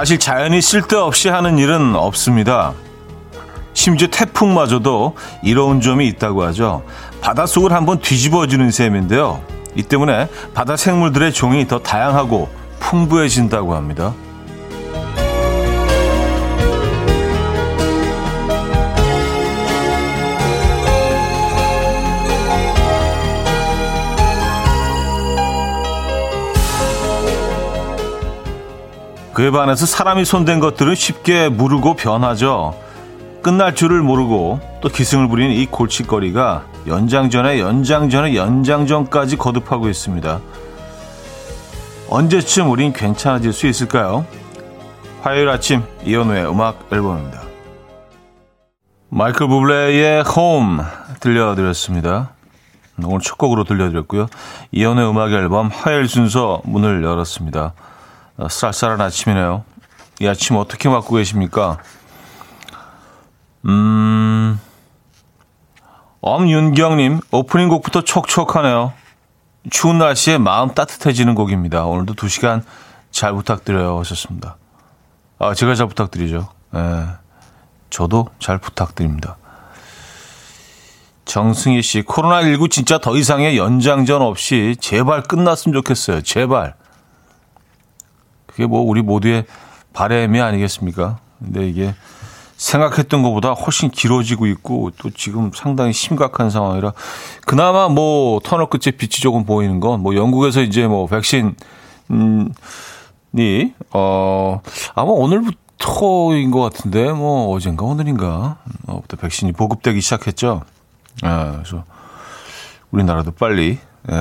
사실 0.00 0.18
자연이 0.18 0.62
쓸데없이 0.62 1.28
하는 1.28 1.58
일은 1.58 1.94
없습니다. 1.94 2.72
심지어 3.74 4.08
태풍마저도 4.08 5.14
이로운 5.42 5.82
점이 5.82 6.08
있다고 6.08 6.42
하죠. 6.44 6.82
바닷속을 7.20 7.72
한번 7.72 7.98
뒤집어주는 8.00 8.70
셈인데요. 8.70 9.42
이 9.74 9.82
때문에 9.82 10.30
바다 10.54 10.78
생물들의 10.78 11.34
종이 11.34 11.68
더 11.68 11.80
다양하고 11.80 12.48
풍부해진다고 12.78 13.74
합니다. 13.74 14.14
그에 29.32 29.50
반해서 29.50 29.86
사람이 29.86 30.24
손댄 30.24 30.60
것들은 30.60 30.94
쉽게 30.94 31.48
무르고 31.48 31.94
변하죠. 31.94 32.74
끝날 33.42 33.74
줄을 33.74 34.02
모르고 34.02 34.60
또 34.80 34.88
기승을 34.88 35.28
부리는 35.28 35.54
이 35.54 35.66
골칫거리가 35.66 36.64
연장전에 36.86 37.60
연장전에 37.60 38.34
연장전까지 38.34 39.36
거듭하고 39.36 39.88
있습니다. 39.88 40.40
언제쯤 42.08 42.70
우린 42.70 42.92
괜찮아질 42.92 43.52
수 43.52 43.66
있을까요? 43.66 44.26
화요일 45.22 45.48
아침 45.48 45.82
이현우의 46.04 46.50
음악 46.50 46.88
앨범입니다. 46.92 47.40
마이클 49.10 49.46
부블레의 49.48 50.22
홈 50.24 50.80
들려드렸습니다. 51.20 52.30
오늘 53.02 53.20
첫 53.20 53.38
곡으로 53.38 53.64
들려드렸고요. 53.64 54.26
이현우의 54.72 55.08
음악 55.08 55.32
앨범 55.32 55.68
화요일 55.68 56.08
순서 56.08 56.60
문을 56.64 57.02
열었습니다. 57.02 57.74
어, 58.40 58.48
쌀쌀한 58.48 59.00
아침이네요. 59.02 59.64
이 60.20 60.26
아침 60.26 60.56
어떻게 60.56 60.88
맞고 60.88 61.14
계십니까? 61.16 61.78
음, 63.66 64.58
엄윤경님, 66.22 67.20
오프닝 67.30 67.68
곡부터 67.68 68.02
촉촉하네요. 68.02 68.94
추운 69.70 69.98
날씨에 69.98 70.38
마음 70.38 70.72
따뜻해지는 70.74 71.34
곡입니다. 71.34 71.84
오늘도 71.84 72.14
2시간 72.14 72.62
잘 73.10 73.34
부탁드려요. 73.34 73.98
하셨습니다. 74.00 74.56
아, 75.38 75.52
제가 75.52 75.74
잘 75.74 75.86
부탁드리죠. 75.86 76.48
예. 76.74 77.06
저도 77.90 78.28
잘 78.38 78.56
부탁드립니다. 78.56 79.36
정승희 81.26 81.82
씨, 81.82 82.02
코로나19 82.02 82.70
진짜 82.70 82.98
더 82.98 83.16
이상의 83.16 83.58
연장전 83.58 84.22
없이 84.22 84.76
제발 84.80 85.24
끝났으면 85.24 85.74
좋겠어요. 85.74 86.22
제발. 86.22 86.79
그게 88.50 88.66
뭐 88.66 88.80
우리 88.82 89.02
모두의 89.02 89.44
바램이 89.92 90.40
아니겠습니까? 90.40 91.18
근데 91.38 91.68
이게 91.68 91.94
생각했던 92.56 93.22
것보다 93.22 93.52
훨씬 93.52 93.90
길어지고 93.90 94.46
있고 94.48 94.90
또 94.98 95.08
지금 95.10 95.50
상당히 95.54 95.94
심각한 95.94 96.50
상황이라 96.50 96.92
그나마 97.46 97.88
뭐 97.88 98.38
터널 98.44 98.68
끝에 98.68 98.90
빛이 98.96 99.22
조금 99.22 99.44
보이는 99.46 99.80
건 99.80 100.00
뭐 100.02 100.14
영국에서 100.14 100.60
이제 100.60 100.86
뭐 100.86 101.06
백신이 101.06 101.54
어 103.92 104.60
아마 104.94 105.10
오늘부터인 105.10 106.50
것 106.50 106.60
같은데 106.60 107.12
뭐 107.12 107.54
어젠가 107.54 107.86
오늘인가 107.86 108.58
어부터 108.86 109.16
백신이 109.16 109.52
보급되기 109.52 110.00
시작했죠. 110.02 110.62
예, 111.24 111.28
그래서 111.28 111.84
우리나라도 112.90 113.30
빨리 113.32 113.78
예. 114.10 114.16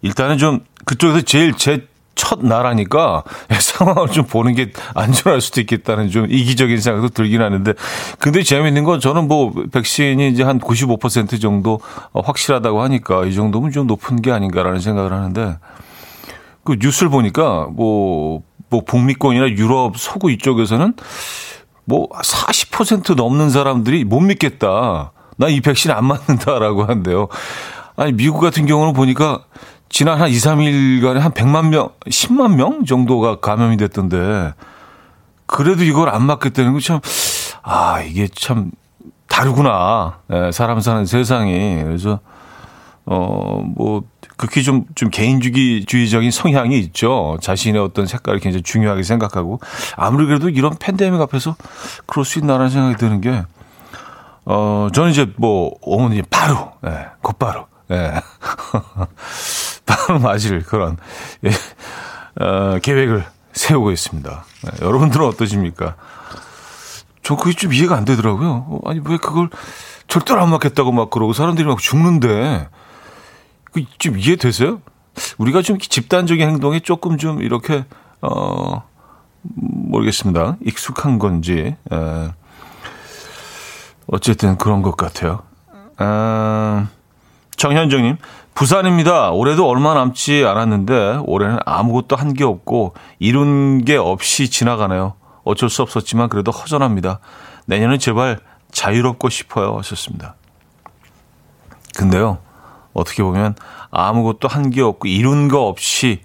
일단은 0.00 0.38
좀 0.38 0.64
그쪽에서 0.84 1.20
제일 1.22 1.54
제 1.54 1.86
첫 2.32 2.42
나라니까 2.42 3.24
상황을 3.60 4.08
좀 4.08 4.24
보는 4.24 4.54
게 4.54 4.72
안전할 4.94 5.42
수도 5.42 5.60
있겠다는 5.60 6.08
좀 6.08 6.26
이기적인 6.30 6.80
생각도 6.80 7.10
들긴 7.10 7.42
하는데 7.42 7.74
근데 8.18 8.42
재미있는 8.42 8.84
건 8.84 9.00
저는 9.00 9.28
뭐 9.28 9.52
백신이 9.70 10.30
이제 10.30 10.42
한 10.42 10.58
95% 10.58 11.40
정도 11.42 11.80
확실하다고 12.14 12.80
하니까 12.82 13.26
이 13.26 13.34
정도면 13.34 13.70
좀 13.70 13.86
높은 13.86 14.22
게 14.22 14.32
아닌가라는 14.32 14.80
생각을 14.80 15.12
하는데 15.12 15.58
그 16.64 16.76
뉴스를 16.80 17.10
보니까 17.10 17.68
뭐, 17.70 18.42
뭐 18.70 18.82
북미권이나 18.86 19.50
유럽 19.50 19.98
서구 19.98 20.30
이쪽에서는 20.30 20.94
뭐 21.84 22.08
40% 22.08 23.14
넘는 23.14 23.50
사람들이 23.50 24.04
못 24.04 24.20
믿겠다. 24.20 25.12
나 25.36 25.48
이 25.48 25.60
백신 25.60 25.90
안 25.90 26.04
맞는다라고 26.06 26.84
한대요. 26.84 27.28
아니 27.96 28.12
미국 28.12 28.40
같은 28.40 28.64
경우는 28.66 28.94
보니까 28.94 29.44
지난 29.92 30.18
한 30.18 30.30
2, 30.30 30.32
3일간에 30.32 31.18
한 31.18 31.32
100만 31.32 31.68
명, 31.68 31.90
10만 32.06 32.54
명 32.54 32.86
정도가 32.86 33.40
감염이 33.40 33.76
됐던데, 33.76 34.54
그래도 35.44 35.84
이걸 35.84 36.08
안 36.08 36.24
맞겠다는 36.24 36.72
거 36.72 36.80
참, 36.80 36.98
아, 37.62 38.00
이게 38.00 38.26
참 38.26 38.70
다르구나. 39.28 40.20
예, 40.32 40.50
사람 40.50 40.80
사는 40.80 41.04
세상이. 41.04 41.82
그래서, 41.84 42.20
어, 43.04 43.62
뭐, 43.76 44.04
극히 44.38 44.62
좀, 44.62 44.86
좀 44.94 45.10
개인주의적인 45.10 46.30
성향이 46.30 46.78
있죠. 46.78 47.36
자신의 47.42 47.82
어떤 47.82 48.06
색깔을 48.06 48.40
굉장히 48.40 48.62
중요하게 48.62 49.02
생각하고. 49.02 49.60
아무리 49.96 50.24
그래도 50.24 50.48
이런 50.48 50.74
팬데믹 50.78 51.20
앞에서 51.20 51.54
그럴 52.06 52.24
수 52.24 52.38
있나라는 52.38 52.70
생각이 52.70 52.96
드는 52.96 53.20
게, 53.20 53.42
어, 54.46 54.88
저는 54.94 55.10
이제 55.10 55.30
뭐, 55.36 55.74
어머니 55.82 56.22
바로, 56.22 56.72
예, 56.86 57.08
곧바로, 57.20 57.66
예. 57.90 58.14
바로 59.86 60.18
맞을 60.18 60.62
그런 60.66 60.96
예, 61.44 61.50
어, 62.44 62.78
계획을 62.80 63.24
세우고 63.52 63.90
있습니다. 63.92 64.44
네, 64.64 64.70
여러분들은 64.86 65.26
어떠십니까? 65.26 65.96
저 67.22 67.36
그게 67.36 67.54
좀 67.54 67.72
이해가 67.72 67.96
안 67.96 68.04
되더라고요. 68.04 68.66
어, 68.68 68.80
아니 68.86 69.00
왜 69.04 69.16
그걸 69.16 69.48
절대로 70.08 70.42
안 70.42 70.50
맞겠다고 70.50 70.92
막 70.92 71.10
그러고 71.10 71.32
사람들이 71.32 71.66
막 71.66 71.78
죽는데 71.78 72.68
그 73.72 73.82
좀 73.98 74.18
이해되세요? 74.18 74.80
우리가 75.38 75.62
좀 75.62 75.78
집단적인 75.78 76.46
행동에 76.48 76.80
조금 76.80 77.16
좀 77.18 77.42
이렇게 77.42 77.84
어 78.20 78.82
모르겠습니다. 79.42 80.56
익숙한 80.64 81.18
건지 81.18 81.76
에, 81.92 82.30
어쨌든 84.06 84.56
그런 84.58 84.82
것 84.82 84.96
같아요. 84.96 85.42
아, 85.96 86.88
정현정님 87.56 88.16
부산입니다. 88.54 89.30
올해도 89.30 89.68
얼마 89.68 89.94
남지 89.94 90.44
않았는데 90.44 91.20
올해는 91.26 91.58
아무것도 91.64 92.16
한 92.16 92.32
게 92.34 92.44
없고 92.44 92.94
이룬 93.18 93.84
게 93.84 93.96
없이 93.96 94.48
지나가네요. 94.50 95.14
어쩔 95.44 95.68
수 95.68 95.82
없었지만 95.82 96.28
그래도 96.28 96.50
허전합니다. 96.50 97.18
내년은 97.66 97.98
제발 97.98 98.38
자유롭고 98.70 99.28
싶어요. 99.28 99.76
하셨습니다. 99.78 100.34
근데요, 101.96 102.38
어떻게 102.94 103.22
보면 103.22 103.54
아무것도 103.90 104.48
한 104.48 104.70
게 104.70 104.80
없고 104.82 105.08
이룬 105.08 105.48
거 105.48 105.66
없이 105.66 106.22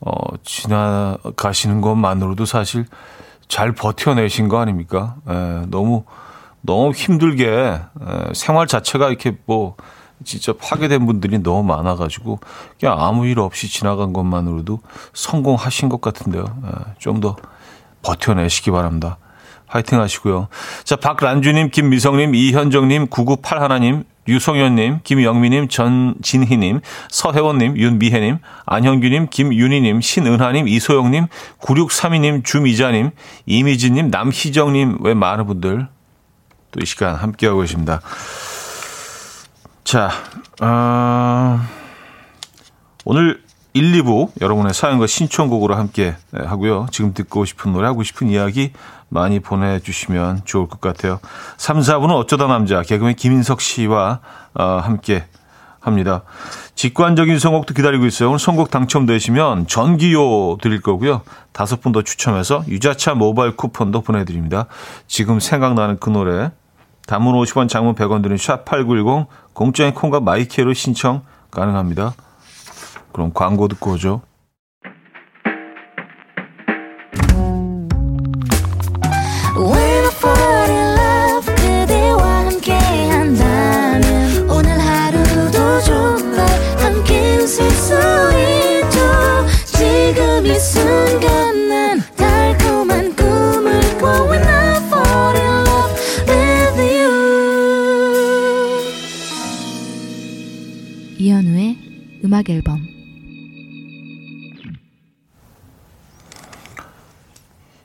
어, 0.00 0.10
지나가시는 0.44 1.80
것만으로도 1.80 2.44
사실 2.44 2.84
잘 3.48 3.72
버텨내신 3.72 4.48
거 4.48 4.58
아닙니까? 4.60 5.16
에, 5.28 5.62
너무 5.68 6.04
너무 6.60 6.90
힘들게 6.92 7.46
에, 7.48 7.80
생활 8.34 8.66
자체가 8.66 9.08
이렇게 9.08 9.38
뭐 9.46 9.76
진짜 10.24 10.52
파괴된 10.52 11.06
분들이 11.06 11.38
너무 11.38 11.62
많아가지고 11.62 12.40
그냥 12.80 13.00
아무 13.00 13.26
일 13.26 13.38
없이 13.38 13.68
지나간 13.68 14.12
것만으로도 14.12 14.80
성공하신 15.12 15.88
것 15.88 16.00
같은데요. 16.00 16.44
예, 16.64 16.94
좀더 16.98 17.36
버텨내시기 18.02 18.70
바랍니다. 18.70 19.18
화이팅 19.66 20.00
하시고요. 20.00 20.48
자, 20.84 20.96
박란주님, 20.96 21.70
김미성님, 21.70 22.34
이현정님, 22.34 23.08
9981님, 23.08 24.04
유성현님, 24.28 25.00
김영미님, 25.04 25.68
전진희님, 25.68 26.80
서혜원님, 27.10 27.76
윤미혜님, 27.76 28.38
안형규님, 28.64 29.28
김윤희님, 29.30 30.00
신은하님, 30.00 30.68
이소영님, 30.68 31.26
9632님, 31.60 32.44
주미자님, 32.44 33.10
이미진님, 33.46 34.08
남희정님, 34.10 34.98
외 35.02 35.14
많은 35.14 35.46
분들 35.46 35.88
또 36.72 36.80
이 36.80 36.84
시간 36.84 37.14
함께하고 37.14 37.60
계십니다. 37.60 38.00
자, 39.86 40.10
어, 40.60 41.60
오늘 43.04 43.40
1, 43.72 44.02
2부 44.02 44.32
여러분의 44.40 44.74
사연과 44.74 45.06
신청곡으로 45.06 45.76
함께 45.76 46.16
하고요. 46.32 46.88
지금 46.90 47.14
듣고 47.14 47.44
싶은 47.44 47.72
노래, 47.72 47.86
하고 47.86 48.02
싶은 48.02 48.28
이야기 48.28 48.72
많이 49.08 49.38
보내주시면 49.38 50.40
좋을 50.44 50.66
것 50.66 50.80
같아요. 50.80 51.20
3, 51.56 51.78
4부는 51.78 52.16
어쩌다 52.16 52.48
남자, 52.48 52.82
개그맨 52.82 53.14
김인석 53.14 53.60
씨와 53.60 54.18
어, 54.54 54.64
함께 54.64 55.24
합니다. 55.78 56.24
직관적인 56.74 57.38
선곡도 57.38 57.72
기다리고 57.72 58.06
있어요. 58.06 58.30
오늘 58.30 58.40
선곡 58.40 58.72
당첨되시면 58.72 59.68
전기요 59.68 60.56
드릴 60.60 60.80
거고요. 60.80 61.22
다섯 61.52 61.80
분 61.80 61.92
더 61.92 62.02
추첨해서 62.02 62.64
유자차 62.66 63.14
모바일 63.14 63.54
쿠폰도 63.54 64.00
보내드립니다. 64.00 64.66
지금 65.06 65.38
생각나는 65.38 65.98
그 66.00 66.10
노래 66.10 66.50
단문 67.06 67.34
50원, 67.34 67.68
장문 67.68 67.94
100원 67.94 68.22
드는 68.22 68.36
샵8910 68.36 69.26
공짜인 69.52 69.94
콩과 69.94 70.20
마이케로 70.20 70.74
신청 70.74 71.22
가능합니다. 71.50 72.14
그럼 73.12 73.32
광고 73.32 73.68
듣고 73.68 73.92
오죠. 73.92 74.22
음악 102.36 102.50
앨범 102.50 102.86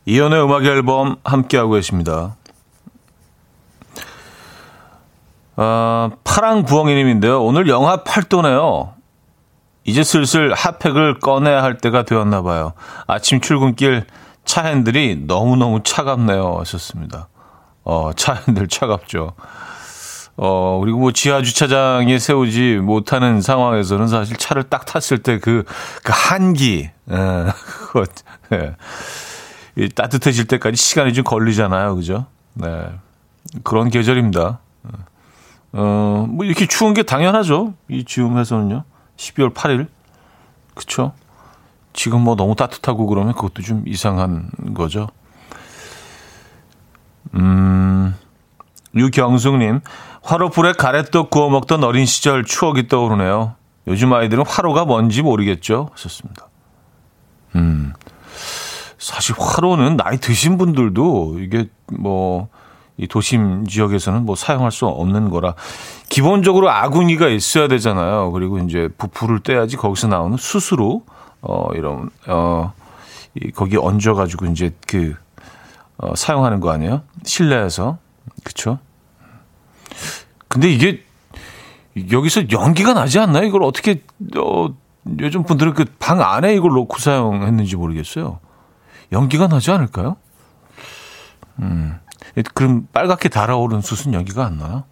이연의 0.05 0.43
음악 0.43 0.65
앨범 0.65 1.15
함께하고 1.23 1.71
계십니다. 1.71 2.35
아, 5.55 6.09
파랑 6.25 6.65
부엉이님인데요. 6.65 7.41
오늘 7.41 7.69
영하 7.69 8.03
8도네요. 8.03 8.93
이제 9.85 10.03
슬슬 10.03 10.53
핫팩을 10.53 11.19
꺼내야 11.19 11.63
할 11.63 11.77
때가 11.77 12.03
되었나 12.03 12.41
봐요. 12.41 12.73
아침 13.07 13.39
출근길 13.39 14.05
차 14.43 14.65
핸들이 14.65 15.15
너무너무 15.15 15.81
차갑네요. 15.81 16.57
하셨습니다. 16.59 17.29
어, 17.85 18.11
차 18.17 18.33
핸들 18.33 18.67
차갑죠. 18.67 19.33
어, 20.37 20.79
그리고 20.81 20.99
뭐 20.99 21.11
지하 21.11 21.41
주차장에 21.41 22.17
세우지 22.17 22.77
못하는 22.77 23.41
상황에서는 23.41 24.07
사실 24.07 24.37
차를 24.37 24.63
딱 24.63 24.85
탔을 24.85 25.19
때 25.19 25.39
그, 25.39 25.63
그 26.03 26.11
한기, 26.13 26.89
예, 27.09 27.15
그거, 27.91 28.05
예. 28.53 28.75
이 29.75 29.89
따뜻해질 29.89 30.45
때까지 30.45 30.75
시간이 30.77 31.13
좀 31.13 31.23
걸리잖아요. 31.23 31.95
그죠? 31.95 32.25
네. 32.53 32.89
그런 33.63 33.89
계절입니다. 33.89 34.59
어, 35.73 36.25
뭐 36.29 36.45
이렇게 36.45 36.67
추운 36.67 36.93
게 36.93 37.03
당연하죠. 37.03 37.73
이 37.89 38.03
즈음에서는요. 38.03 38.83
12월 39.17 39.53
8일. 39.53 39.87
그쵸? 40.75 41.13
지금 41.93 42.21
뭐 42.21 42.35
너무 42.35 42.55
따뜻하고 42.55 43.05
그러면 43.07 43.33
그것도 43.33 43.61
좀 43.61 43.83
이상한 43.85 44.49
거죠. 44.73 45.07
음, 47.35 48.15
유경숙님, 48.95 49.81
화로불에 50.23 50.73
가래떡 50.73 51.29
구워 51.29 51.49
먹던 51.49 51.83
어린 51.83 52.05
시절 52.05 52.43
추억이 52.43 52.87
떠오르네요. 52.87 53.55
요즘 53.87 54.13
아이들은 54.13 54.45
화로가 54.45 54.85
뭔지 54.85 55.21
모르겠죠? 55.21 55.89
하셨습니다. 55.93 56.47
음, 57.55 57.93
사실 58.97 59.35
화로는 59.37 59.97
나이 59.97 60.17
드신 60.17 60.57
분들도 60.57 61.39
이게 61.39 61.69
뭐, 61.87 62.49
이 62.97 63.07
도심 63.07 63.65
지역에서는 63.65 64.25
뭐 64.25 64.35
사용할 64.35 64.71
수 64.71 64.85
없는 64.85 65.31
거라 65.31 65.55
기본적으로 66.09 66.69
아궁이가 66.69 67.29
있어야 67.29 67.67
되잖아요. 67.67 68.31
그리고 68.31 68.59
이제 68.59 68.89
부풀을 68.95 69.39
떼야지 69.39 69.75
거기서 69.77 70.07
나오는 70.07 70.37
수수로 70.37 71.03
어 71.41 71.69
이런 71.73 72.11
어 72.27 72.73
이, 73.33 73.49
거기 73.51 73.77
얹어 73.77 74.13
가지고 74.13 74.45
이제 74.47 74.75
그 74.87 75.15
어, 75.97 76.13
사용하는 76.15 76.59
거 76.59 76.69
아니에요? 76.69 77.01
실내에서 77.23 77.97
그쵸 78.43 78.79
근데 80.47 80.69
이게 80.69 81.03
여기서 82.11 82.49
연기가 82.51 82.93
나지 82.93 83.19
않나요? 83.19 83.45
이걸 83.45 83.63
어떻게 83.63 84.03
어 84.37 84.69
요즘 85.19 85.43
분들은 85.43 85.73
그 85.73 85.85
방 85.99 86.21
안에 86.21 86.53
이걸 86.55 86.71
놓고 86.71 86.97
사용했는지 86.99 87.75
모르겠어요. 87.75 88.39
연기가 89.11 89.47
나지 89.47 89.71
않을까요? 89.71 90.17
음. 91.59 91.99
그럼 92.53 92.87
빨갛게 92.93 93.29
달아오른 93.29 93.81
숯은 93.81 94.13
연기가 94.13 94.45
안 94.45 94.57
나요? 94.57 94.83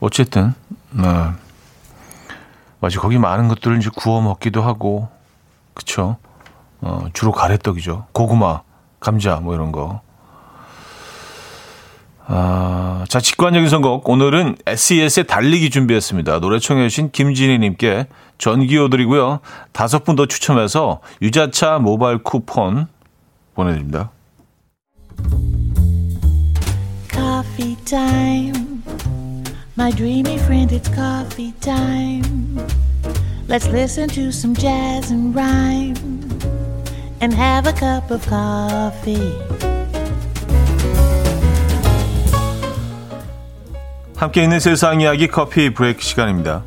어쨌든, 0.00 0.54
네. 0.90 1.02
맞아. 2.80 3.00
거기 3.00 3.18
많은 3.18 3.48
것들을 3.48 3.78
이제 3.78 3.90
구워 3.94 4.20
먹기도 4.20 4.62
하고, 4.62 5.08
그쵸? 5.74 6.16
어, 6.80 7.06
주로 7.12 7.32
가래떡이죠. 7.32 8.06
고구마, 8.12 8.62
감자, 9.00 9.36
뭐 9.36 9.54
이런 9.54 9.70
거. 9.72 10.00
아, 12.26 13.04
자, 13.08 13.20
직관적인 13.20 13.68
선곡. 13.68 14.08
오늘은 14.08 14.56
SES의 14.66 15.26
달리기 15.26 15.70
준비했습니다. 15.70 16.40
노래 16.40 16.58
청해주신 16.58 17.10
김진희님께 17.12 18.06
전기요 18.38 18.88
드리고요. 18.88 19.40
다섯 19.72 20.04
분 20.04 20.16
더 20.16 20.26
추첨해서 20.26 21.00
유자차 21.22 21.78
모바일 21.78 22.18
쿠폰 22.22 22.86
보내드립니다. 23.54 24.10
Coffee 27.12 27.76
time. 27.84 28.82
My 29.76 29.90
dreamy 29.92 30.36
friend, 30.38 30.72
it's 30.74 30.88
coffee 30.94 31.52
time. 31.60 32.58
Let's 33.48 33.68
listen 33.68 34.08
to 34.10 34.28
some 34.30 34.54
jazz 34.54 35.12
and 35.12 35.34
rhyme 35.36 35.94
and 37.20 37.34
have 37.34 37.66
a 37.68 37.72
cup 37.72 38.10
of 38.10 38.26
coffee. 38.26 39.34
함께 44.24 44.42
있는 44.42 44.58
세상 44.58 45.02
이야기 45.02 45.28
커피 45.28 45.74
브레이크 45.74 46.00
시간입니다. 46.00 46.62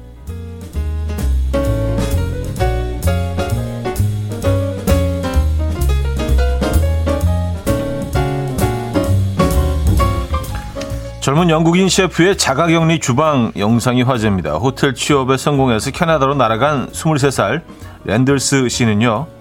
젊은 11.20 11.50
영국인 11.50 11.90
셰프의 11.90 12.38
자가격리 12.38 13.00
주방 13.00 13.52
영상이 13.58 14.04
화제입니다. 14.04 14.58
호텔 14.58 14.94
취업에 14.94 15.36
성공해서 15.36 15.90
캐나다로 15.90 16.36
날아간 16.36 16.92
23살 16.92 17.64
랜들스 18.06 18.70
씨는요. 18.70 19.37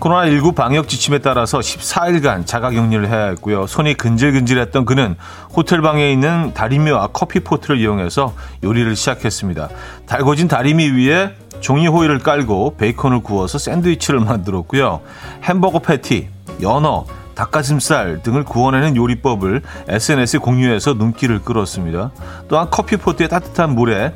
코로나19 0.00 0.54
방역 0.54 0.88
지침에 0.88 1.18
따라서 1.18 1.58
14일간 1.58 2.46
자가격리를 2.46 3.08
해야 3.08 3.26
했고요. 3.28 3.66
손이 3.66 3.94
근질근질했던 3.94 4.84
그는 4.84 5.16
호텔 5.54 5.80
방에 5.80 6.10
있는 6.12 6.52
다리미와 6.54 7.08
커피 7.12 7.40
포트를 7.40 7.78
이용해서 7.78 8.34
요리를 8.62 8.94
시작했습니다. 8.94 9.68
달궈진 10.06 10.48
다리미 10.48 10.90
위에 10.90 11.34
종이 11.60 11.86
호일을 11.86 12.18
깔고 12.18 12.76
베이컨을 12.76 13.20
구워서 13.20 13.58
샌드위치를 13.58 14.20
만들었고요. 14.20 15.00
햄버거 15.42 15.78
패티, 15.78 16.28
연어, 16.60 17.06
닭가슴살 17.34 18.22
등을 18.22 18.44
구워내는 18.44 18.96
요리법을 18.96 19.62
SNS에 19.88 20.38
공유해서 20.38 20.94
눈길을 20.94 21.40
끌었습니다. 21.40 22.10
또한 22.48 22.68
커피 22.70 22.96
포트에 22.96 23.28
따뜻한 23.28 23.74
물에 23.74 24.14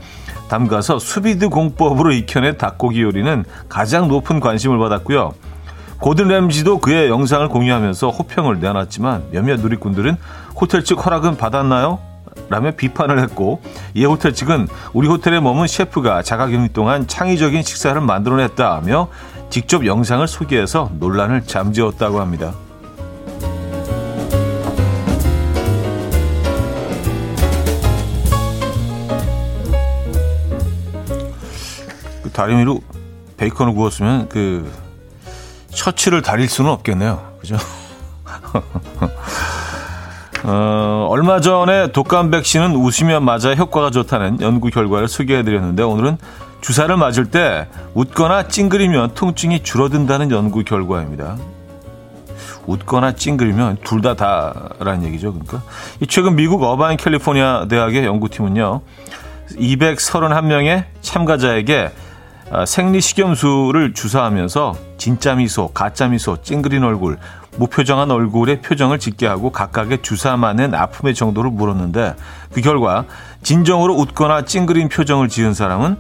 담가서 0.49 0.99
수비드 0.99 1.49
공법으로 1.49 2.13
익혀낸 2.13 2.59
닭고기 2.59 3.03
요리는 3.03 3.45
가장 3.69 4.09
높은 4.09 4.41
관심을 4.41 4.79
받았고요. 4.79 5.33
고든 6.01 6.29
램지도 6.29 6.79
그의 6.79 7.11
영상을 7.11 7.47
공유하면서 7.49 8.09
호평을 8.09 8.59
내놨지만 8.59 9.27
몇몇 9.33 9.61
누리꾼들은 9.61 10.17
호텔 10.59 10.83
측 10.83 11.05
허락은 11.05 11.37
받았나요? 11.37 11.99
라며 12.49 12.71
비판을 12.71 13.19
했고 13.21 13.61
이에 13.95 14.07
호텔 14.07 14.33
측은 14.33 14.67
우리 14.95 15.09
호텔에 15.09 15.41
머문 15.41 15.67
셰프가 15.67 16.23
자가격리 16.23 16.73
동안 16.73 17.07
창의적인 17.07 17.63
식사를 17.63 18.01
만들어냈다며 18.01 19.09
직접 19.51 19.85
영상을 19.85 20.27
소개해서 20.27 20.91
논란을 20.99 21.43
잠재웠다고 21.43 22.19
합니다. 22.19 22.55
그 32.23 32.31
다리미로 32.33 32.81
베이컨을 33.37 33.75
구웠으면 33.75 34.29
그 34.29 34.71
셔츠를 35.71 36.23
다릴 36.23 36.49
수는 36.49 36.71
없겠네요. 36.71 37.21
그죠? 37.41 37.57
어, 40.43 41.07
얼마 41.11 41.41
전에 41.41 41.93
독감 41.93 42.31
백신은 42.31 42.75
웃으면 42.75 43.25
맞아 43.25 43.55
효과가 43.55 43.91
좋다는 43.91 44.41
연구 44.41 44.71
결과를 44.71 45.07
소개해드렸는데 45.09 45.83
오늘은 45.83 46.17
주사를 46.63 46.95
맞을 46.97 47.27
때 47.31 47.69
웃거나 47.95 48.49
찡그리면 48.49 49.15
통증이 49.15 49.63
줄어든다는 49.63 50.31
연구 50.31 50.65
결과입니다. 50.65 51.37
웃거나 52.67 53.13
찡그리면 53.17 53.79
둘 53.85 54.03
다 54.03 54.15
다라는 54.15 55.05
얘기죠. 55.05 55.33
그러니까 55.33 55.63
최근 56.09 56.37
미국 56.37 56.63
어바인 56.63 56.97
캘리포니아 56.97 57.67
대학의 57.69 58.05
연구팀은요. 58.05 58.81
231명의 59.57 60.85
참가자에게 61.03 61.87
아, 61.87 62.10
생리식염수를 62.67 63.95
주사하면서 63.95 64.77
진짜 64.99 65.35
미소, 65.35 65.69
가짜 65.69 66.09
미소, 66.09 66.43
찡그린 66.43 66.83
얼굴, 66.83 67.19
무표정한 67.57 68.11
얼굴의 68.11 68.61
표정을 68.61 68.99
짓게 68.99 69.27
하고 69.27 69.51
각각의 69.51 70.03
주사 70.03 70.37
맞는 70.37 70.75
아픔의 70.75 71.15
정도를 71.15 71.51
물었는데 71.51 72.15
그 72.53 72.61
결과 72.61 73.05
진정으로 73.43 73.95
웃거나 73.95 74.45
찡그린 74.45 74.89
표정을 74.89 75.29
지은 75.29 75.55
사람은 75.55 75.97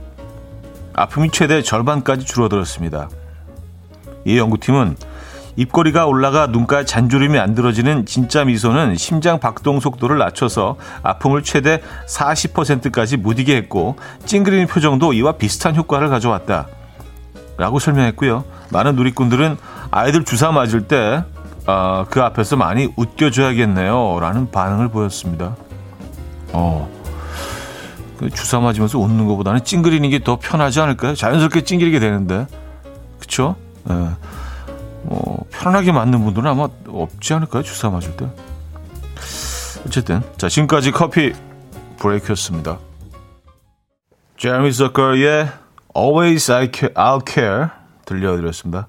아픔이 0.95 1.31
최대 1.31 1.63
절반까지 1.63 2.27
줄어들었습니다. 2.27 3.09
이 4.25 4.37
연구팀은 4.39 4.97
입꼬리가 5.57 6.07
올라가 6.07 6.47
눈가에 6.47 6.85
잔주름이 6.85 7.39
안 7.39 7.55
들어지는 7.55 8.07
진짜 8.07 8.45
미소는 8.45 8.97
심장 8.97 9.39
박동 9.41 9.81
속도를 9.81 10.19
낮춰서 10.19 10.77
아픔을 11.03 11.43
최대 11.43 11.83
40%까지 12.09 13.17
무디게 13.17 13.57
했고 13.57 13.97
찡그리는 14.27 14.67
표정도 14.67 15.13
이와 15.13 15.33
비슷한 15.33 15.75
효과를 15.77 16.09
가져왔다. 16.09 16.67
라고 17.57 17.79
설명했고요. 17.79 18.45
많은 18.71 18.97
누리꾼들은 18.97 19.57
아이들 19.91 20.25
주사 20.25 20.51
맞을 20.51 20.83
때, 20.89 21.25
어, 21.67 22.07
그 22.09 22.23
앞에서 22.23 22.57
많이 22.57 22.89
웃겨줘야겠네요. 22.97 24.19
라는 24.21 24.51
반응을 24.51 24.89
보였습니다. 24.89 25.57
어, 26.53 26.89
그 28.19 28.31
주사 28.31 28.61
맞으면서 28.61 28.99
웃는 28.99 29.27
것보다는 29.27 29.63
찡그리는 29.65 30.09
게 30.09 30.21
더 30.21 30.39
편하지 30.41 30.81
않을까요? 30.81 31.15
자연스럽게 31.15 31.63
찡그리게 31.63 31.99
되는데. 32.01 32.47
그쵸? 33.19 33.57
예. 33.91 33.95
뭐, 35.03 35.45
편안하게 35.51 35.93
맞는 35.93 36.25
분들은 36.25 36.51
아마 36.51 36.69
없지 36.89 37.35
않을까요? 37.35 37.63
주사 37.63 37.91
맞을 37.91 38.17
때. 38.17 38.29
어쨌든, 39.87 40.23
자, 40.37 40.49
지금까지 40.49 40.91
커피 40.91 41.33
브레이크였습니다. 41.99 42.79
제미 44.37 44.73
서커의 44.73 45.49
Always 45.97 46.53
I 46.53 46.71
Care, 46.73 46.95
I'll 46.95 47.29
Care 47.29 47.67
들려드렸습니다. 48.05 48.89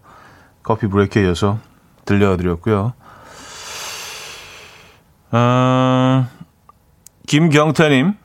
커피 0.64 0.88
브레이크에 0.88 1.24
이어서 1.24 1.60
들려드렸고요. 2.06 2.94
어, 5.32 6.28
김경태님, 7.28 8.16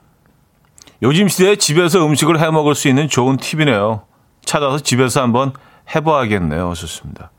요즘 1.02 1.28
시대에 1.28 1.56
집에서 1.56 2.04
음식을 2.04 2.40
해 2.40 2.50
먹을 2.50 2.74
수 2.74 2.88
있는 2.88 3.08
좋은 3.08 3.36
팁이네요. 3.36 4.02
찾아서 4.44 4.78
집에서 4.78 5.22
한번 5.22 5.52
해봐야겠네요. 5.94 6.70
하셨습니다. 6.70 7.30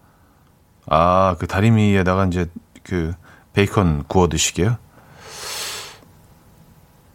아, 0.88 1.36
그 1.40 1.48
다리미에다가 1.48 2.26
이제 2.26 2.48
그 2.84 3.14
베이컨 3.54 4.04
구워 4.08 4.28
드시게요? 4.28 4.78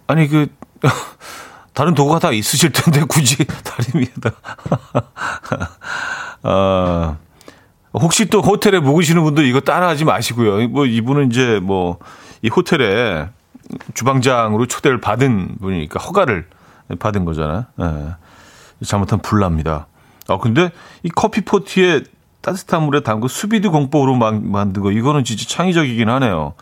아니, 0.06 0.28
그, 0.28 0.48
다른 1.72 1.94
도구가 1.94 2.18
다 2.18 2.32
있으실 2.32 2.72
텐데 2.72 3.02
굳이 3.08 3.44
다리미에다. 3.44 4.30
아, 6.42 7.16
혹시 7.94 8.26
또 8.26 8.40
호텔에 8.40 8.80
묵으시는 8.80 9.22
분들 9.22 9.46
이거 9.46 9.60
따라하지 9.60 10.04
마시고요. 10.04 10.68
뭐 10.68 10.86
이분은 10.86 11.30
이제 11.30 11.60
뭐 11.60 11.98
이 12.42 12.48
호텔에 12.48 13.28
주방장으로 13.94 14.66
초대를 14.66 15.00
받은 15.00 15.56
분이니까 15.60 16.00
허가를 16.00 16.48
받은 16.98 17.24
거잖아요. 17.24 17.64
예. 17.80 18.84
잘못하면 18.84 19.22
불납니다. 19.22 19.86
아 20.28 20.38
근데 20.38 20.70
이 21.04 21.08
커피 21.08 21.42
포트에 21.42 22.02
따뜻한 22.42 22.82
물에 22.82 23.00
담그 23.00 23.28
수비드 23.28 23.70
공법으로 23.70 24.14
만든 24.16 24.82
거 24.82 24.92
이거는 24.92 25.24
진짜 25.24 25.44
창의적이긴 25.48 26.08
하네요. 26.08 26.54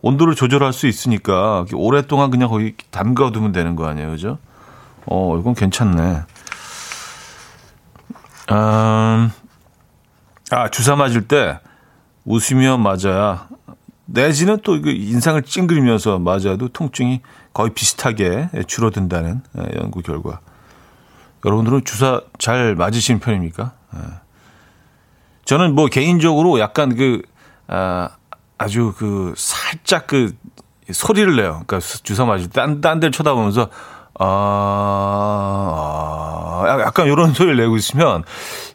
온도를 0.00 0.34
조절할 0.34 0.72
수 0.72 0.86
있으니까 0.86 1.64
오랫동안 1.74 2.30
그냥 2.30 2.48
거기 2.48 2.74
담가두면 2.90 3.52
되는 3.52 3.74
거 3.74 3.86
아니에요, 3.86 4.10
그죠? 4.10 4.38
어, 5.06 5.38
이건 5.38 5.54
괜찮네. 5.54 6.22
음, 8.50 9.30
아, 10.50 10.68
주사 10.70 10.96
맞을 10.96 11.28
때 11.28 11.60
웃으며 12.24 12.78
맞아야 12.78 13.48
내지는 14.06 14.58
또 14.62 14.76
인상을 14.76 15.42
찡그리면서 15.42 16.18
맞아도 16.18 16.68
통증이 16.68 17.20
거의 17.52 17.74
비슷하게 17.74 18.48
줄어든다는 18.66 19.42
예, 19.58 19.78
연구 19.80 20.00
결과. 20.00 20.40
여러분들은 21.44 21.84
주사 21.84 22.22
잘 22.38 22.74
맞으시는 22.74 23.20
편입니까? 23.20 23.72
예. 23.96 24.27
저는 25.48 25.74
뭐 25.74 25.86
개인적으로 25.86 26.60
약간 26.60 26.94
그, 26.94 27.22
아, 27.68 28.10
아주 28.58 28.92
그 28.98 29.32
살짝 29.34 30.06
그 30.06 30.34
소리를 30.90 31.36
내요. 31.36 31.62
그러니까 31.66 31.80
주사 32.02 32.26
맞을 32.26 32.48
때 32.48 32.60
딴, 32.60 32.82
딴 32.82 33.00
데를 33.00 33.12
쳐다보면서 33.12 33.70
아, 34.18 34.26
아, 36.66 36.80
약간 36.84 37.06
이런 37.06 37.32
소리를 37.32 37.56
내고 37.56 37.78
있으면 37.78 38.24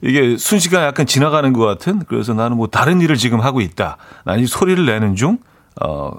이게 0.02 0.36
순식간에 0.36 0.88
약간 0.88 1.06
지나가는 1.06 1.54
것 1.54 1.64
같은 1.64 2.02
그래서 2.08 2.34
나는 2.34 2.58
뭐 2.58 2.66
다른 2.66 3.02
일을 3.02 3.18
지금 3.18 3.40
하고 3.40 3.62
있다. 3.62 3.98
나는 4.26 4.42
이 4.42 4.48
소리를 4.48 4.84
내는 4.84 5.16
중, 5.16 5.38
어, 5.80 6.10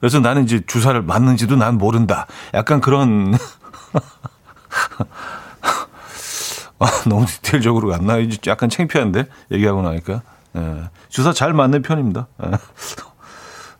그래서 0.00 0.18
나는 0.18 0.42
이제 0.42 0.60
주사를 0.66 1.00
맞는지도 1.02 1.54
난 1.54 1.78
모른다. 1.78 2.26
약간 2.52 2.80
그런, 2.80 3.32
아, 6.80 6.86
너무 7.08 7.26
디테일적으로 7.26 7.88
갔나? 7.88 8.16
이제 8.16 8.38
약간 8.46 8.68
창피한데? 8.68 9.26
얘기하고 9.52 9.82
나니까. 9.82 10.22
예, 10.56 10.90
주사 11.08 11.32
잘 11.32 11.52
맞는 11.52 11.82
편입니다. 11.82 12.26
예. 12.44 12.50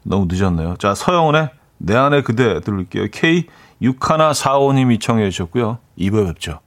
너무 0.02 0.26
늦었네요. 0.30 0.76
자, 0.76 0.95
서영은의 0.95 1.50
내 1.78 1.97
안에 1.97 2.23
그대 2.23 2.61
들을게요. 2.61 3.09
K 3.11 3.47
6145님이 3.83 5.00
청해 5.00 5.30
주셨고요. 5.30 5.78
2부에 5.99 6.26
뵙죠. 6.26 6.61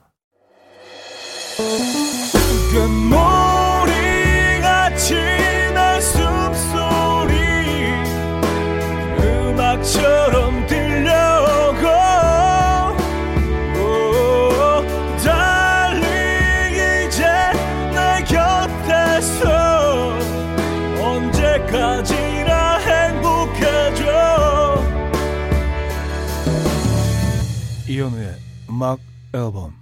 음악 28.73 28.97
앨범. 29.33 29.75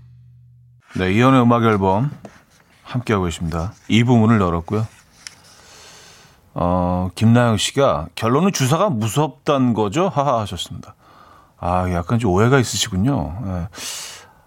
네, 0.97 1.13
이현우의 1.13 1.43
음악 1.43 1.63
앨범 1.63 2.11
함께하고 2.83 3.23
계십니다. 3.23 3.71
이 3.87 4.03
부분을 4.03 4.41
열었고요. 4.41 4.85
어, 6.53 7.09
김나영 7.15 7.55
씨가 7.55 8.09
결론은 8.15 8.51
주사가 8.51 8.89
무섭단 8.89 9.73
거죠? 9.73 10.09
하하 10.09 10.41
하셨습니다. 10.41 10.95
아, 11.57 11.89
약간 11.93 12.19
좀 12.19 12.31
오해가 12.31 12.59
있으시군요. 12.59 13.41
예. 13.45 13.67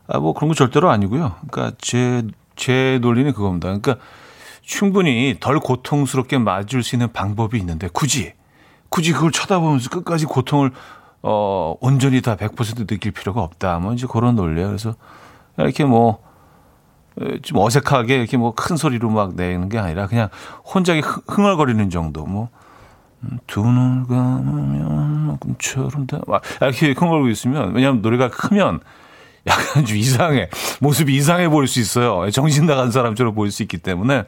아, 0.09 0.19
뭐 0.19 0.35
그런 0.35 0.49
거 0.49 0.55
절대로 0.55 0.91
아니고요. 0.91 1.37
그러니까 1.51 1.75
제, 1.81 2.27
제 2.55 2.99
논리는 3.01 3.33
그겁니다. 3.33 3.69
그러니까 3.69 3.97
충분히 4.61 5.39
덜 5.41 5.59
고통스럽게 5.59 6.37
맞을 6.37 6.83
수 6.83 6.97
있는 6.97 7.11
방법이 7.13 7.57
있는데 7.59 7.89
굳이, 7.91 8.35
굳이 8.91 9.15
그걸 9.15 9.33
쳐다보면서 9.33 9.89
끝까지 9.89 10.27
고통을 10.27 10.71
어, 11.27 11.75
온전히 11.81 12.21
다 12.21 12.37
100% 12.37 12.87
느낄 12.87 13.11
필요가 13.13 13.41
없다. 13.43 13.79
뭐 13.79 13.95
이제 13.95 14.07
그런 14.07 14.37
논리야. 14.37 14.67
그래서 14.67 14.95
이렇게 15.57 15.85
뭐, 15.87 16.19
좀 17.43 17.59
어색하게 17.59 18.17
이렇게 18.17 18.37
뭐 18.37 18.53
큰 18.55 18.77
소리로 18.77 19.09
막 19.09 19.35
내는 19.35 19.71
게 19.71 19.79
아니라 19.79 20.07
그냥 20.07 20.29
혼자 20.65 20.93
흥얼거리는 20.95 21.89
정도. 21.89 22.27
뭐, 22.27 22.51
음, 23.23 23.39
두 23.47 23.63
눈을 23.63 24.07
감으면 24.07 25.39
꿈처럼 25.39 26.07
다. 26.07 26.21
막 26.27 26.43
이렇게 26.61 26.93
흥얼거리고 26.93 27.29
있으면 27.31 27.75
왜냐하면 27.75 28.03
노래가 28.03 28.29
크면 28.29 28.81
약간 29.47 29.87
좀 29.87 29.97
이상해. 29.97 30.51
모습이 30.83 31.15
이상해 31.17 31.49
보일 31.49 31.69
수 31.69 31.81
있어요. 31.81 32.31
정신 32.33 32.67
나간 32.67 32.91
사람처럼 32.91 33.35
보일 33.35 33.51
수 33.51 33.63
있기 33.63 33.79
때문에 33.79 34.25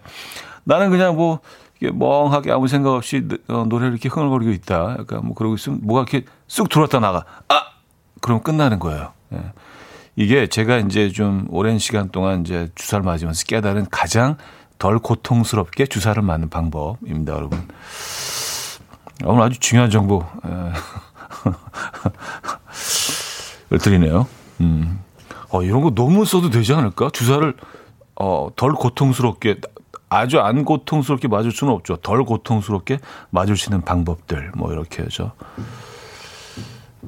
나는 0.64 0.88
그냥 0.88 1.14
뭐 1.14 1.40
멍하게 1.82 2.52
아무 2.52 2.68
생각 2.68 2.92
없이 2.92 3.22
어, 3.48 3.66
노래를 3.68 3.92
이렇게 3.92 4.08
흥얼거리고 4.08 4.50
있다. 4.52 4.96
약간 4.98 5.20
뭐 5.24 5.34
그러고 5.34 5.56
있으면 5.56 5.80
뭐가 5.82 6.06
이렇게 6.08 6.24
쑥 6.48 6.68
들어왔다 6.68 7.00
나가. 7.00 7.24
아! 7.48 7.66
그럼 8.20 8.42
끝나는 8.42 8.78
거예요. 8.78 9.12
예. 9.32 9.38
이게 10.16 10.46
제가 10.46 10.78
이제 10.78 11.10
좀 11.10 11.46
오랜 11.50 11.78
시간 11.78 12.08
동안 12.08 12.40
이제 12.40 12.70
주사를 12.74 13.04
맞으면서 13.04 13.44
깨달은 13.44 13.86
가장 13.90 14.36
덜 14.78 14.98
고통스럽게 14.98 15.86
주사를 15.86 16.20
맞는 16.22 16.48
방법입니다, 16.48 17.34
여러분. 17.34 17.66
오늘 19.24 19.42
아주 19.42 19.58
중요한 19.60 19.90
정보, 19.90 20.24
을 20.44 20.72
예. 23.72 23.78
드리네요. 23.78 24.26
음. 24.60 25.00
어, 25.50 25.62
이런 25.62 25.82
거 25.82 25.90
너무 25.90 26.24
써도 26.24 26.50
되지 26.50 26.72
않을까? 26.74 27.10
주사를, 27.12 27.54
어, 28.16 28.48
덜 28.56 28.72
고통스럽게, 28.72 29.60
아주 30.08 30.40
안 30.40 30.64
고통스럽게 30.64 31.28
맞을 31.28 31.50
수는 31.50 31.72
없죠. 31.72 31.96
덜 31.96 32.24
고통스럽게 32.24 32.98
맞을 33.30 33.56
수 33.56 33.70
있는 33.70 33.82
방법들, 33.82 34.52
뭐, 34.54 34.72
이렇게 34.72 35.02
해서. 35.02 35.32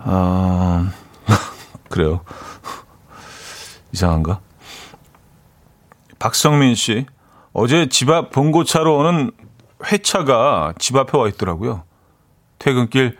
아, 0.01 0.91
그래요. 1.89 2.21
이상한가? 3.93 4.41
박성민 6.19 6.75
씨, 6.75 7.07
어제 7.53 7.89
집 7.89 8.11
앞 8.11 8.31
봉고차로 8.31 8.97
오는 8.99 9.31
회차가 9.85 10.75
집 10.79 10.97
앞에 10.97 11.17
와 11.17 11.29
있더라고요. 11.29 11.85
퇴근길 12.59 13.17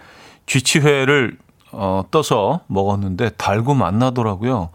쥐치회를 0.47 1.39
어, 1.71 2.03
떠서 2.11 2.61
먹었는데 2.67 3.31
달고 3.31 3.75
맛나더라고요. 3.75 4.71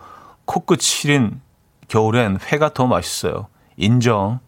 코끝 0.45 0.81
시린 0.81 1.41
겨울엔 1.88 2.39
회가 2.51 2.74
더 2.74 2.88
맛있어요. 2.88 3.48
인정. 3.75 4.39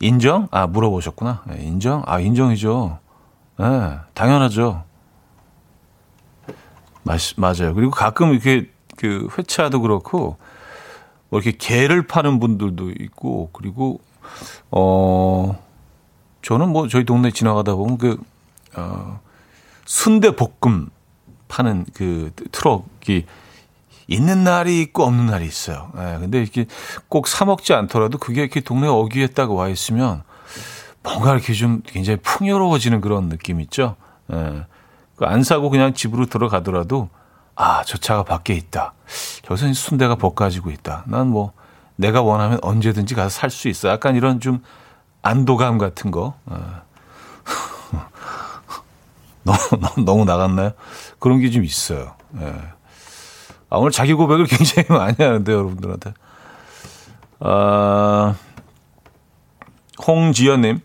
인정? 0.00 0.48
아, 0.50 0.66
물어보셨구나. 0.66 1.42
네, 1.46 1.62
인정? 1.62 2.02
아, 2.06 2.18
인정이죠. 2.20 2.98
네, 3.58 3.98
당연하죠. 4.14 4.84
맞, 7.02 7.20
맞아요. 7.36 7.74
그리고 7.74 7.90
가끔 7.90 8.32
이렇게 8.32 8.70
그 8.96 9.28
회차도 9.36 9.80
그렇고 9.80 10.36
뭐 11.30 11.40
이렇게 11.40 11.56
게를 11.56 12.06
파는 12.06 12.40
분들도 12.40 12.90
있고 13.00 13.50
그리고 13.52 14.00
어 14.70 15.58
저는 16.42 16.68
뭐 16.70 16.88
저희 16.88 17.04
동네 17.04 17.30
지나가다 17.30 17.74
보면 17.74 17.98
그 17.98 18.18
어, 18.76 19.20
순대 19.86 20.34
볶음 20.36 20.88
파는 21.48 21.86
그 21.94 22.30
트럭이 22.52 23.24
있는 24.08 24.44
날이 24.44 24.80
있고 24.82 25.04
없는 25.04 25.26
날이 25.26 25.46
있어요. 25.46 25.92
예, 25.96 26.18
근데 26.20 26.40
이렇게 26.42 26.66
꼭 27.08 27.26
사 27.28 27.44
먹지 27.44 27.72
않더라도 27.74 28.18
그게 28.18 28.42
이렇게 28.42 28.60
동네 28.60 28.88
어귀에 28.88 29.28
딱 29.28 29.50
와 29.52 29.68
있으면 29.68 30.22
뭔가 31.02 31.32
이렇게 31.32 31.52
좀 31.54 31.82
굉장히 31.86 32.18
풍요로워지는 32.22 33.00
그런 33.00 33.28
느낌 33.28 33.60
있죠. 33.60 33.96
예. 34.32 34.64
안 35.26 35.42
사고 35.42 35.70
그냥 35.70 35.94
집으로 35.94 36.26
들어가더라도 36.26 37.08
아, 37.56 37.82
저 37.84 37.98
차가 37.98 38.22
밖에 38.22 38.54
있다. 38.54 38.94
저기서 39.44 39.72
순대가 39.74 40.14
볶아지고 40.16 40.70
있다. 40.70 41.04
난 41.06 41.28
뭐 41.28 41.52
내가 41.96 42.22
원하면 42.22 42.58
언제든지 42.62 43.14
가서 43.14 43.28
살 43.28 43.50
수 43.50 43.68
있어. 43.68 43.88
약간 43.90 44.16
이런 44.16 44.40
좀 44.40 44.62
안도감 45.22 45.76
같은 45.78 46.10
거. 46.10 46.34
어. 46.46 46.82
너무, 49.44 49.58
너무 50.04 50.24
나갔나요? 50.24 50.72
그런 51.18 51.40
게 51.40 51.50
좀 51.50 51.64
있어요. 51.64 52.14
예. 52.40 52.46
아, 53.68 53.76
오늘 53.76 53.90
자기 53.90 54.14
고백을 54.14 54.46
굉장히 54.46 54.88
많이 54.90 55.16
하는데, 55.18 55.52
여러분들한테. 55.52 56.14
아, 57.40 58.34
홍지연님, 60.06 60.80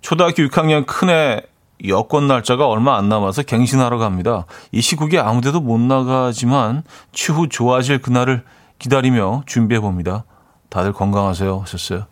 초등학교 0.00 0.42
6학년 0.44 0.86
큰애 0.86 1.42
여권 1.88 2.26
날짜가 2.26 2.66
얼마 2.68 2.96
안 2.96 3.08
남아서 3.08 3.42
갱신하러 3.42 3.98
갑니다. 3.98 4.46
이 4.72 4.80
시국에 4.80 5.18
아무데도 5.18 5.60
못 5.60 5.78
나가지만 5.80 6.82
추후 7.12 7.48
좋아질 7.48 8.02
그날을 8.02 8.44
기다리며 8.78 9.42
준비해 9.46 9.80
봅니다. 9.80 10.24
다들 10.68 10.92
건강하세요. 10.92 11.58
하셨어요. 11.60 12.06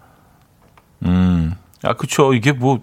음, 1.04 1.54
아, 1.82 1.94
그쵸. 1.94 2.34
이게 2.34 2.52
뭐, 2.52 2.80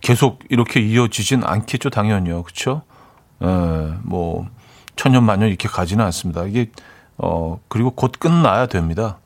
계속 0.00 0.40
이렇게 0.48 0.80
이어지진 0.80 1.42
않겠죠. 1.44 1.90
당연히요. 1.90 2.42
그쵸? 2.42 2.82
에, 3.42 3.46
뭐, 4.02 4.46
천년 4.96 5.24
만년 5.24 5.48
이렇게 5.48 5.68
가지는 5.68 6.04
않습니다. 6.06 6.44
이게, 6.44 6.70
어, 7.16 7.60
그리고 7.68 7.90
곧 7.90 8.12
끝나야 8.18 8.66
됩니다. 8.66 9.18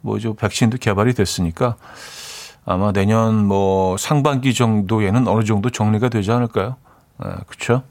뭐, 0.00 0.16
이제 0.16 0.32
백신도 0.36 0.78
개발이 0.78 1.14
됐으니까 1.14 1.76
아마 2.64 2.92
내년 2.92 3.46
뭐 3.46 3.96
상반기 3.96 4.54
정도에는 4.54 5.26
어느 5.26 5.44
정도 5.44 5.70
정리가 5.70 6.08
되지 6.08 6.30
않을까요? 6.30 6.76
아, 7.18 7.38
그렇죠? 7.46 7.82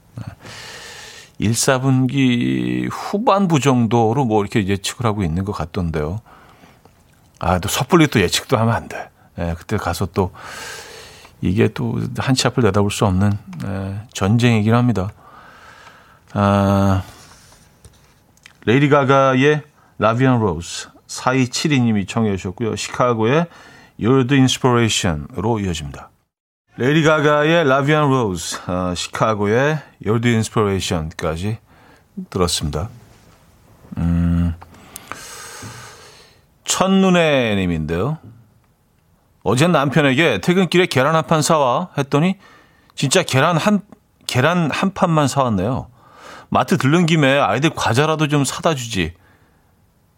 1, 1.40 1.51
4분기 1.51 2.88
후반부 2.92 3.60
정도로 3.60 4.25
뭐 4.25 4.42
이렇게 4.42 4.66
예측을 4.66 5.06
하고 5.06 5.24
있는 5.24 5.44
것 5.44 5.51
같던데요. 5.51 6.22
아, 7.40 7.60
또 7.60 7.68
섣불리 7.68 8.08
또 8.08 8.22
예측도 8.22 8.58
하면 8.58 8.74
안 8.74 8.88
돼. 8.88 9.10
예, 9.40 9.56
그때 9.58 9.78
가서 9.78 10.06
또 10.08 10.32
이게 11.41 11.67
또 11.69 12.00
한치 12.17 12.48
앞을 12.48 12.63
내다볼 12.63 12.91
수 12.91 13.06
없는 13.06 13.32
예, 13.65 14.02
전쟁이긴 14.13 14.74
합니다. 14.76 15.10
아, 16.34 17.04
레이디 18.65 18.89
가가의 18.89 19.63
La 19.97 20.10
Vie 20.10 20.28
en 20.28 20.39
rose 20.39 20.89
4272님이 21.08 22.08
청해 22.08 22.38
주셨고요. 22.38 22.76
시카고의 22.76 23.48
You're 24.02 24.28
the 24.28 24.40
Inspiration으로 24.40 25.60
이어집니다. 25.60 26.10
레이디 26.78 27.04
가가의 27.04 27.68
La 27.67 27.80
Vie 27.80 27.97
en 27.97 28.10
rose, 28.10 28.58
어, 28.70 28.96
시카고의 28.96 29.78
You're 30.04 30.22
the 30.22 30.34
Inspiration까지 30.36 31.60
들었습니다. 32.30 32.90
음, 33.98 34.56
첫눈에 36.64 37.56
님인데요. 37.56 38.18
어제 39.44 39.68
남편에게 39.68 40.40
퇴근길에 40.42 40.86
계란 40.86 41.16
한 41.16 41.24
판 41.26 41.42
사와 41.42 41.90
했더니 41.98 42.38
진짜 42.96 43.24
계란 43.24 43.58
한 43.58 43.82
계란 44.28 44.70
한 44.72 44.94
판만 44.94 45.28
사왔네요. 45.28 45.88
마트 46.50 46.78
들른 46.78 47.06
김에 47.06 47.38
아이들 47.40 47.72
과자라도 47.72 48.28
좀 48.28 48.44
사다 48.46 48.76
주지. 48.76 49.14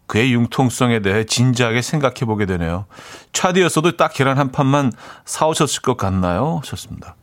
그의 0.08 0.34
융통성에 0.34 1.02
대해 1.02 1.26
진지하게 1.26 1.82
생각해 1.82 2.26
보게 2.26 2.46
되네요. 2.46 2.86
차디였어도 3.32 3.98
딱 3.98 4.14
계란 4.14 4.38
한 4.38 4.52
판만 4.52 4.92
사오셨을 5.26 5.82
것 5.82 5.98
같나요? 5.98 6.60
하셨습니다. 6.64 7.16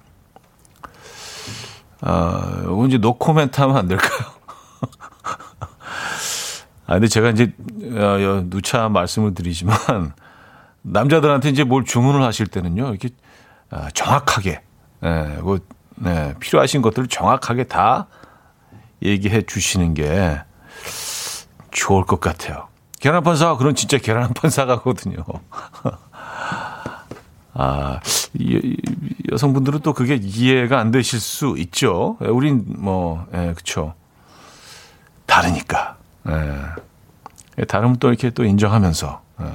아, 2.01 2.61
이거 2.63 2.87
이제 2.87 2.99
노 2.99 3.19
코멘트 3.19 3.61
하면 3.61 3.77
안 3.77 3.87
될까요? 3.87 4.11
아, 6.87 6.95
근데 6.95 7.09
제가 7.09 7.31
이제, 7.31 7.53
어, 7.93 8.43
누차 8.49 8.89
말씀을 8.89 9.35
드리지만, 9.35 9.77
남자들한테 10.83 11.51
이제 11.51 11.63
뭘 11.63 11.85
주문을 11.85 12.23
하실 12.23 12.47
때는요, 12.47 12.89
이렇게, 12.89 13.11
아, 13.71 13.91
정확하게, 13.91 14.63
예, 15.05 15.39
뭐, 15.43 15.59
네, 15.97 16.35
필요하신 16.41 16.81
것들을 16.81 17.09
정확하게 17.09 17.65
다 17.65 18.07
얘기해 19.03 19.43
주시는 19.43 19.95
게 19.95 20.41
좋을 21.71 22.05
것 22.05 22.21
같아요. 22.21 22.70
계란 23.01 23.17
한판 23.17 23.37
사, 23.37 23.57
그런 23.57 23.75
진짜 23.75 23.99
계란 23.99 24.25
한판 24.25 24.51
사가거든요. 24.51 25.17
아, 27.55 28.01
이, 28.35 28.77
여성분들은 29.33 29.81
또 29.81 29.93
그게 29.93 30.17
이해가 30.21 30.79
안 30.79 30.91
되실 30.91 31.21
수 31.21 31.55
있죠. 31.59 32.17
예, 32.23 32.27
우린 32.29 32.65
뭐, 32.67 33.27
예, 33.35 33.53
그쵸. 33.57 33.95
다르니까. 35.27 35.97
예. 36.29 36.61
예. 37.59 37.65
다르면 37.65 37.97
또 37.99 38.09
이렇게 38.09 38.31
또 38.31 38.45
인정하면서. 38.45 39.21
예. 39.43 39.47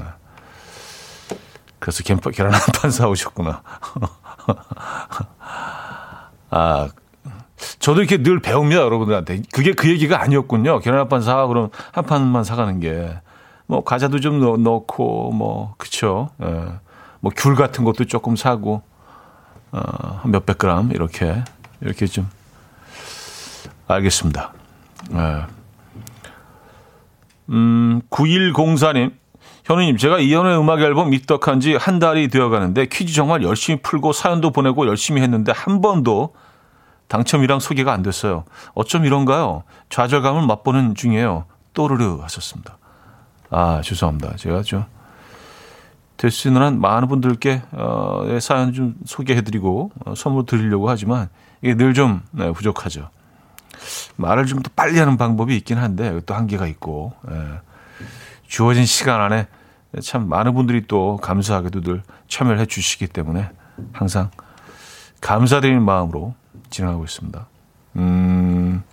그래서 1.79 2.03
계란 2.03 2.53
한 2.53 2.59
판 2.73 2.91
사오셨구나. 2.91 3.61
아, 6.49 6.89
저도 7.79 8.01
이렇게 8.01 8.21
늘 8.21 8.39
배웁니다, 8.39 8.81
여러분들한테. 8.81 9.43
그게 9.53 9.73
그 9.73 9.89
얘기가 9.89 10.21
아니었군요. 10.21 10.79
계란 10.79 10.99
한 10.99 11.09
판 11.09 11.21
사, 11.21 11.45
그럼 11.47 11.69
한 11.91 12.05
판만 12.05 12.43
사가는 12.43 12.79
게. 12.79 13.19
뭐 13.67 13.83
과자도 13.83 14.19
좀 14.19 14.39
넣, 14.39 14.57
넣고 14.57 15.31
뭐 15.31 15.73
그쵸. 15.77 16.29
예. 16.43 16.65
뭐귤 17.21 17.55
같은 17.55 17.83
것도 17.83 18.05
조금 18.05 18.35
사고 18.35 18.81
어, 19.71 20.21
몇백 20.25 20.57
그램 20.57 20.91
이렇게 20.91 21.43
이렇게 21.81 22.05
좀 22.05 22.29
알겠습니다. 23.87 24.53
예. 25.13 25.43
음, 27.49 28.01
9104님. 28.09 29.13
현우님, 29.65 29.97
제가 29.97 30.19
이현우의 30.19 30.59
음악 30.59 30.81
앨범 30.81 31.11
입덕한 31.13 31.59
지 31.59 31.75
한 31.75 31.97
달이 31.97 32.27
되어 32.27 32.49
가는데 32.49 32.85
퀴즈 32.85 33.13
정말 33.13 33.41
열심히 33.41 33.81
풀고 33.81 34.13
사연도 34.13 34.51
보내고 34.51 34.85
열심히 34.87 35.21
했는데 35.23 35.51
한 35.51 35.81
번도 35.81 36.35
당첨이랑 37.07 37.59
소개가 37.59 37.91
안 37.91 38.03
됐어요. 38.03 38.45
어쩜 38.75 39.05
이런가요? 39.05 39.63
좌절감을 39.89 40.45
맛보는 40.45 40.93
중이에요. 40.95 41.45
또르르 41.73 42.19
하셨습니다. 42.21 42.77
아, 43.49 43.81
죄송합니다. 43.83 44.35
제가 44.37 44.61
좀, 44.63 44.85
될수있한 46.17 46.79
많은 46.79 47.07
분들께, 47.07 47.61
어, 47.71 48.25
사연 48.41 48.73
좀 48.73 48.95
소개해드리고, 49.05 49.91
어, 50.05 50.15
선물 50.15 50.45
드리려고 50.45 50.89
하지만, 50.89 51.29
이게 51.61 51.73
늘좀 51.75 52.21
네, 52.31 52.51
부족하죠. 52.51 53.09
말을 54.15 54.45
좀 54.45 54.63
더 54.63 54.69
빨리 54.75 54.97
하는 54.99 55.17
방법이 55.17 55.55
있긴 55.57 55.77
한데, 55.77 56.19
또 56.25 56.33
한계가 56.33 56.67
있고, 56.67 57.13
예. 57.29 57.59
주어진 58.47 58.85
시간 58.85 59.21
안에 59.21 59.47
참 60.01 60.27
많은 60.29 60.53
분들이 60.53 60.85
또 60.87 61.17
감사하게도 61.17 61.81
늘 61.81 62.03
참여를 62.27 62.59
해 62.59 62.65
주시기 62.65 63.07
때문에 63.07 63.49
항상 63.93 64.29
감사드리는 65.21 65.81
마음으로 65.81 66.35
진행하고 66.69 67.03
있습니다. 67.03 67.47
음, 67.97 68.83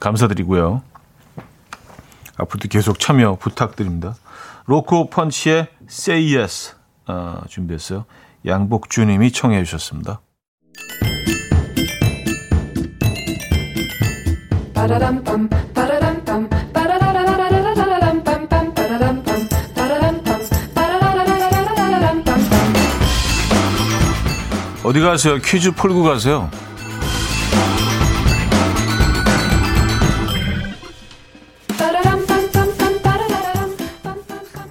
감사드리고요. 0.00 0.82
앞으로도 2.36 2.68
계속 2.68 2.98
참여 2.98 3.36
부탁드립니다. 3.36 4.14
로코 4.66 5.10
펀치의 5.10 5.68
Say 5.88 6.36
Yes 6.36 6.74
어, 7.06 7.42
준비했어요. 7.48 8.04
양복주님이 8.46 9.32
청해 9.32 9.64
주셨습니다. 9.64 10.20
어디 24.84 25.00
가세요? 25.00 25.38
퀴즈 25.38 25.72
풀고 25.72 26.02
가세요. 26.02 26.50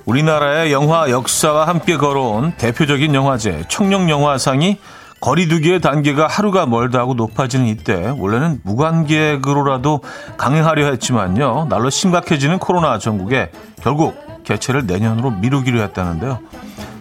우리나라의 0.05 0.71
영화 0.71 1.09
역사와 1.09 1.67
함께 1.67 1.97
걸어온 1.97 2.53
대표적인 2.57 3.15
영화제 3.15 3.63
청룡영화상이 3.69 4.77
거리두기의 5.21 5.79
단계가 5.79 6.27
하루가 6.27 6.65
멀다 6.65 6.99
하고 6.99 7.13
높아지는 7.13 7.67
이때 7.67 8.13
원래는 8.17 8.59
무관객으로라도 8.63 10.01
강행하려 10.35 10.87
했지만요. 10.87 11.67
날로 11.69 11.89
심각해지는 11.89 12.59
코로나 12.59 12.99
전국에 12.99 13.49
결국 13.81 14.43
개최를 14.43 14.85
내년으로 14.85 15.31
미루기로 15.31 15.79
했다는데요. 15.79 16.39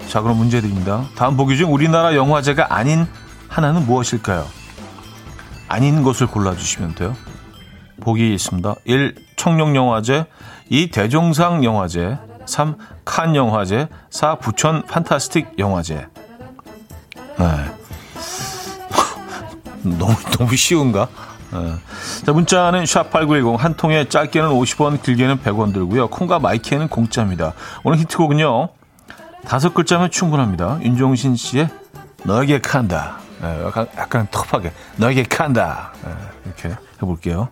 자 0.08 0.20
그럼 0.20 0.36
문제 0.36 0.60
드립니다. 0.60 1.04
다음 1.16 1.36
보기 1.36 1.56
중 1.56 1.74
우리나라 1.74 2.14
영화제가 2.14 2.72
아닌 2.72 3.08
하나는 3.48 3.86
무엇일까요? 3.86 4.46
아닌 5.66 6.04
것을 6.04 6.28
골라주시면 6.28 6.94
돼요. 6.94 7.16
보기 8.00 8.32
있습니다. 8.34 8.74
1. 8.84 9.14
청룡영화제 9.34 10.26
2. 10.68 10.90
대종상 10.90 11.64
영화제 11.64 12.18
3. 12.52 12.76
칸 13.06 13.34
영화제 13.34 13.88
4. 14.10 14.36
부천 14.36 14.82
판타스틱 14.82 15.54
영화제 15.58 16.06
네. 17.38 17.46
너무 19.98 20.14
너무 20.38 20.54
쉬운가? 20.54 21.08
네. 21.52 21.74
자, 22.24 22.32
문자는 22.32 22.84
샵8910 22.84 23.56
한 23.56 23.74
통에 23.74 24.08
짧게는 24.08 24.50
50원, 24.50 25.02
길게는 25.02 25.40
100원 25.40 25.72
들고요. 25.72 26.08
콩과 26.08 26.38
마이크는 26.38 26.88
공짜입니다. 26.88 27.54
오늘 27.84 27.98
히트곡은요. 27.98 28.68
다섯 29.46 29.74
글자면 29.74 30.10
충분합니다. 30.10 30.78
윤종신 30.82 31.36
씨의 31.36 31.68
너에게 32.24 32.60
칸다. 32.60 33.18
네, 33.40 33.64
약간, 33.64 33.86
약간 33.96 34.28
텁하게 34.30 34.72
너에게 34.96 35.24
칸다. 35.24 35.92
네, 36.04 36.10
이렇게 36.46 36.76
해볼게요. 37.02 37.48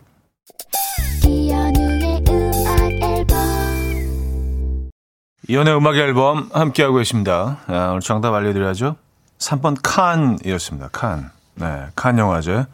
이연의 5.49 5.75
음악 5.77 5.97
앨범 5.97 6.51
함께하고 6.53 6.97
계십니다. 6.97 7.59
아, 7.67 7.89
오늘 7.91 8.01
정답 8.01 8.35
알려드려야죠. 8.35 8.97
3번 9.39 9.79
칸이었습니다. 9.83 10.89
칸. 10.93 11.31
네, 11.55 11.87
칸 11.97 12.19
영화제. 12.19 12.67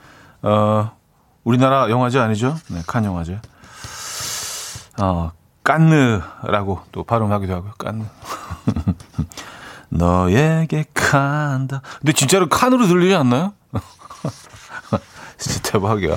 어, 0.42 0.90
우리나라 1.44 1.88
영화제 1.90 2.18
아니죠? 2.18 2.56
네, 2.68 2.82
칸 2.86 3.04
영화제. 3.04 3.40
어, 5.00 5.30
깐느라고 5.62 6.80
또 6.92 7.04
발음하기도 7.04 7.54
하고요. 7.54 7.72
깐느. 7.78 8.04
너에게 9.88 10.86
칸다. 10.92 11.82
근데 12.00 12.12
진짜로 12.12 12.48
칸으로 12.48 12.86
들리지 12.86 13.14
않나요? 13.14 13.54
진짜 15.38 15.72
대박이야. 15.72 16.16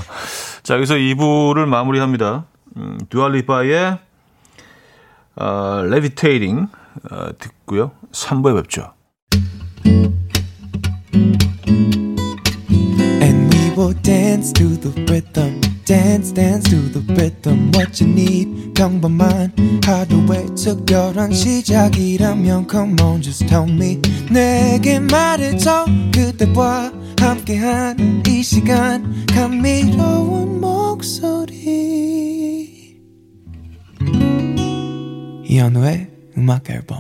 자, 0.64 0.76
여기서 0.76 0.96
2부를 0.96 1.66
마무리합니다. 1.66 2.46
음, 2.78 2.98
듀얼리파의 3.10 4.00
어, 5.36 5.84
레비테이링 5.90 6.68
어, 7.12 7.30
듣고요. 7.38 7.92
3부에 8.12 8.56
뵙죠. 8.64 8.94
dance 14.40 14.52
to 14.54 14.68
the 14.78 14.92
rhythm. 15.06 15.62
Dance, 15.86 16.32
dance 16.32 16.70
to 16.70 16.78
the 16.78 17.02
rhythm. 17.14 17.72
What 17.74 18.00
you 18.02 18.10
need, 18.12 18.74
평범한 18.74 19.54
하루의 19.86 20.56
특별한 20.56 21.32
시작이라면 21.34 22.68
Come 22.70 22.96
on, 23.02 23.22
just 23.22 23.48
tell 23.48 23.70
me. 23.70 24.00
내게 24.32 25.00
말해줘 25.00 25.86
그대와 26.14 26.92
함께한 27.20 28.24
이 28.28 28.44
시간 28.44 29.26
감미로운 29.28 30.60
목소리. 30.62 32.59
이현우의 35.50 36.08
음악 36.38 36.70
앨범. 36.70 37.00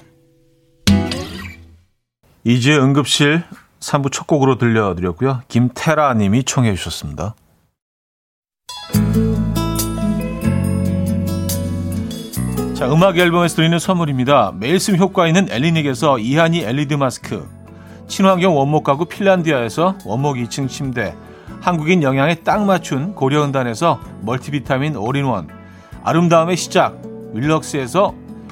izi 2.44 2.76
응급실 2.76 3.44
3부 3.80 4.12
첫 4.12 4.26
곡으로 4.26 4.58
들려드렸고요. 4.58 5.42
김태라 5.48 6.16
님이 6.16 6.44
청해 6.44 6.74
주셨습니다. 6.74 7.36
자, 12.74 12.92
음악 12.92 13.20
앨범에서 13.20 13.58
드리는 13.58 13.78
선물입니다. 13.78 14.54
매일 14.56 14.80
쓰 14.80 14.96
효과 14.96 15.28
있는 15.28 15.48
엘리닉에서 15.52 16.18
이하니 16.18 16.64
LED 16.64 16.96
마스크, 16.96 17.48
친환경 18.08 18.58
원목 18.58 18.84
가구 18.84 19.06
핀란디아에서 19.06 20.00
원목 20.06 20.38
2층 20.38 20.68
침대, 20.68 21.14
한국인 21.62 22.02
영양에 22.02 22.34
딱 22.36 22.66
맞춘 22.66 23.14
고려은단에서 23.14 24.02
멀티비타민 24.22 24.96
올인원, 24.96 25.50
아름다움의 26.04 26.58
시작, 26.58 27.00
윌럭스에서 27.34 28.16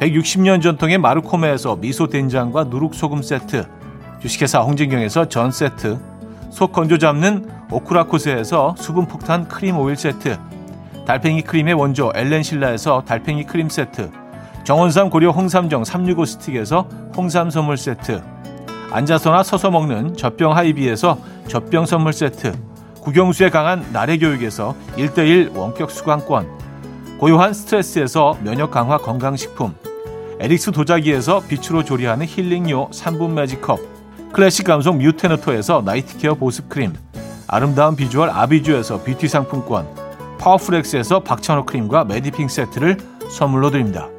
160년 0.00 0.60
전통의 0.60 0.98
마르코메에서 0.98 1.76
미소 1.76 2.08
된장과 2.08 2.64
누룩 2.64 2.94
소금 2.94 3.22
세트, 3.22 3.66
주식회사 4.20 4.60
홍진경에서 4.60 5.28
전 5.28 5.50
세트, 5.50 5.98
속 6.50 6.72
건조 6.72 6.98
잡는 6.98 7.48
오크라코스에서 7.70 8.74
수분 8.78 9.06
폭탄 9.06 9.48
크림 9.48 9.78
오일 9.78 9.96
세트, 9.96 10.38
달팽이 11.06 11.42
크림의 11.42 11.74
원조 11.74 12.10
엘렌실라에서 12.14 13.04
달팽이 13.06 13.44
크림 13.44 13.68
세트, 13.68 14.10
정원삼 14.64 15.10
고려 15.10 15.30
홍삼정 15.30 15.84
365 15.84 16.24
스틱에서 16.24 16.88
홍삼 17.16 17.50
선물 17.50 17.76
세트, 17.76 18.22
앉아서나 18.90 19.42
서서 19.42 19.70
먹는 19.70 20.16
젖병 20.16 20.56
하이비에서 20.56 21.18
젖병 21.48 21.86
선물 21.86 22.12
세트, 22.12 22.52
국영수에 23.00 23.50
강한 23.50 23.84
나래 23.92 24.16
교육에서 24.16 24.74
1대1 24.96 25.54
원격 25.54 25.90
수강권, 25.90 26.63
고요한 27.24 27.54
스트레스에서 27.54 28.36
면역 28.42 28.70
강화 28.70 28.98
건강식품, 28.98 29.74
에릭스 30.40 30.72
도자기에서 30.72 31.40
빛으로 31.48 31.82
조리하는 31.82 32.26
힐링요 32.26 32.90
3분 32.90 33.30
매직컵, 33.30 33.80
클래식 34.34 34.66
감성 34.66 34.98
뮤테너토에서 34.98 35.80
night 35.86 36.13
care 36.13 36.34
보습크림. 36.34 36.92
아름다운 37.46 37.96
비주얼 37.96 38.28
아비주에서 38.28 39.04
뷰티 39.04 39.28
상품권. 39.28 39.88
파워풀엑스에서 40.38 41.20
박찬호 41.20 41.64
크림과 41.64 42.04
메디핑 42.04 42.48
세트를 42.48 42.98
선물로 43.30 43.70
드립니다. 43.70 44.10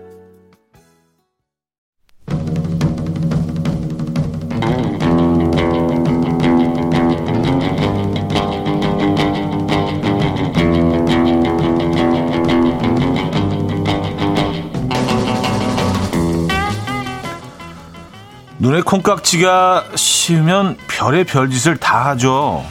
콩깍지가 18.95 19.88
씌우면 19.95 20.77
별의 20.88 21.25
별짓을 21.25 21.75
다 21.75 22.05
하죠. 22.12 22.63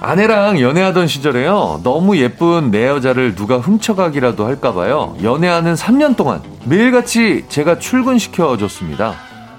아내랑 0.00 0.58
연애하던 0.58 1.06
시절에요. 1.06 1.80
너무 1.82 2.16
예쁜 2.16 2.70
내 2.70 2.86
여자를 2.86 3.34
누가 3.34 3.58
훔쳐가기라도 3.58 4.46
할까봐요. 4.46 5.16
연애하는 5.22 5.74
3년 5.74 6.16
동안 6.16 6.42
매일같이 6.64 7.44
제가 7.50 7.78
출근시켜줬습니다. 7.78 9.14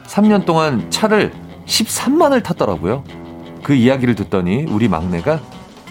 3년 0.07 0.45
동안 0.45 0.89
차를 0.89 1.33
13만을 1.67 2.41
탔더라고요. 2.41 3.03
그 3.61 3.75
이야기를 3.75 4.15
듣더니 4.15 4.65
우리 4.69 4.87
막내가 4.87 5.39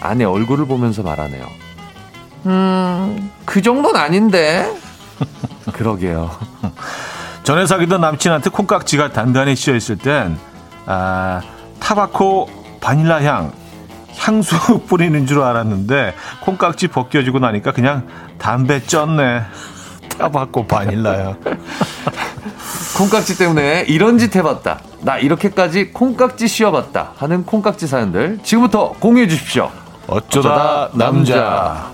아내 0.01 0.25
얼굴을 0.25 0.65
보면서 0.65 1.03
말하네요. 1.03 1.45
음, 2.47 3.31
그 3.45 3.61
정도는 3.61 3.97
아닌데. 3.97 4.69
그러게요. 5.71 6.31
전에 7.43 7.65
사귀던 7.65 8.01
남친한테 8.01 8.49
콩깍지가 8.49 9.11
단단히 9.11 9.55
씌어 9.55 9.75
있을 9.75 9.97
땐 9.97 10.37
아, 10.85 11.41
타바코 11.79 12.49
바닐라 12.79 13.21
향 13.23 13.51
향수 14.17 14.55
뿌리는 14.87 15.25
줄 15.25 15.41
알았는데 15.41 16.13
콩깍지 16.41 16.89
벗겨지고 16.89 17.39
나니까 17.39 17.71
그냥 17.71 18.07
담배 18.37 18.81
쪘네. 18.81 19.43
타바코 20.17 20.67
바닐라야. 20.67 21.35
콩깍지 22.97 23.37
때문에 23.37 23.85
이런 23.87 24.17
짓 24.17 24.35
해봤다. 24.35 24.79
나 25.01 25.17
이렇게까지 25.17 25.91
콩깍지 25.91 26.47
씌워봤다 26.47 27.13
하는 27.17 27.45
콩깍지 27.45 27.87
사연들 27.87 28.39
지금부터 28.43 28.93
공유해 28.99 29.27
주십시오. 29.27 29.71
어쩌다, 30.07 30.85
어쩌다 30.85 30.89
남자. 30.93 31.35
남자. 31.35 31.91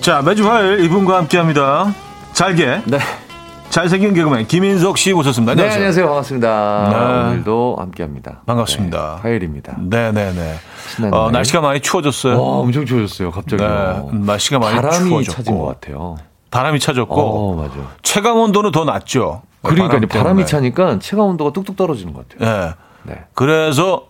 자, 0.00 0.22
매주 0.22 0.48
화요일 0.48 0.84
이분과 0.84 1.16
함께 1.16 1.36
합니다. 1.38 1.92
잘게. 2.32 2.82
네. 2.86 2.98
잘생긴 3.68 4.14
개그맨 4.14 4.46
김인석 4.48 4.98
씨 4.98 5.12
모셨습니다. 5.12 5.54
네, 5.54 5.62
안녕하세요. 5.62 5.78
안녕하세요. 5.78 6.06
반갑습니다. 6.06 6.88
네. 6.90 7.28
오늘도 7.30 7.76
함께 7.78 8.02
합니다. 8.02 8.40
반갑습니다. 8.46 9.16
네, 9.16 9.22
화요일입니다. 9.22 9.76
네네네. 9.78 10.54
신나는 10.94 11.14
어, 11.14 11.20
화요일. 11.20 11.32
날씨가 11.32 11.60
많이 11.60 11.80
추워졌어요. 11.80 12.32
와, 12.42 12.48
엄청 12.58 12.84
추워졌어요. 12.84 13.30
갑자기. 13.30 13.62
네, 13.62 14.08
날씨가 14.26 14.58
많이 14.58 14.74
바람이 14.74 14.96
추워졌고. 15.08 15.32
차진 15.36 15.58
것 15.58 15.66
같아요. 15.66 16.16
바람이 16.50 16.80
차졌고 16.80 17.14
어, 17.20 17.54
맞아. 17.62 17.74
체감 18.02 18.38
온도는 18.38 18.72
더 18.72 18.84
낮죠. 18.84 19.42
그러니까 19.62 19.88
바람 20.08 20.08
바람이. 20.08 20.46
차니까 20.46 20.98
체감 20.98 21.26
온도가 21.26 21.52
뚝뚝 21.52 21.76
떨어지는 21.76 22.12
것 22.12 22.26
같아요. 22.28 22.74
네. 23.04 23.12
네. 23.14 23.24
그래서 23.34 24.06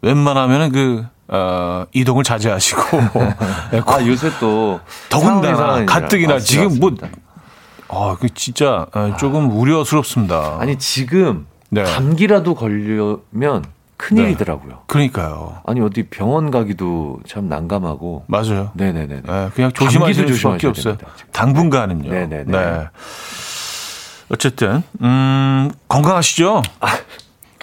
웬만하면은 0.00 0.72
그 0.72 1.04
어, 1.28 1.84
이동을 1.92 2.24
자제하시고 2.24 2.82
네, 3.72 3.80
아, 3.86 4.06
요새 4.06 4.30
또 4.40 4.80
더군다나 5.08 5.56
상황이 5.56 5.86
가뜩이나 5.86 6.38
지금 6.38 6.78
뭐 6.78 6.90
맞습니다. 6.90 7.08
아, 7.88 8.16
그 8.20 8.28
진짜 8.34 8.86
어, 8.92 9.16
조금 9.18 9.50
우려스럽습니다. 9.50 10.58
아니 10.60 10.78
지금 10.78 11.46
네. 11.70 11.82
감기라도 11.82 12.54
걸려면 12.54 13.64
큰일이더라고요. 13.96 14.82
그러니까요. 14.86 15.60
아니 15.64 15.80
어디 15.80 16.02
병원 16.04 16.50
가기도 16.50 17.20
참 17.26 17.48
난감하고. 17.48 18.24
맞아요. 18.26 18.70
네네네. 18.74 19.22
네, 19.22 19.50
그냥 19.54 19.72
조심하시는 19.72 20.34
수밖에 20.34 20.66
없어요. 20.66 20.96
됩니다. 20.96 21.16
당분간은요. 21.32 22.10
네네네. 22.10 22.44
네. 22.44 22.88
어쨌든 24.30 24.82
음, 25.00 25.70
건강하시죠? 25.88 26.62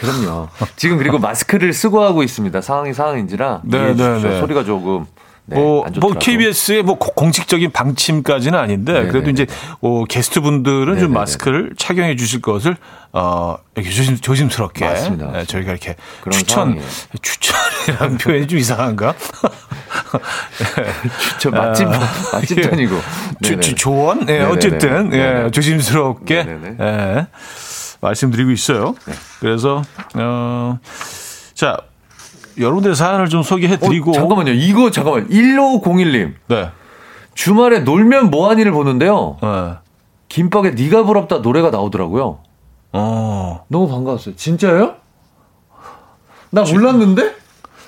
그럼요. 0.01 0.49
지금 0.75 0.97
그리고 0.97 1.19
마스크를 1.19 1.73
쓰고 1.73 2.01
하고 2.03 2.23
있습니다. 2.23 2.59
상황이 2.61 2.93
상황인지라 2.93 3.61
네. 3.63 3.93
네, 3.93 4.19
네. 4.21 4.39
소리가 4.39 4.63
조금 4.63 5.05
네, 5.45 5.57
뭐, 5.57 5.85
안 5.85 5.93
뭐. 5.99 6.13
KBS의 6.13 6.83
뭐 6.83 6.97
고- 6.97 7.13
공식적인 7.13 7.71
방침까지는 7.71 8.57
아닌데 8.57 8.93
네네네. 8.93 9.11
그래도 9.11 9.29
이제 9.31 9.45
어, 9.81 10.05
게스트 10.05 10.39
분들은 10.41 10.85
좀 10.85 10.95
네네네. 10.95 11.13
마스크를 11.13 11.73
착용해 11.77 12.15
주실 12.15 12.41
것을 12.41 12.77
어, 13.11 13.57
이렇게 13.75 13.89
조심, 13.89 14.17
조심스럽게 14.17 14.85
맞습니다, 14.85 15.25
네, 15.25 15.31
맞습니다. 15.31 15.51
저희가 15.51 15.71
이렇게 15.71 15.95
추천 16.31 16.55
상황이에요. 16.55 16.85
추천이라는 17.21 18.17
표현이 18.19 18.47
좀 18.47 18.59
이상한가? 18.59 19.13
저 21.39 21.49
맛집 21.49 21.87
아, 21.87 21.99
맛집도 22.33 22.61
예. 22.61 22.67
아니고. 22.71 22.95
조, 23.41 23.49
네네네. 23.49 23.61
조- 23.61 23.75
조언? 23.75 24.21
예, 24.21 24.25
네네네. 24.25 24.51
어쨌든, 24.51 25.13
예, 25.13 25.17
네네. 25.17 25.51
조심스럽게, 25.51 26.43
네네네. 26.43 26.75
예, 26.79 27.27
말씀드리고 28.01 28.51
있어요. 28.51 28.95
네. 29.05 29.13
그래서, 29.39 29.81
어, 30.15 30.79
자, 31.53 31.77
여러분들의 32.59 32.95
사연을 32.95 33.29
좀 33.29 33.43
소개해 33.43 33.77
드리고. 33.77 34.11
어, 34.11 34.13
잠깐만요. 34.13 34.51
이거 34.51 34.91
잠깐만. 34.91 35.27
1501님. 35.29 36.33
네. 36.47 36.69
주말에 37.33 37.79
놀면 37.79 38.29
뭐하니를 38.29 38.71
보는데요. 38.73 39.37
예. 39.43 39.73
김밥에 40.27 40.71
네가 40.71 41.03
부럽다 41.03 41.37
노래가 41.37 41.69
나오더라고요. 41.69 42.39
어. 42.93 43.65
너무 43.69 43.87
반가웠어요. 43.87 44.35
진짜요? 44.35 44.95
나 46.49 46.63
몰랐는데? 46.63 47.35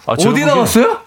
아, 0.05 0.13
어디 0.13 0.25
보기엔- 0.27 0.47
나왔어요? 0.47 0.99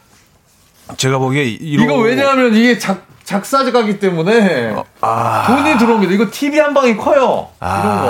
제가 0.98 1.18
보기에 1.18 1.44
이거, 1.44 1.82
이거 1.84 1.96
왜냐하면 1.96 2.54
이게 2.54 2.78
작, 2.78 3.04
작사가기 3.24 3.98
때문에 3.98 4.76
아, 5.00 5.44
돈이 5.46 5.78
들어옵니다. 5.78 6.12
이거 6.12 6.30
TV 6.30 6.60
한 6.60 6.74
방이 6.74 6.96
커요. 6.96 7.48
이런 7.60 7.82
거. 8.02 8.08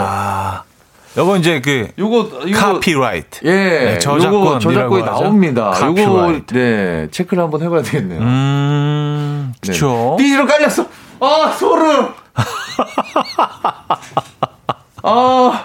아. 1.17 1.21
요거 1.21 1.37
이제 1.39 1.61
그, 1.61 1.89
요거, 1.99 2.41
이거. 2.47 2.59
카피라이트. 2.75 3.41
예, 3.45 3.53
네, 3.53 3.99
요거 4.05 4.59
저작권이. 4.59 5.03
나옵니다. 5.05 5.73
요거, 5.81 5.95
카피라이트. 5.95 6.55
네, 6.55 7.09
체크를 7.11 7.43
한번 7.43 7.63
해 7.63 7.69
봐야 7.69 7.83
되겠네요. 7.83 8.21
음, 8.21 9.53
네. 9.63 9.73
그쵸. 9.73 10.17
삐지로 10.19 10.47
깔렸어. 10.47 10.87
아, 11.21 11.53
소름. 11.59 12.09
아, 15.03 15.65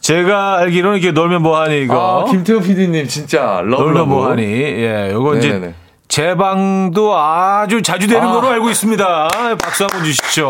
제가 0.00 0.58
알기로는 0.58 0.98
이게 0.98 1.10
놀면 1.12 1.42
뭐하니 1.42 1.82
이거. 1.82 2.24
아, 2.26 2.30
김태호 2.30 2.60
PD님 2.60 3.08
진짜 3.08 3.60
love 3.64 3.82
놀면. 3.84 4.08
뭐하니. 4.08 4.42
예, 4.42 5.10
요거 5.12 5.36
이제 5.36 5.48
네네네. 5.48 5.74
제 6.08 6.34
방도 6.36 7.18
아주 7.18 7.82
자주 7.82 8.06
되는 8.06 8.28
아. 8.28 8.32
거로 8.32 8.48
알고 8.48 8.70
있습니다. 8.70 9.28
박수 9.62 9.84
한번 9.84 10.04
주시죠. 10.04 10.46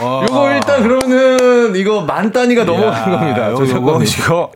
어. 0.00 0.24
요거 0.28 0.50
일단 0.52 0.82
그러면은 0.82 1.76
이거 1.76 2.00
만 2.02 2.32
단위가 2.32 2.64
넘어가는 2.64 3.12
야, 3.12 3.18
겁니다. 3.18 3.50
요거 3.50 3.66
저작권이. 3.66 4.04
이거 4.08 4.50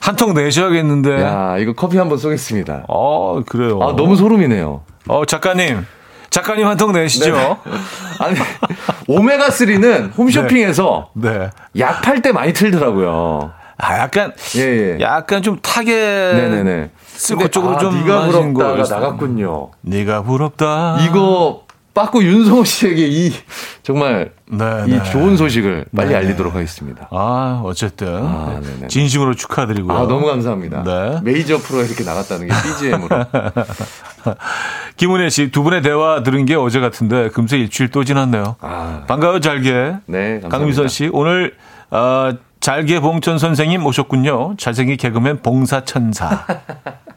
한 0.00 0.16
통 0.16 0.34
내셔야겠는데. 0.34 1.22
야, 1.22 1.56
이거 1.58 1.72
커피 1.74 1.98
한번 1.98 2.18
쏘겠습니다. 2.18 2.84
어, 2.88 3.42
그래요. 3.46 3.78
아, 3.82 3.94
너무 3.96 4.16
소름이네요. 4.16 4.80
어, 5.08 5.24
작가님. 5.26 5.86
작가님 6.30 6.66
한 6.66 6.76
통 6.76 6.92
내시죠. 6.92 7.34
아니, 8.20 8.36
오메가 9.06 9.48
3는 9.48 10.16
홈쇼핑에서 10.16 11.08
네. 11.14 11.50
약팔 11.78 12.22
때 12.22 12.32
많이 12.32 12.52
틀더라고요. 12.52 13.52
아, 13.80 13.98
약간, 13.98 14.32
예, 14.56 14.60
예. 14.60 14.98
약간 15.00 15.40
좀 15.42 15.58
타겟. 15.62 15.92
네네네. 16.34 16.90
쓸 17.06 17.36
근데 17.36 17.44
그쪽으로 17.44 17.76
아, 17.76 17.78
좀 17.78 17.94
네가 18.04 18.26
부럽다가. 18.26 19.00
나갔군요. 19.00 19.70
네가 19.82 20.22
부럽다. 20.22 20.98
이거 21.02 21.62
빠꾸 21.98 22.22
윤성호 22.22 22.62
씨에게 22.62 23.08
이 23.08 23.32
정말 23.82 24.30
네, 24.46 24.64
이 24.86 24.90
네. 24.92 25.02
좋은 25.10 25.36
소식을 25.36 25.86
빨리 25.96 26.10
네, 26.10 26.14
알리도록 26.14 26.54
하겠습니다. 26.54 27.08
아, 27.10 27.60
어쨌든. 27.64 28.24
아, 28.24 28.60
네네. 28.62 28.86
진심으로 28.86 29.34
축하드리고요. 29.34 29.96
아, 29.96 30.06
너무 30.06 30.24
감사합니다. 30.26 30.84
네. 30.84 31.20
메이저 31.24 31.58
프로에 31.58 31.86
이렇게 31.86 32.04
나갔다는 32.04 32.46
게 32.46 32.54
BGM으로. 32.54 33.08
김은혜 34.96 35.28
씨, 35.28 35.50
두 35.50 35.64
분의 35.64 35.82
대화 35.82 36.22
들은 36.22 36.44
게 36.44 36.54
어제 36.54 36.78
같은데 36.78 37.30
금세 37.30 37.58
일주일 37.58 37.90
또 37.90 38.04
지났네요. 38.04 38.54
아, 38.60 39.02
반가워요, 39.08 39.40
잘게. 39.40 39.72
네, 40.06 40.40
감사합니다. 40.40 40.48
강미선 40.50 40.86
씨, 40.86 41.10
오늘, 41.12 41.56
어, 41.90 42.30
잘게 42.60 43.00
봉천 43.00 43.38
선생님 43.38 43.84
오셨군요. 43.84 44.54
잘생긴 44.56 44.96
개그맨 44.98 45.42
봉사천사. 45.42 46.46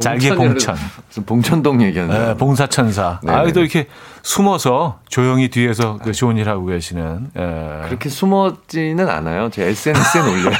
잘게 0.00 0.34
봉천. 0.34 0.76
봉천동 1.24 1.82
얘기하는 1.82 2.14
네, 2.28 2.34
봉사천사. 2.36 3.20
네, 3.22 3.32
아, 3.32 3.42
네. 3.44 3.52
또 3.52 3.60
이렇게 3.60 3.86
숨어서 4.22 4.98
조용히 5.08 5.48
뒤에서 5.48 5.98
그 6.02 6.12
좋은 6.12 6.36
일 6.36 6.48
하고 6.48 6.66
계시는. 6.66 7.30
예. 7.36 7.86
그렇게 7.86 8.08
숨었지는 8.08 9.08
않아요. 9.08 9.48
제 9.50 9.64
SNS에 9.64 10.20
올려요. 10.20 10.56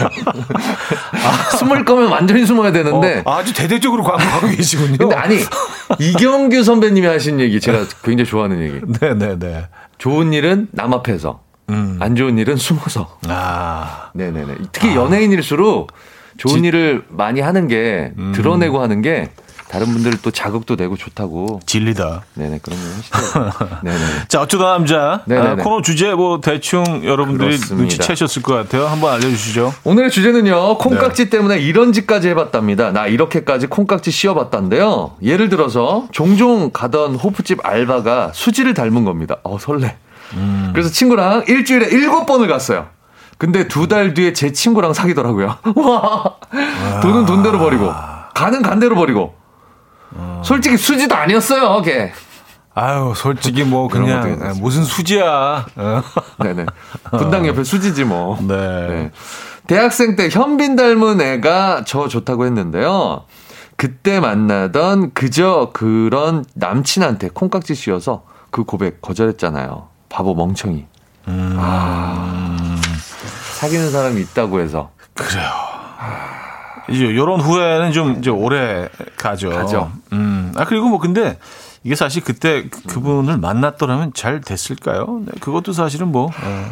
아, 1.13 1.51
숨을 1.59 1.85
거면 1.85 2.09
완전히 2.11 2.47
숨어야 2.47 2.73
되는데. 2.73 3.23
어, 3.25 3.35
아주 3.39 3.53
대대적으로 3.53 4.03
광고하고 4.03 4.49
계시군요. 4.49 4.97
근데 4.99 5.15
아니, 5.15 5.39
이경규 5.99 6.63
선배님이 6.65 7.07
하신 7.07 7.41
얘기 7.41 7.61
제가 7.61 7.85
굉장히 8.03 8.29
좋아하는 8.29 8.61
얘기. 8.63 8.81
네네네. 9.01 9.69
좋은 9.99 10.33
일은 10.33 10.69
남 10.73 10.93
앞에서, 10.95 11.41
음. 11.71 11.99
안 12.01 12.15
좋은 12.17 12.39
일은 12.39 12.57
숨어서. 12.57 13.19
아. 13.29 14.11
네네네. 14.15 14.55
특히 14.73 14.95
연예인일수록 14.95 15.93
좋은 16.37 16.65
일을 16.65 17.05
많이 17.09 17.41
하는 17.41 17.69
게 17.69 18.13
음. 18.19 18.33
드러내고 18.35 18.81
하는 18.81 19.03
게 19.03 19.31
다른 19.69 19.89
분들 19.89 20.19
또 20.23 20.31
자극도 20.31 20.77
되고 20.77 20.97
좋다고. 20.97 21.61
진리다. 21.67 22.23
네네 22.35 22.61
그런 22.63 22.79
거. 22.79 23.67
네네. 23.83 23.99
자, 24.29 24.41
어쩌다 24.41 24.67
남자. 24.73 25.25
아, 25.29 25.57
코너 25.57 25.83
주제 25.83 26.13
뭐 26.15 26.41
대충 26.41 27.05
여러분들이 27.05 27.57
그렇습니다. 27.57 27.83
눈치채셨을 27.83 28.43
것 28.43 28.55
같아요. 28.55 28.87
한번 28.87 29.15
알려주시죠. 29.15 29.75
오늘의 29.85 30.11
주제는요, 30.11 30.79
콩깍지 30.79 31.25
네. 31.25 31.31
때문에 31.31 31.59
이런 31.59 31.93
짓까지 31.93 32.29
해봤답니다. 32.29 32.93
나 32.93 33.07
이렇게까지 33.09 33.67
콩깍지 33.67 34.11
씌워봤다인데요. 34.13 35.17
예를 35.23 35.49
들어서 35.49 36.07
종종 36.13 36.71
가던 36.73 37.17
호프집 37.17 37.67
알바가 37.67 38.31
수지를 38.35 38.73
닮은 38.73 39.05
겁니다. 39.05 39.37
어, 39.43 39.59
설레. 39.59 39.97
음. 40.35 40.71
그래서 40.73 40.91
친구랑 40.91 41.45
일주일에 41.49 41.87
일곱 41.91 42.27
번을 42.27 42.47
갔어요. 42.49 42.87
근데 43.39 43.69
두 43.69 43.87
달 43.89 44.15
뒤에 44.15 44.33
제 44.33 44.53
친구랑 44.53 44.93
사귀더라고요. 44.95 45.57
와. 45.77 46.35
돈은 47.03 47.27
돈대로 47.27 47.59
버리고, 47.59 47.93
가는 48.35 48.63
간대로 48.63 48.95
버리고. 48.97 49.35
솔직히 50.43 50.77
수지도 50.77 51.15
아니었어요, 51.15 51.83
걔. 51.83 52.13
아유, 52.75 53.13
솔직히 53.17 53.65
뭐 53.65 53.89
그런 53.89 54.07
그냥 54.07 54.37
있었어요. 54.37 54.55
무슨 54.63 54.85
수지야. 54.85 55.67
어. 55.77 56.03
네네. 56.43 56.67
분당 57.11 57.47
옆에 57.47 57.65
수지지 57.65 58.05
뭐. 58.05 58.39
네. 58.41 58.57
네. 58.89 59.11
대학생 59.67 60.15
때 60.15 60.29
현빈 60.31 60.77
닮은 60.77 61.21
애가 61.21 61.85
저 61.87 62.07
좋다고 62.09 62.45
했는데요. 62.47 63.25
그때 63.77 64.21
만나던 64.21 65.13
그저 65.13 65.71
그런 65.73 66.45
남친한테 66.55 67.31
콩깍지 67.35 67.75
씌워서 67.75 68.25
그 68.51 68.65
고백 68.65 69.01
거절했잖아요. 69.03 69.89
바보 70.09 70.35
멍청이. 70.35 70.87
아. 71.27 72.57
사귀는 73.67 73.91
사람이 73.91 74.21
있다고 74.21 74.61
해서. 74.61 74.91
그래요. 75.15 75.49
이제 76.89 77.17
요런 77.17 77.41
후회는 77.41 77.91
좀 77.93 78.17
이제 78.19 78.31
오래 78.31 78.89
가죠. 79.17 79.51
가죠. 79.51 79.91
음. 80.13 80.53
아, 80.57 80.65
그리고 80.65 80.87
뭐 80.89 81.01
근데 81.01 81.37
이게 81.83 81.97
사실 81.97 82.23
그때 82.23 82.69
그- 82.69 82.83
그분을 82.83 83.39
만났더라면 83.39 84.13
잘 84.15 84.41
됐을까요? 84.41 85.21
네, 85.27 85.33
그것도 85.41 85.73
사실은 85.73 86.13
뭐. 86.13 86.31
예. 86.45 86.67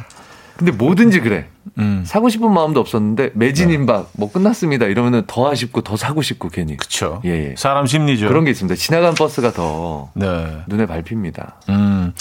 근데 0.57 0.70
뭐든지 0.70 1.18
그래. 1.20 1.48
음. 1.78 2.04
사고 2.07 2.28
싶은 2.28 2.52
마음도 2.52 2.78
없었는데 2.78 3.30
매진 3.35 3.70
임박 3.70 4.11
뭐 4.12 4.30
끝났습니다. 4.30 4.87
이러면은 4.87 5.24
더 5.26 5.50
아쉽고 5.50 5.80
더 5.80 5.96
사고 5.96 6.22
싶고 6.22 6.48
괜히. 6.48 6.76
그쵸. 6.76 7.20
예, 7.24 7.30
예. 7.50 7.54
사람 7.59 7.87
심리죠. 7.87 8.28
그런 8.28 8.44
게 8.44 8.52
있습니다. 8.52 8.76
지나간 8.76 9.14
버스가 9.14 9.50
더 9.52 10.11
네. 10.14 10.59
눈에 10.68 10.87
밟힙니다. 10.87 11.57
음. 11.70 12.12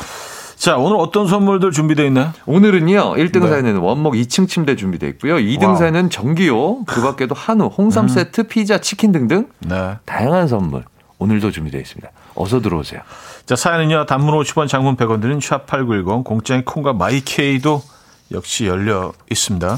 자, 0.63 0.78
오늘 0.78 0.95
어떤 0.95 1.28
선물들 1.28 1.71
준비되어 1.71 2.06
있나요? 2.06 2.32
오늘은요, 2.45 3.15
1등 3.15 3.41
네. 3.41 3.49
사연에는 3.49 3.82
원목 3.82 4.13
2층 4.13 4.47
침대 4.47 4.78
준비되어 4.78 5.10
있고요. 5.10 5.36
2등 5.36 5.65
와우. 5.65 5.76
사연은 5.76 6.10
전기요, 6.10 6.86
그 6.86 7.02
밖에도 7.02 7.36
한우, 7.36 7.65
홍삼 7.65 8.08
세트, 8.08 8.43
피자, 8.43 8.78
치킨 8.78 9.12
등등 9.12 9.49
네. 9.60 9.97
다양한 10.06 10.47
선물 10.47 10.86
오늘도 11.17 11.52
준비되어 11.52 11.82
있습니다. 11.82 12.10
어서 12.36 12.62
들어오세요. 12.62 13.02
자, 13.45 13.58
사연은요, 13.58 14.06
단문 14.06 14.34
50원, 14.39 14.69
장문 14.69 14.95
100원 14.95 15.21
드는 15.21 15.39
샵8910, 15.39 16.23
공짜인 16.23 16.63
콩과 16.63 16.93
마이케이도 16.93 17.84
역시 18.32 18.65
열려 18.65 19.12
있습니다. 19.30 19.78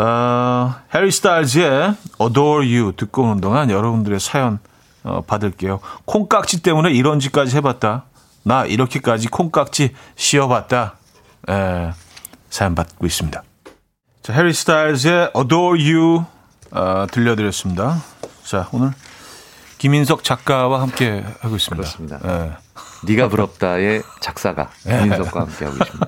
어, 0.00 0.74
해리 0.92 1.12
스타일즈의 1.12 1.94
Adore 2.20 2.76
You 2.76 2.92
듣고 2.96 3.22
오는 3.22 3.40
동안 3.40 3.70
여러분들의 3.70 4.18
사연 4.18 4.58
어, 5.04 5.20
받을게요. 5.24 5.78
콩깍지 6.06 6.64
때문에 6.64 6.90
이런 6.90 7.20
짓까지 7.20 7.56
해봤다. 7.58 8.06
나 8.44 8.64
이렇게까지 8.66 9.28
콩깍지 9.28 9.94
씌워봤다. 10.16 10.94
에, 11.48 11.90
사연 12.50 12.74
받고 12.74 13.06
있습니다. 13.06 13.42
자, 14.22 14.32
해리 14.32 14.52
스타일즈의 14.52 15.30
Adore 15.36 15.92
You 15.94 16.24
어, 16.70 17.06
들려드렸습니다. 17.10 18.02
자, 18.44 18.68
오늘 18.72 18.90
김인석 19.78 20.24
작가와 20.24 20.80
함께 20.80 21.24
하고 21.40 21.56
있습니다. 21.56 21.76
그렇습니다. 21.76 22.20
예. 22.24 22.52
네가 23.06 23.28
부럽다의 23.28 24.02
작사가 24.20 24.70
민석과 24.86 25.40
함께 25.40 25.64
하고 25.66 25.76
있습니다. 25.76 26.06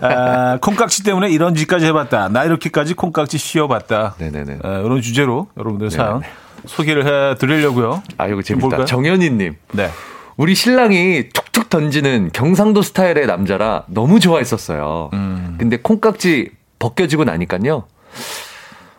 아, 0.02 0.58
콩깍지 0.62 1.02
때문에 1.04 1.30
이런 1.30 1.54
짓까지 1.54 1.84
해봤다. 1.86 2.28
나 2.28 2.44
이렇게까지 2.44 2.94
콩깍지 2.94 3.38
씌워봤다. 3.38 4.14
네네네. 4.18 4.58
아, 4.62 4.78
이런 4.78 5.00
주제로 5.02 5.48
여러분들 5.58 5.88
네네. 5.90 6.02
사연 6.02 6.22
소개를 6.66 7.32
해드리려고요. 7.32 8.02
아, 8.18 8.26
이거 8.26 8.36
좀 8.36 8.42
재밌다. 8.42 8.68
볼까요? 8.68 8.84
정현희님. 8.86 9.56
네. 9.72 9.90
우리 10.36 10.54
신랑이 10.54 11.28
툭툭 11.30 11.70
던지는 11.70 12.30
경상도 12.32 12.82
스타일의 12.82 13.26
남자라 13.26 13.84
너무 13.86 14.20
좋아했었어요. 14.20 15.10
음. 15.14 15.56
근데 15.58 15.78
콩깍지 15.78 16.50
벗겨지고 16.78 17.24
나니까요. 17.24 17.84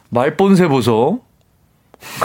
말본새 0.10 0.68
보소. 0.68 1.22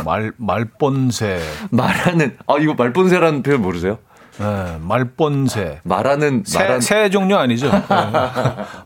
말, 0.05 0.33
말본새. 0.37 1.41
말하는, 1.71 2.37
아, 2.47 2.57
이거 2.59 2.75
말본새라는 2.75 3.43
표현 3.43 3.63
모르세요? 3.63 3.99
네, 4.39 4.79
말본새. 4.81 5.81
말하는, 5.85 6.43
새, 6.47 6.59
말한, 6.59 6.81
새 6.81 7.11
종류 7.11 7.37
아니죠? 7.37 7.69
네. 7.71 7.81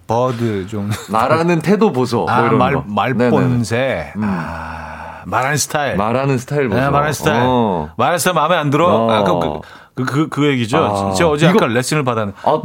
bird 0.06 0.66
종류. 0.66 0.90
말하는 1.10 1.60
태도 1.60 1.92
보소. 1.92 2.18
뭐 2.18 2.30
아, 2.30 2.46
이런 2.46 2.58
말, 2.58 2.74
거. 2.74 2.84
말본새. 2.86 4.12
아, 4.22 5.22
말하는 5.26 5.56
스타일. 5.56 5.96
말하는 5.96 6.38
스타일 6.38 6.68
보소. 6.68 6.80
네, 6.80 6.88
말하는 6.90 7.12
스타일. 7.12 7.42
어. 7.44 7.90
말하는 7.96 8.18
스타일 8.18 8.34
마음에 8.34 8.56
안 8.56 8.70
들어? 8.70 8.88
어. 8.88 9.10
아, 9.10 9.24
그, 9.24 9.38
그, 9.40 9.60
그, 10.04 10.28
그 10.28 10.46
얘기죠. 10.48 10.76
아. 10.78 11.12
제가 11.14 11.30
어제 11.30 11.46
이거- 11.46 11.56
약간 11.56 11.72
레슨을 11.72 12.04
받았는데. 12.04 12.38
아. 12.44 12.60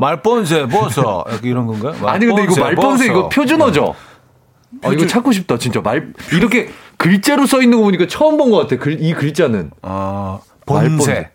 벗어. 0.67 1.23
약간 1.27 1.39
이런 1.43 1.65
건가요? 1.65 1.95
아니, 2.07 2.25
근데 2.25 2.43
이거 2.43 2.59
말본새 2.59 3.05
이거. 3.05 3.29
표준어죠? 3.29 3.95
아, 4.83 4.89
이거 4.89 5.05
찾고 5.07 5.31
싶다, 5.31 5.57
진짜. 5.57 5.81
말, 5.81 6.13
이렇게 6.33 6.69
글자로 6.97 7.45
써 7.45 7.61
있는 7.61 7.77
거 7.77 7.83
보니까 7.85 8.05
처음 8.07 8.37
본 8.37 8.51
것 8.51 8.57
같아. 8.59 8.77
글, 8.77 9.01
이 9.01 9.13
글자는. 9.13 9.71
어, 9.81 10.41
말본새. 10.65 11.31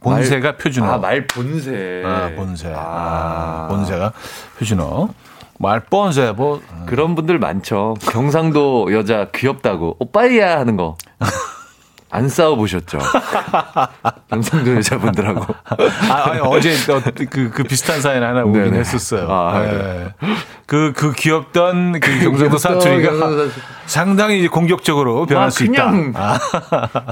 본새. 0.00 0.20
본새가 0.20 0.56
표준어. 0.56 0.86
아, 0.92 0.98
말 0.98 1.26
본새. 1.26 2.02
아, 2.06 2.30
본새. 2.36 2.72
아. 2.74 2.78
아, 2.78 3.66
본새가 3.68 4.12
표준어. 4.58 5.08
말본새, 5.58 6.32
뭐. 6.36 6.60
그런 6.86 7.16
분들 7.16 7.40
많죠. 7.40 7.94
경상도 8.02 8.92
여자 8.94 9.26
귀엽다고 9.34 9.96
오빠이야 9.98 10.58
하는 10.60 10.76
거. 10.76 10.96
안 12.10 12.28
싸워보셨죠? 12.28 12.98
경상도 14.30 14.76
여자분들하고. 14.76 15.54
아, 16.10 16.30
아니, 16.30 16.40
어제 16.40 16.74
또 16.86 17.00
그, 17.30 17.50
그 17.50 17.62
비슷한 17.64 18.00
사연 18.00 18.22
하나 18.22 18.42
오긴 18.42 18.64
네네. 18.64 18.78
했었어요. 18.78 19.26
아, 19.30 19.60
네. 19.60 20.14
그, 20.66 20.92
그 20.96 21.12
귀엽던 21.12 22.00
그 22.00 22.20
경상도 22.20 22.56
사투리가 22.56 23.10
상당히 23.86 24.38
이제 24.38 24.48
공격적으로 24.48 25.26
변할 25.26 25.46
막수 25.46 25.64
있다. 25.64 25.90
그냥 25.90 26.12
아, 26.16 26.38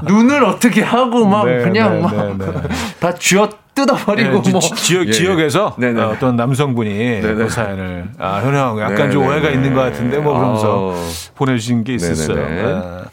눈을 0.05 0.45
어떻게 0.45 0.83
하고 0.83 1.27
막 1.27 1.45
네, 1.47 1.59
그냥 1.59 1.97
네, 1.97 2.01
막 2.01 2.17
네, 2.39 2.47
네. 2.47 2.53
다 3.01 3.15
쥐어 3.15 3.49
뜯어버리고 3.75 4.43
네, 4.43 4.51
뭐. 4.51 4.61
지, 4.61 4.75
지역, 4.75 5.07
예, 5.07 5.13
지역에서 5.13 5.77
예. 5.79 5.87
네네. 5.87 6.03
어, 6.03 6.09
어떤 6.09 6.37
남성분이 6.37 7.21
네네. 7.21 7.35
그 7.35 7.49
사연을 7.51 8.09
아, 8.19 8.41
현영 8.43 8.81
약간 8.81 8.95
네네네. 8.95 9.13
좀 9.13 9.27
오해가 9.27 9.51
있는 9.51 9.75
것 9.75 9.83
같은데 9.83 10.19
뭐 10.19 10.33
그러면서 10.35 10.67
아우. 10.67 10.95
보내주신 11.35 11.85
게 11.85 11.95
있었어요. 11.95 12.43
아, 12.67 13.05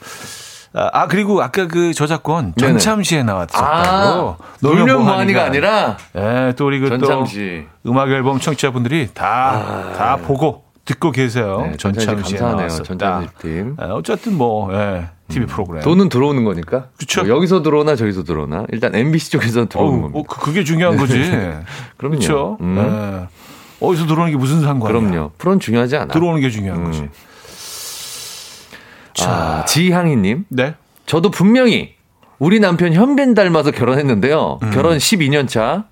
아, 0.76 1.08
그리고 1.08 1.42
아까 1.44 1.68
그 1.68 1.94
저작권 1.94 2.54
네네. 2.54 2.74
전참시에 2.74 3.24
나왔었다고. 3.24 3.64
아, 3.64 4.38
놀면 4.62 5.04
뭐하니가 5.04 5.44
아니라 5.44 5.98
예, 6.18 6.54
또 6.58 6.66
우리 6.66 6.80
그또 6.80 6.98
전참시. 6.98 7.66
음악 7.86 8.10
앨범 8.10 8.40
청취자분들이 8.40 9.10
다다 9.14 10.18
보고 10.26 10.64
듣고 10.86 11.12
계세요. 11.12 11.60
네, 11.70 11.78
전참시 11.78 12.06
전참시에 12.08 12.38
감사하네요, 12.40 12.68
나왔었다. 12.68 12.84
전참시 12.84 13.30
팀. 13.40 13.76
아, 13.80 13.86
어쨌든 13.94 14.36
뭐 14.38 14.74
예, 14.74 15.06
TV 15.30 15.46
프로그램. 15.48 15.84
돈은 15.84 16.10
들어오는 16.10 16.44
거니까. 16.44 16.86
그쵸. 16.98 17.24
뭐 17.24 17.36
여기서 17.36 17.62
들어오나 17.62 17.96
저기서 17.96 18.24
들어오나. 18.24 18.66
일단 18.72 18.96
MBC 18.96 19.32
쪽에서 19.32 19.66
들어오는 19.68 19.94
어우, 19.94 20.02
겁니다. 20.02 20.12
뭐 20.12 20.24
그- 20.24 20.40
그게 20.42 20.64
중요한 20.64 20.98
거지. 20.98 21.22
그렇죠. 21.98 22.58
음. 22.62 23.30
예. 23.30 23.86
어디서 23.86 24.08
들어오는 24.08 24.32
게 24.32 24.38
무슨 24.38 24.62
상관이야? 24.62 25.00
그럼요. 25.00 25.32
프로는 25.38 25.60
중요하지 25.60 25.98
않아. 25.98 26.08
들어오는 26.14 26.42
게 26.42 26.50
중요한 26.50 26.82
음. 26.82 26.86
거지. 26.86 27.10
자, 29.14 29.66
지향이님. 29.68 30.46
네. 30.50 30.76
저도 31.06 31.32
분명히 31.32 31.96
우리 32.40 32.60
남편 32.60 32.94
현빈 32.94 33.34
닮아서 33.34 33.72
결혼했는데요. 33.72 34.60
음. 34.62 34.72
결혼 34.72 34.98
12년 34.98 35.48
차. 35.48 35.86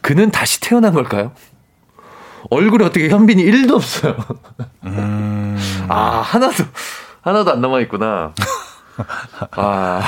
그는 0.00 0.30
다시 0.30 0.60
태어난 0.60 0.92
걸까요? 0.92 1.32
얼굴에 2.50 2.84
어떻게 2.86 3.08
현빈이 3.08 3.44
1도 3.44 3.74
없어요. 3.74 4.16
음. 4.84 5.58
아, 5.88 6.20
하나도, 6.20 6.64
하나도 7.20 7.52
안 7.52 7.60
남아있구나. 7.60 8.34
아, 9.52 10.02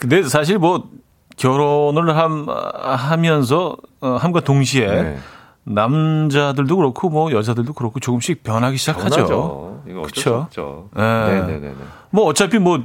근데 0.00 0.22
사실 0.22 0.58
뭐 0.58 0.88
결혼을 1.36 2.16
함, 2.16 2.46
하면서 2.48 3.76
어, 4.00 4.16
함과 4.20 4.40
동시에 4.40 4.86
네. 4.86 5.18
남자들도 5.64 6.76
그렇고 6.76 7.08
뭐 7.08 7.32
여자들도 7.32 7.72
그렇고 7.72 8.00
조금씩 8.00 8.42
변하기 8.42 8.76
시작하죠. 8.76 9.16
변하죠. 9.16 9.73
이거 9.88 10.00
어쩔 10.00 10.10
수 10.10 10.14
그쵸? 10.14 10.34
없죠. 10.46 10.88
네. 10.96 11.02
네네네. 11.02 11.74
뭐 12.10 12.24
어차피 12.24 12.58
뭐 12.58 12.84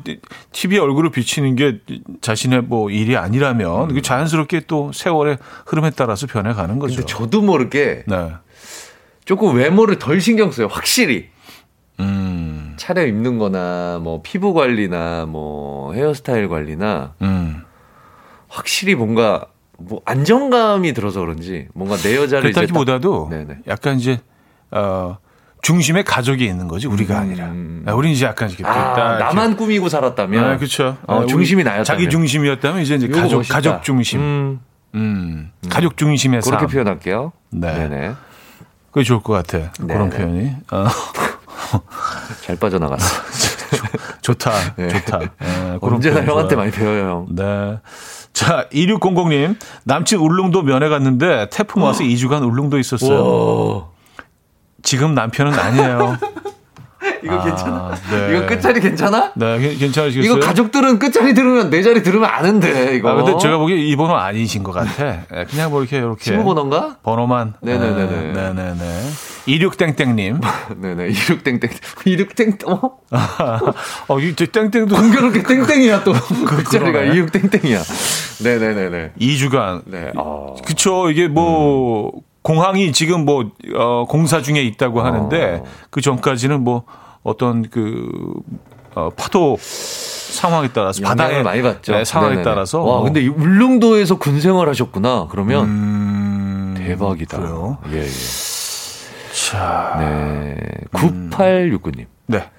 TV에 0.51 0.79
얼굴을 0.79 1.11
비치는 1.11 1.55
게 1.55 1.79
자신의 2.21 2.63
뭐 2.63 2.89
일이 2.89 3.15
아니라면 3.15 3.93
그 3.93 4.01
자연스럽게 4.01 4.61
또 4.67 4.91
세월의 4.91 5.37
흐름에 5.67 5.91
따라서 5.91 6.27
변해가는 6.27 6.79
거죠. 6.79 6.95
근데 6.95 7.05
저도 7.05 7.41
모르게 7.41 8.03
네. 8.07 8.33
조금 9.25 9.55
외모를 9.55 9.99
덜 9.99 10.19
신경 10.21 10.51
써요. 10.51 10.67
확실히. 10.69 11.29
음, 11.99 12.75
차려 12.77 13.05
입는 13.05 13.37
거나 13.37 13.99
뭐 14.01 14.21
피부 14.23 14.53
관리나 14.53 15.25
뭐 15.27 15.93
헤어스타일 15.93 16.47
관리나 16.47 17.13
음. 17.21 17.63
확실히 18.47 18.95
뭔가 18.95 19.45
뭐 19.77 20.01
안정감이 20.05 20.93
들어서 20.93 21.19
그런지 21.21 21.67
뭔가 21.73 21.95
내 21.97 22.15
여자를 22.15 22.51
그렇다기보다도. 22.51 23.29
약간 23.67 23.97
이제 23.99 24.19
어 24.71 25.17
중심에 25.61 26.03
가족이 26.03 26.45
있는 26.45 26.67
거지 26.67 26.87
우리가 26.87 27.15
음, 27.15 27.19
아니라. 27.19 27.45
음. 27.47 27.83
아, 27.85 27.93
우리는 27.93 28.15
이제 28.15 28.25
약간 28.25 28.49
이렇게 28.49 28.65
아, 28.65 28.93
딱 28.93 29.07
이렇게 29.07 29.23
나만 29.23 29.57
꾸미고 29.57 29.89
살았다면 29.89 30.43
아, 30.43 30.57
그렇죠. 30.57 30.97
어, 31.07 31.17
우리 31.19 31.27
중심이 31.27 31.63
나였다면 31.63 31.85
자기 31.85 32.09
중심이었다면 32.09 32.81
이제 32.81 32.95
이제 32.95 33.07
가족 33.07 33.37
멋있다. 33.37 33.55
가족 33.55 33.83
중심. 33.83 34.19
음, 34.21 34.59
음, 34.95 35.51
가족 35.69 35.97
중심의 35.97 36.41
그렇게 36.41 36.59
삶. 36.61 36.67
표현할게요. 36.67 37.31
네. 37.51 37.73
네네. 37.73 38.13
그게 38.91 39.03
좋을 39.03 39.21
것 39.21 39.33
같아. 39.33 39.71
그런 39.87 40.09
네네. 40.09 40.23
표현이. 40.23 40.51
어, 40.71 40.87
잘 42.45 42.55
빠져나갔어. 42.55 43.21
좋다. 44.21 44.51
네. 44.77 44.87
좋다. 44.89 45.19
예, 45.21 45.77
그런 45.79 45.95
언제나 45.95 46.23
형한테. 46.23 46.55
많이 46.55 46.71
배워요, 46.71 47.03
형. 47.09 47.27
네. 47.29 47.77
자, 48.33 48.67
2600님. 48.71 49.57
남친 49.83 50.19
울릉도 50.19 50.63
면회 50.63 50.89
갔는데 50.89 51.49
태풍 51.51 51.83
와서 51.83 52.01
2주간 52.03 52.41
울릉도 52.43 52.79
있었어요. 52.79 53.19
오, 53.19 53.87
지금 54.83 55.13
남편은 55.13 55.53
아니에요. 55.53 56.17
이거 57.23 57.33
아, 57.35 57.43
괜찮아? 57.43 57.95
네. 58.11 58.29
이거 58.37 58.45
끝자리 58.45 58.79
괜찮아? 58.81 59.31
네, 59.35 59.59
괜- 59.59 59.77
괜찮으시겠어요? 59.77 60.37
이거 60.37 60.45
가족들은 60.45 60.99
끝자리 60.99 61.33
들으면 61.33 61.69
내 61.69 61.81
자리 61.81 62.03
들으면 62.03 62.29
아는데 62.29 62.95
이거. 62.95 63.09
아, 63.09 63.15
근데 63.15 63.37
제가 63.41 63.57
보기에 63.57 63.77
이 63.77 63.95
번호 63.95 64.15
아니신 64.15 64.63
것 64.63 64.71
같아. 64.73 65.05
예, 65.33 65.45
그냥 65.49 65.69
뭐 65.71 65.81
이렇게, 65.81 65.97
이렇게. 65.97 66.23
친구 66.23 66.43
번호인가? 66.43 66.97
번호만. 67.03 67.53
네네네네. 67.61 68.33
네, 68.33 68.53
네네네. 68.53 69.09
26땡땡님. 69.47 70.41
네네. 70.81 71.09
이륙땡땡. 71.09 71.69
이륙땡, 72.05 72.57
어? 72.67 72.79
어, 74.07 74.19
이 74.19 74.35
땡땡도 74.35 74.95
공교롭게 74.95 75.43
땡땡이야 75.43 76.03
또. 76.03 76.13
끝자리가 76.13 76.91
그러네. 76.91 77.13
이륙땡땡이야. 77.15 77.81
네네네네. 78.43 79.13
2주간. 79.19 79.81
네. 79.85 80.11
아. 80.17 80.53
그쵸. 80.65 81.09
이게 81.09 81.27
뭐, 81.27 82.11
공항이 82.41 82.91
지금 82.93 83.25
뭐, 83.25 83.45
어, 83.75 84.05
공사 84.07 84.41
중에 84.41 84.61
있다고 84.63 85.01
하는데, 85.01 85.61
어. 85.61 85.69
그 85.89 86.01
전까지는 86.01 86.63
뭐, 86.63 86.83
어떤 87.23 87.69
그, 87.69 88.09
어, 88.95 89.09
파도 89.15 89.57
상황에 89.59 90.69
따라서 90.73 91.03
바다의 91.03 91.43
많이 91.43 91.61
받죠. 91.61 91.91
네, 91.93 92.05
상황에 92.05 92.35
네네네. 92.37 92.43
따라서 92.49 92.79
와, 92.79 92.85
뭐, 92.97 93.03
근데 93.03 93.21
이 93.21 93.27
울릉도에서 93.27 94.17
군 94.17 94.39
생활 94.39 94.69
하셨구나. 94.69 95.27
그러면 95.29 95.65
음, 95.65 96.75
대박이다. 96.77 97.37
그래요. 97.39 97.77
예, 97.91 98.03
예. 98.03 98.07
자, 99.31 99.95
네. 99.99 100.55
9869님. 100.93 102.05
네. 102.27 102.49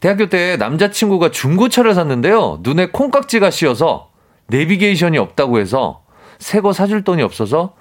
대학교 0.00 0.28
때 0.28 0.56
남자친구가 0.56 1.30
중고차를 1.30 1.94
샀는데요. 1.94 2.60
눈에 2.62 2.86
콩깍지가 2.90 3.50
씌어서 3.50 4.08
내비게이션이 4.48 5.18
없다고 5.18 5.58
해서 5.58 6.02
새 6.38 6.60
거 6.60 6.72
사줄 6.72 7.04
돈이 7.04 7.22
없어서 7.22 7.74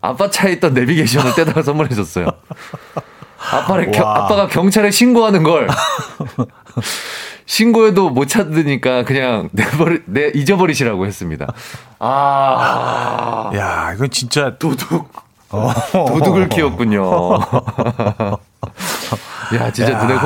아빠 0.00 0.30
차에 0.30 0.52
있던 0.52 0.74
내비게이션을 0.74 1.34
떼다가 1.34 1.62
선물해줬어요. 1.62 2.26
아빠를 3.52 3.90
겨- 3.90 4.04
와. 4.04 4.24
아빠가 4.24 4.46
경찰에 4.48 4.90
신고하는 4.90 5.42
걸 5.42 5.68
신고해도 7.46 8.10
못 8.10 8.26
찾으니까 8.26 9.04
그냥 9.04 9.48
내버리, 9.52 10.02
내, 10.06 10.30
잊어버리시라고 10.34 11.06
했습니다. 11.06 11.52
아, 11.98 13.50
야, 13.54 13.92
이건 13.94 14.10
진짜 14.10 14.56
도둑. 14.58 15.10
어. 15.50 15.72
도둑을 15.92 16.48
키웠군요. 16.48 17.38
야, 19.56 19.72
진짜 19.72 19.98
눈에. 19.98 20.14
이 20.14 20.18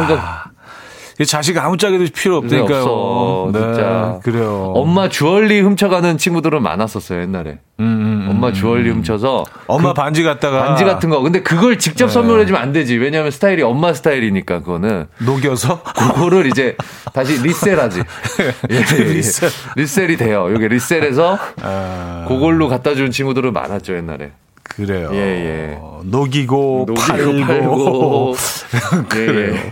자식 1.24 1.56
아무짝에도 1.56 2.04
필요 2.12 2.38
없으니까요. 2.38 2.82
없어, 2.82 3.52
진짜. 3.52 4.20
그래요. 4.24 4.72
엄마 4.74 5.08
주얼리 5.08 5.60
훔쳐가는 5.60 6.18
친구들은 6.18 6.60
많았었어요 6.62 7.20
옛날에. 7.22 7.58
음, 7.78 7.84
음, 7.84 8.24
음. 8.24 8.26
엄마 8.30 8.52
주얼리 8.52 8.90
훔쳐서 8.90 9.44
엄마 9.68 9.88
그 9.90 9.94
반지 9.94 10.22
갖다가 10.24 10.64
반지 10.64 10.84
같은 10.84 11.10
거. 11.10 11.20
근데 11.20 11.42
그걸 11.42 11.78
직접 11.78 12.06
네. 12.06 12.12
선물해 12.12 12.46
주면 12.46 12.60
안 12.60 12.72
되지. 12.72 12.96
왜냐하면 12.96 13.30
스타일이 13.30 13.62
엄마 13.62 13.92
스타일이니까 13.92 14.60
그거는 14.60 15.06
녹여서 15.18 15.82
그거를 15.82 16.46
이제 16.46 16.76
다시 17.12 17.40
리셀하지. 17.40 18.00
예, 18.70 18.74
예, 18.76 18.98
예. 18.98 19.04
리셀. 19.04 19.50
리셀이 19.76 20.16
돼요. 20.16 20.48
이게 20.54 20.66
리셀해서 20.66 21.38
아, 21.62 22.24
그걸로 22.26 22.68
갖다 22.68 22.94
준 22.94 23.12
친구들은 23.12 23.52
많았죠 23.52 23.96
옛날에. 23.96 24.32
그래요. 24.64 25.10
예, 25.12 25.18
예. 25.18 25.78
어, 25.80 26.00
녹이고, 26.04 26.86
녹이고, 26.88 27.06
팔고, 27.06 27.40
팔고. 27.46 28.34
그래요. 29.08 29.54
예, 29.54 29.56
예. 29.56 29.70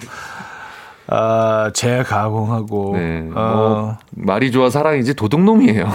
아, 1.15 1.71
재가공하고. 1.75 2.93
네. 2.97 3.21
뭐 3.23 3.35
어, 3.37 3.99
말이 4.13 4.51
좋아 4.51 4.71
사랑이지 4.71 5.15
도둑놈이에요. 5.15 5.91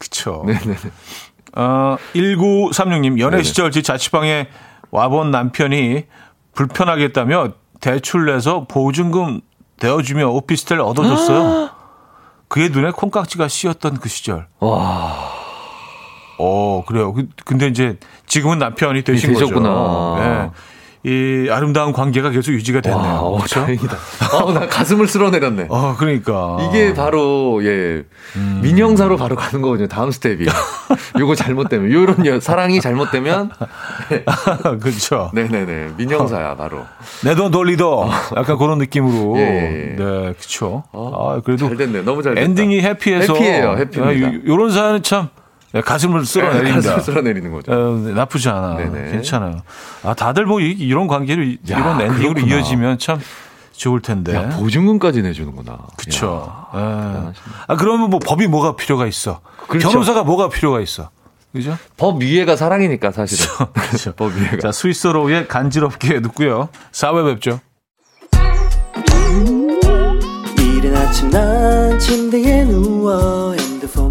그쵸. 0.00 0.42
네네. 0.46 0.76
어, 1.56 1.96
1936님, 2.14 3.18
연애 3.20 3.36
네네. 3.36 3.42
시절 3.44 3.70
제 3.70 3.82
자취방에 3.82 4.48
와본 4.90 5.30
남편이 5.30 6.04
불편하겠다며 6.54 7.50
대출 7.80 8.26
내서 8.26 8.64
보증금 8.66 9.40
대어주며 9.78 10.28
오피스텔 10.30 10.80
얻어줬어요. 10.80 11.70
그의 12.48 12.70
눈에 12.70 12.90
콩깍지가 12.90 13.46
씌었던 13.48 13.98
그 14.00 14.08
시절. 14.08 14.46
와. 14.58 15.14
어, 16.40 16.82
그래요. 16.86 17.12
그- 17.12 17.28
근데 17.44 17.66
이제 17.68 17.98
지금은 18.26 18.58
남편이 18.58 19.02
되신 19.04 19.34
되셨구나. 19.34 19.68
거죠. 19.68 20.16
예. 20.24 20.50
이 21.04 21.48
아름다운 21.50 21.92
관계가 21.92 22.30
계속 22.30 22.52
유지가 22.52 22.80
됐네요. 22.80 23.00
와, 23.00 23.20
어, 23.20 23.36
그렇죠? 23.36 23.60
다행이다. 23.60 23.96
어, 24.42 24.52
나 24.52 24.66
가슴을 24.66 25.06
쓸어내렸네. 25.06 25.66
어, 25.68 25.94
그러니까. 25.96 26.58
이게 26.68 26.92
바로 26.92 27.60
예 27.64 28.04
민형사로 28.62 29.16
바로 29.16 29.36
가는 29.36 29.62
거거든요. 29.62 29.86
다음 29.86 30.10
스텝이. 30.10 30.46
요거 31.18 31.34
잘못되면 31.36 31.92
요런 31.92 32.26
여- 32.26 32.40
사랑이 32.40 32.80
잘못되면 32.80 33.50
그렇죠. 34.80 35.30
네네네 35.34 35.92
민형사야 35.96 36.56
바로. 36.56 36.80
내돈 37.24 37.50
돌리도 37.52 38.10
약간 38.36 38.58
그런 38.58 38.78
느낌으로. 38.78 39.38
예, 39.38 39.42
예, 39.42 39.90
예. 39.92 39.96
네, 39.96 40.32
그렇죠. 40.36 40.82
어, 40.92 41.32
아, 41.36 41.40
그래도 41.42 41.68
잘 41.68 41.76
됐네. 41.76 42.02
너무 42.02 42.22
잘 42.22 42.34
됐다. 42.34 42.44
엔딩이 42.44 42.80
happy해서 42.82 43.34
happy해요, 43.34 43.76
happy입니다. 43.78 44.26
아, 44.28 44.32
요- 44.32 44.40
요런 44.46 44.70
사연은 44.70 45.02
참 45.02 45.28
가슴을 45.84 46.24
쓸어내린다. 46.24 46.74
가슴을 46.74 47.00
쓸어내리는 47.02 47.52
거죠. 47.52 47.72
어, 47.72 47.90
나쁘지 48.14 48.48
않아. 48.48 48.76
네네. 48.76 49.10
괜찮아요. 49.12 49.62
아, 50.02 50.14
다들 50.14 50.46
뭐 50.46 50.60
이- 50.60 50.70
이런 50.72 51.06
관계로 51.08 51.42
이- 51.42 51.58
야, 51.70 51.78
이런 51.78 52.00
엔딩으로 52.00 52.34
그렇구나. 52.34 52.56
이어지면 52.56 52.98
참 52.98 53.20
좋을 53.72 54.00
텐데. 54.00 54.34
야, 54.34 54.48
보증금까지 54.50 55.22
내주는구나. 55.22 55.72
네. 55.72 55.78
그쵸. 55.96 56.52
예. 56.74 56.78
대단하시네. 56.78 57.34
아, 57.68 57.76
그러면 57.76 58.10
뭐 58.10 58.18
법이 58.18 58.46
뭐가 58.48 58.76
필요가 58.76 59.06
있어? 59.06 59.40
그렇죠. 59.68 59.88
변호사가 59.90 60.24
뭐가 60.24 60.48
필요가 60.48 60.80
있어? 60.80 61.10
그죠? 61.52 61.76
법 61.96 62.22
위에가 62.22 62.56
사랑이니까 62.56 63.10
사실은. 63.12 63.46
그렇죠. 63.72 64.12
법 64.16 64.32
위에가. 64.36 64.58
자, 64.58 64.72
스위스로의 64.72 65.48
간지럽게 65.48 66.20
듣고요. 66.22 66.68
4회 66.92 67.34
뵙죠. 67.34 67.60
이른 70.58 70.96
아침 70.96 71.30
난 71.30 71.98
침대에 71.98 72.64
누워 72.64 73.52
핸드폰 73.54 74.07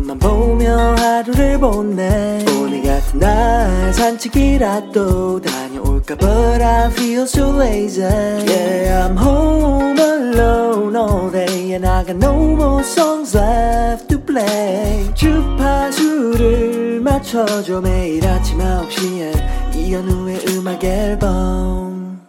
만 0.67 0.95
보며 0.95 0.95
하루를 0.95 1.59
보내 1.59 2.45
오늘 2.59 2.83
같은 2.83 3.19
날 3.19 3.93
산책이라도 3.93 5.41
다녀올까 5.41 6.15
But 6.15 6.61
I 6.61 6.91
feel 6.91 7.21
so 7.23 7.59
lazy 7.61 8.03
Yeah 8.03 9.07
I'm 9.07 9.17
home 9.17 9.97
alone 9.97 10.95
all 10.95 11.31
day 11.31 11.73
And 11.73 11.87
I 11.87 12.03
got 12.03 12.17
no 12.17 12.33
more 12.53 12.83
songs 12.83 13.35
left 13.37 14.09
to 14.09 14.19
play 14.19 15.13
주파수를 15.15 16.99
맞춰줘 17.01 17.79
매일 17.81 18.27
아침 18.27 18.59
9시에 18.59 19.75
이현우의 19.75 20.45
음악 20.49 20.83
앨범 20.83 22.21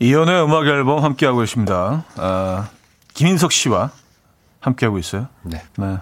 이연의 0.00 0.44
음악 0.44 0.66
앨범 0.66 1.02
함께하고 1.02 1.40
계십니다. 1.40 2.04
아, 2.16 2.68
김인석 3.14 3.50
씨와 3.50 3.90
함께하고 4.60 4.98
있어요. 4.98 5.26
네. 5.42 5.60
네. 5.76 5.98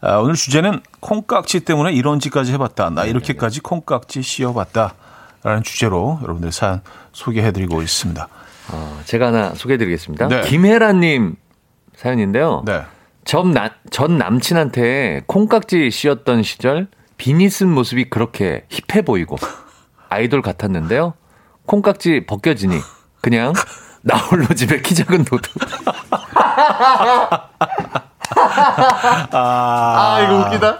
아, 0.00 0.16
오늘 0.16 0.34
주제는 0.34 0.80
콩깍지 1.00 1.60
때문에 1.60 1.92
이런 1.92 2.20
짓까지 2.20 2.52
해봤다. 2.52 2.90
네, 2.90 2.94
나 2.94 3.04
이렇게까지 3.04 3.60
콩깍지 3.60 4.22
씌워봤다. 4.22 4.94
라는 5.42 5.62
주제로 5.62 6.18
여러분들 6.22 6.50
사연 6.50 6.80
소개해드리고 7.12 7.82
있습니다. 7.82 8.28
어, 8.72 9.00
제가 9.04 9.28
하나 9.28 9.54
소개해드리겠습니다. 9.54 10.28
네. 10.28 10.40
김혜라님 10.42 11.36
사연인데요. 11.94 12.62
네. 12.66 12.82
전, 13.24 13.52
나, 13.52 13.70
전 13.90 14.18
남친한테 14.18 15.22
콩깍지 15.26 15.90
씌었던 15.90 16.42
시절 16.42 16.88
비니 17.16 17.48
쓴 17.48 17.70
모습이 17.70 18.10
그렇게 18.10 18.66
힙해 18.70 19.02
보이고 19.02 19.36
아이돌 20.10 20.42
같았는데요. 20.42 21.14
콩깍지 21.66 22.26
벗겨지니 22.26 22.76
그냥 23.20 23.52
나 24.02 24.16
홀로 24.18 24.46
집에 24.46 24.80
키 24.82 24.94
작은 24.94 25.24
도둑. 25.24 25.52
아, 29.32 30.20
이거 30.24 30.46
웃기다. 30.46 30.78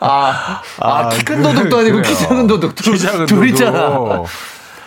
아, 0.00 0.60
아, 0.80 1.08
키큰 1.10 1.42
그래, 1.42 1.54
도둑도 1.54 1.78
아니고. 1.78 2.02
키 2.02 2.14
작은 2.16 2.46
도둑. 2.46 2.74
둘, 2.74 2.94
키 2.94 2.98
작은 2.98 3.26
둘. 3.26 3.48
있잖아. 3.48 4.22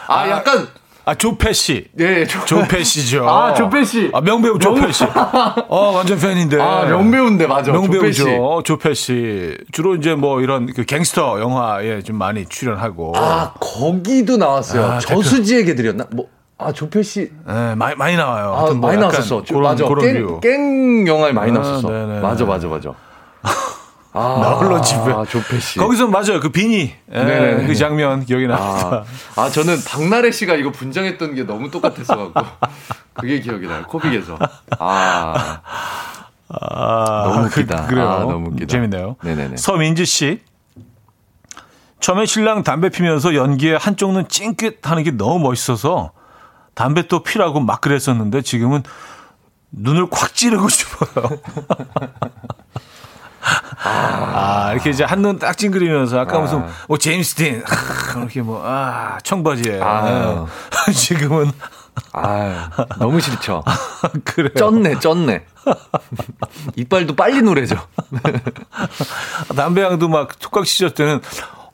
아, 0.07 0.29
약간, 0.29 0.67
아, 1.05 1.15
조패 1.15 1.51
씨. 1.53 1.88
예, 1.99 2.25
조, 2.25 2.45
조패 2.45 2.84
씨죠. 2.84 3.27
아, 3.29 3.53
조패 3.53 3.84
씨. 3.84 4.09
아, 4.13 4.21
명배우 4.21 4.57
조패 4.59 4.91
씨. 4.91 5.03
어, 5.03 5.91
완전 5.95 6.17
팬인데. 6.17 6.61
아, 6.61 6.86
명배우인데, 6.86 7.47
맞아. 7.47 7.71
조패 7.73 8.11
씨. 8.13 8.23
명배우죠. 8.23 8.61
조패 8.63 8.93
씨. 8.93 9.57
주로 9.71 9.95
이제 9.95 10.15
뭐 10.15 10.41
이런 10.41 10.71
그 10.73 10.86
갱스터 10.86 11.41
영화에 11.41 12.03
좀 12.03 12.17
많이 12.17 12.45
출연하고. 12.45 13.13
아, 13.17 13.53
거기도 13.59 14.38
나왔어요. 14.38 14.86
아, 14.86 14.99
저수지의 14.99 15.65
개들이었나? 15.65 16.05
뭐, 16.11 16.27
아, 16.58 16.72
조패 16.72 17.04
씨. 17.04 17.32
네, 17.47 17.76
많이, 17.76 17.95
많이 17.95 18.16
나와요. 18.16 18.54
아, 18.56 18.62
뭐 18.74 18.74
많이 18.89 18.97
나왔었어. 18.99 19.43
저- 19.43 19.54
그런, 19.54 19.64
맞아. 19.64 19.86
깽, 19.88 20.14
류. 20.16 20.39
깽 20.39 21.08
영화에 21.08 21.32
많이 21.34 21.51
아, 21.51 21.56
나왔었어. 21.56 21.89
네네. 21.89 22.20
맞아, 22.22 22.45
맞아, 22.45 22.68
맞아. 22.70 22.91
아, 24.16 24.39
나 24.41 24.51
홀로 24.51 24.80
집에. 24.82 25.12
아, 25.12 25.26
조패 25.26 25.60
씨. 25.60 25.80
거기서 25.80 26.08
맞아요. 26.08 26.39
그 26.39 26.49
비니. 26.49 26.93
예, 27.12 27.24
네네네. 27.24 27.68
그 27.68 27.76
장면 27.76 28.24
기억이 28.24 28.45
납니다. 28.47 29.04
아, 29.36 29.41
아, 29.41 29.49
저는 29.49 29.76
박나래 29.88 30.30
씨가 30.32 30.54
이거 30.56 30.72
분장했던 30.72 31.34
게 31.34 31.43
너무 31.43 31.72
똑같았어 31.72 32.32
갖고. 32.32 32.68
그게 33.16 33.39
기억이 33.39 33.66
나요. 33.68 33.84
코빅에서. 33.88 34.38
아, 34.80 35.62
아, 36.49 37.24
너무 37.26 37.45
웃기다. 37.47 37.88
그, 37.88 37.95
래요 37.95 38.08
아, 38.10 38.20
너무 38.20 38.49
웃기다. 38.49 38.68
재밌네요. 38.68 39.16
네네네. 39.24 39.58
서민지 39.58 40.06
씨. 40.06 40.39
처음에 41.99 42.26
신랑 42.26 42.64
담배 42.64 42.89
피면서 42.89 43.34
연기에 43.34 43.76
한쪽 43.78 44.12
눈 44.12 44.28
찡긋 44.28 44.80
하는 44.84 45.04
게 45.04 45.12
너무 45.12 45.39
멋있어서 45.39 46.12
담배 46.76 47.07
또 47.07 47.21
피라고 47.24 47.59
막 47.59 47.82
그랬었는데 47.82 48.41
지금은 48.41 48.84
눈을 49.71 50.09
콱 50.09 50.34
찌르고 50.36 50.69
싶어요. 50.69 51.30
아, 53.84 54.71
이렇게 54.71 54.89
이제 54.91 55.03
한눈 55.03 55.38
딱 55.38 55.57
찡그리면서 55.57 56.19
아까 56.19 56.38
아. 56.38 56.41
무슨 56.41 56.63
뭐 56.88 56.97
제임스 56.97 57.36
딘 57.36 57.63
아, 57.65 58.17
이렇게 58.19 58.41
뭐 58.41 58.61
아, 58.63 59.17
청바지에 59.24 59.82
아유. 59.82 60.47
지금은 60.93 61.51
아, 62.13 62.69
너무 62.97 63.19
싫죠. 63.19 63.63
그래요. 64.24 64.53
쪘네, 64.55 64.99
쪘네. 64.99 65.43
이빨도 66.76 67.15
빨리 67.15 67.41
누래져. 67.41 67.76
담배향도 69.55 70.07
막 70.07 70.39
촉각 70.39 70.65
찢을 70.65 70.91
때는 70.93 71.21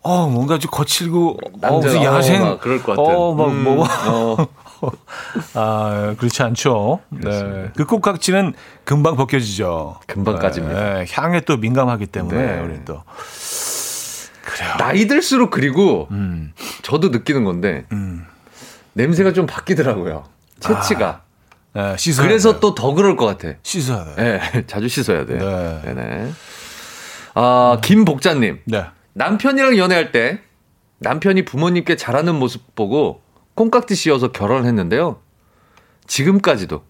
어 0.02 0.28
뭔가 0.28 0.58
좀 0.58 0.72
거칠고 0.72 1.40
어 1.44 1.60
남자, 1.62 1.88
무슨 1.88 2.00
어, 2.00 2.04
야생 2.04 2.42
막 2.44 2.60
그럴 2.60 2.82
것 2.82 2.96
같은. 2.96 3.04
어막뭐 3.16 3.86
어, 4.08 4.48
아, 5.56 6.16
그렇지 6.18 6.44
않죠. 6.44 7.02
네. 7.10 7.72
그 7.76 7.86
꽃깍지는 7.86 8.54
금방 8.84 9.16
벗겨지죠. 9.16 10.00
금방 10.08 10.40
까집니다. 10.40 10.94
네, 10.94 11.06
향에 11.12 11.42
또 11.42 11.58
민감하기 11.58 12.08
때문에 12.08 12.56
네. 12.56 12.60
우리 12.62 12.86
또. 12.86 13.04
나이 14.78 15.08
들수록 15.08 15.52
그리고 15.52 16.08
음. 16.12 16.54
저도 16.82 17.10
느끼는 17.10 17.44
건데 17.44 17.86
냄새가 18.94 19.34
좀 19.34 19.46
바뀌더라고요. 19.46 20.26
채취가. 20.60 21.22
네, 21.74 21.96
씻어야 21.98 22.28
그래서 22.28 22.54
돼요. 22.54 22.60
또더 22.60 22.94
그럴 22.94 23.16
것 23.16 23.26
같아. 23.26 23.56
씻어야 23.64 24.04
돼요. 24.04 24.16
네, 24.18 24.64
자주 24.68 24.88
씻어야 24.88 25.26
돼요. 25.26 25.38
네. 25.40 25.82
네. 25.86 25.94
네 25.94 26.32
아, 27.36 27.78
김복자님. 27.82 28.60
네. 28.66 28.86
남편이랑 29.14 29.78
연애할 29.78 30.12
때 30.12 30.42
남편이 31.00 31.46
부모님께 31.46 31.96
잘하는 31.96 32.36
모습 32.36 32.76
보고 32.76 33.22
콩깍지 33.60 33.94
씌워서 33.96 34.32
결혼을 34.32 34.66
했는데요. 34.68 35.20
지금까지도 36.08 36.82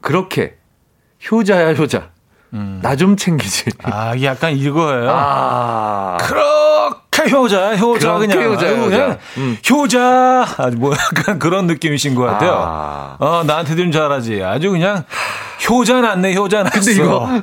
그렇게 0.00 0.58
효자야 1.30 1.74
효자. 1.74 2.10
나좀 2.52 3.16
챙기지. 3.16 3.66
아, 3.84 4.14
이게 4.14 4.26
약간 4.26 4.52
이거예요. 4.56 5.10
아. 5.12 6.16
그렇게 6.20 7.30
효자야, 7.30 7.76
효자 7.76 8.18
그렇게 8.18 8.26
그냥. 8.26 8.38
아유, 8.40 8.54
효자. 8.54 8.88
그냥 8.88 9.18
음. 9.38 9.56
효자. 9.70 10.46
아주 10.58 10.76
뭐 10.78 10.92
약간 10.92 11.38
그런 11.38 11.66
느낌이신 11.66 12.14
것 12.14 12.22
같아요. 12.24 12.54
아. 12.56 13.16
어, 13.18 13.44
나한테 13.46 13.76
좀 13.76 13.92
잘하지. 13.92 14.42
아주 14.42 14.70
그냥 14.70 15.04
효자 15.68 16.00
났네, 16.00 16.34
효자 16.34 16.62
났어. 16.64 16.80
근데 16.80 16.92
이거 16.92 17.28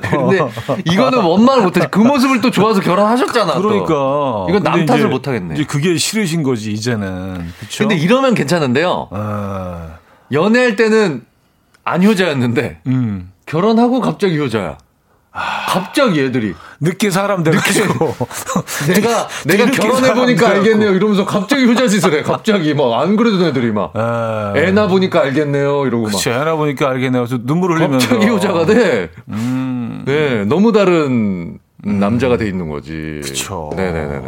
근데 0.66 0.82
이거는 0.84 1.20
원망을 1.22 1.62
못하지. 1.62 1.86
그 1.90 2.00
모습을 2.00 2.40
또 2.40 2.50
좋아서 2.50 2.80
결혼하셨잖아. 2.80 3.54
또. 3.54 3.62
그러니까. 3.62 4.46
이건 4.50 4.62
남 4.62 4.84
탓을 4.86 5.00
이제- 5.00 5.08
못 5.08 5.26
하겠네. 5.28 5.54
이제 5.54 5.64
그게 5.64 5.96
싫으신 5.96 6.42
거지, 6.42 6.72
이제는. 6.72 7.52
그쵸? 7.60 7.84
근데 7.84 7.96
이러면 7.96 8.34
괜찮은데요. 8.34 9.08
아, 9.12 9.86
연애할 10.32 10.76
때는 10.76 11.24
안 11.84 12.02
효자였는데 12.04 12.80
음. 12.88 13.32
결혼하고 13.46 14.00
갑자기 14.02 14.38
효자야. 14.38 14.76
갑자기 15.32 16.20
애들이 16.22 16.54
늦게 16.80 17.10
사람 17.10 17.42
돼가지고. 17.42 18.14
내가 18.94 19.28
내가 19.44 19.64
뒤늦게 19.66 19.76
결혼해 19.78 20.14
보니까 20.14 20.48
알겠네요. 20.50 20.90
이러면서 20.94 21.24
갑자기 21.24 21.64
효자짓을 21.66 22.12
해. 22.14 22.22
갑자기 22.22 22.74
막 22.74 22.98
안 22.98 23.16
그래도 23.16 23.44
애들이 23.46 23.70
막 23.70 23.92
아, 23.94 24.52
애나 24.56 24.88
보니까 24.88 25.20
알겠네요. 25.20 25.86
이러고 25.86 26.04
막 26.04 26.12
그치, 26.12 26.30
애나 26.30 26.56
보니까 26.56 26.88
알겠네요. 26.90 27.24
그래서 27.26 27.42
눈물 27.44 27.72
흘리면서. 27.76 28.08
갑자기 28.08 28.28
효자가 28.30 28.66
돼. 28.66 29.10
음. 29.28 30.02
네, 30.06 30.44
너무 30.46 30.72
다른 30.72 31.58
남자가 31.84 32.36
돼 32.36 32.46
있는 32.48 32.68
거지. 32.68 33.20
그쵸. 33.22 33.70
네네네네. 33.76 34.20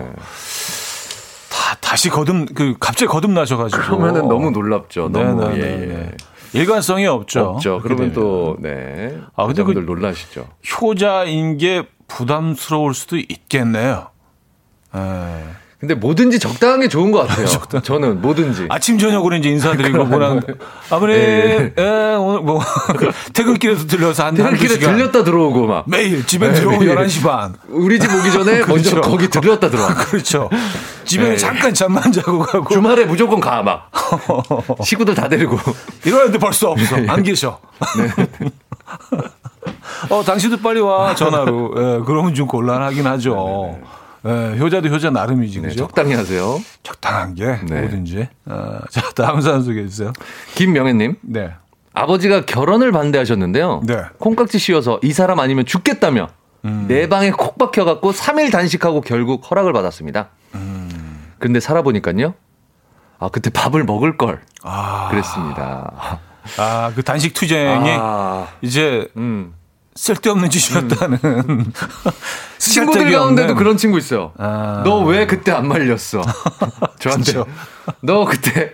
다, 1.51 1.77
다시 1.81 2.09
거듭, 2.11 2.55
그, 2.55 2.75
갑자기 2.79 3.07
거듭나셔가지고. 3.07 3.83
그러면은 3.83 4.29
너무 4.29 4.51
놀랍죠. 4.51 5.09
너무 5.13 5.49
네네네네. 5.49 5.59
예, 5.65 5.91
예. 6.03 6.11
일관성이 6.53 7.07
없죠. 7.07 7.41
없죠. 7.51 7.81
그러면. 7.83 8.13
또 8.13 8.57
네. 8.61 9.19
아, 9.37 9.47
근데 9.47 9.63
그- 9.63 9.73
놀라시죠. 9.73 10.49
효자인 10.81 11.57
게 11.59 11.87
부담스러울 12.09 12.95
수도 12.95 13.17
있겠네요. 13.17 14.09
에. 14.95 14.99
근데 15.81 15.95
뭐든지 15.95 16.39
적당한 16.39 16.81
게 16.81 16.89
좋은 16.89 17.11
것 17.11 17.25
같아요. 17.27 17.47
저는 17.81 18.21
뭐든지. 18.21 18.67
아침 18.69 18.99
저녁으로 18.99 19.37
이제 19.37 19.49
인사드리고 19.49 20.05
뭐랑 20.05 20.43
아버님 20.91 21.17
예. 21.17 21.73
예, 21.79 21.83
오늘 22.19 22.41
뭐 22.43 22.61
퇴근길에도 23.33 23.87
들려서 23.87 24.27
한 24.27 24.35
퇴근길에 24.35 24.79
들렸다 24.79 25.25
들어오고 25.25 25.67
막 25.67 25.85
매일 25.89 26.27
집에 26.27 26.49
네, 26.49 26.53
들어오고 26.55 26.81
매일. 26.85 26.95
11시 26.97 27.23
반. 27.23 27.55
우리 27.69 27.99
집 27.99 28.13
오기 28.13 28.31
전에 28.31 28.59
먼저 28.69 28.91
그렇죠. 28.91 29.01
거기 29.01 29.29
들렸다 29.31 29.71
들어와. 29.71 29.95
그렇죠. 29.95 30.51
집에 31.07 31.31
네. 31.31 31.37
잠깐 31.39 31.73
잠만 31.73 32.13
자고 32.13 32.41
가고 32.41 32.69
주말에 32.75 33.07
무조건 33.07 33.41
가 33.41 33.63
막. 33.63 33.91
식구들 34.85 35.15
다 35.15 35.29
데리고. 35.29 35.59
이러는데 36.05 36.37
벌써 36.39 36.73
없어. 36.73 36.97
안 37.09 37.23
계셔. 37.23 37.59
네. 37.97 38.27
어, 40.11 40.23
당신도 40.23 40.59
빨리 40.59 40.81
와, 40.81 41.15
전화로. 41.15 41.75
예, 41.77 42.05
그러면 42.05 42.35
좀 42.35 42.47
곤란하긴 42.47 43.07
하죠. 43.07 43.79
예, 44.27 44.59
효자도 44.59 44.89
효자 44.89 45.11
나름이지, 45.11 45.61
네, 45.61 45.69
그죠? 45.69 45.79
적당히 45.85 46.15
하세요. 46.15 46.61
적당한 46.83 47.35
게 47.35 47.45
네. 47.67 47.81
뭐든지. 47.81 48.29
어, 48.47 48.79
자, 48.91 49.03
다음 49.15 49.41
사연 49.41 49.63
소개해 49.63 49.87
주세요. 49.89 50.13
김명혜님. 50.55 51.17
네. 51.23 51.55
아버지가 51.93 52.45
결혼을 52.45 52.93
반대하셨는데요. 52.93 53.83
네. 53.87 54.03
콩깍지 54.19 54.59
씌워서 54.59 55.01
이 55.03 55.13
사람 55.13 55.41
아니면 55.41 55.65
죽겠다며 55.67 56.29
음. 56.65 56.85
내 56.89 57.09
방에 57.09 57.31
콕 57.31 57.59
박혀갖고 57.59 58.13
3일 58.13 58.53
단식하고 58.53 59.01
결국 59.01 59.51
허락을 59.51 59.73
받았습니다. 59.73 60.29
음. 60.55 61.23
근데 61.39 61.59
살아보니까요. 61.59 62.35
아, 63.19 63.29
그때 63.29 63.51
밥을 63.51 63.85
먹을 63.85 64.17
걸. 64.17 64.41
아, 64.63 65.09
그랬습니다. 65.11 66.21
아, 66.59 66.93
그 66.95 67.03
단식 67.03 67.35
투쟁이 67.35 67.91
아, 67.99 68.49
이제 68.63 69.09
음. 69.17 69.55
쓸데없는 69.95 70.51
짓이었다는. 70.51 71.19
친구들 72.59 73.01
쓸데기 73.01 73.13
가운데도. 73.17 73.55
그런 73.57 73.77
친구 73.77 73.99
있어요. 73.99 74.33
아. 74.39 74.83
너왜 74.85 75.27
그때 75.27 75.51
안 75.53 75.67
말렸어? 75.69 76.23
저한테. 77.01 77.43
너 78.03 78.25
그때 78.25 78.73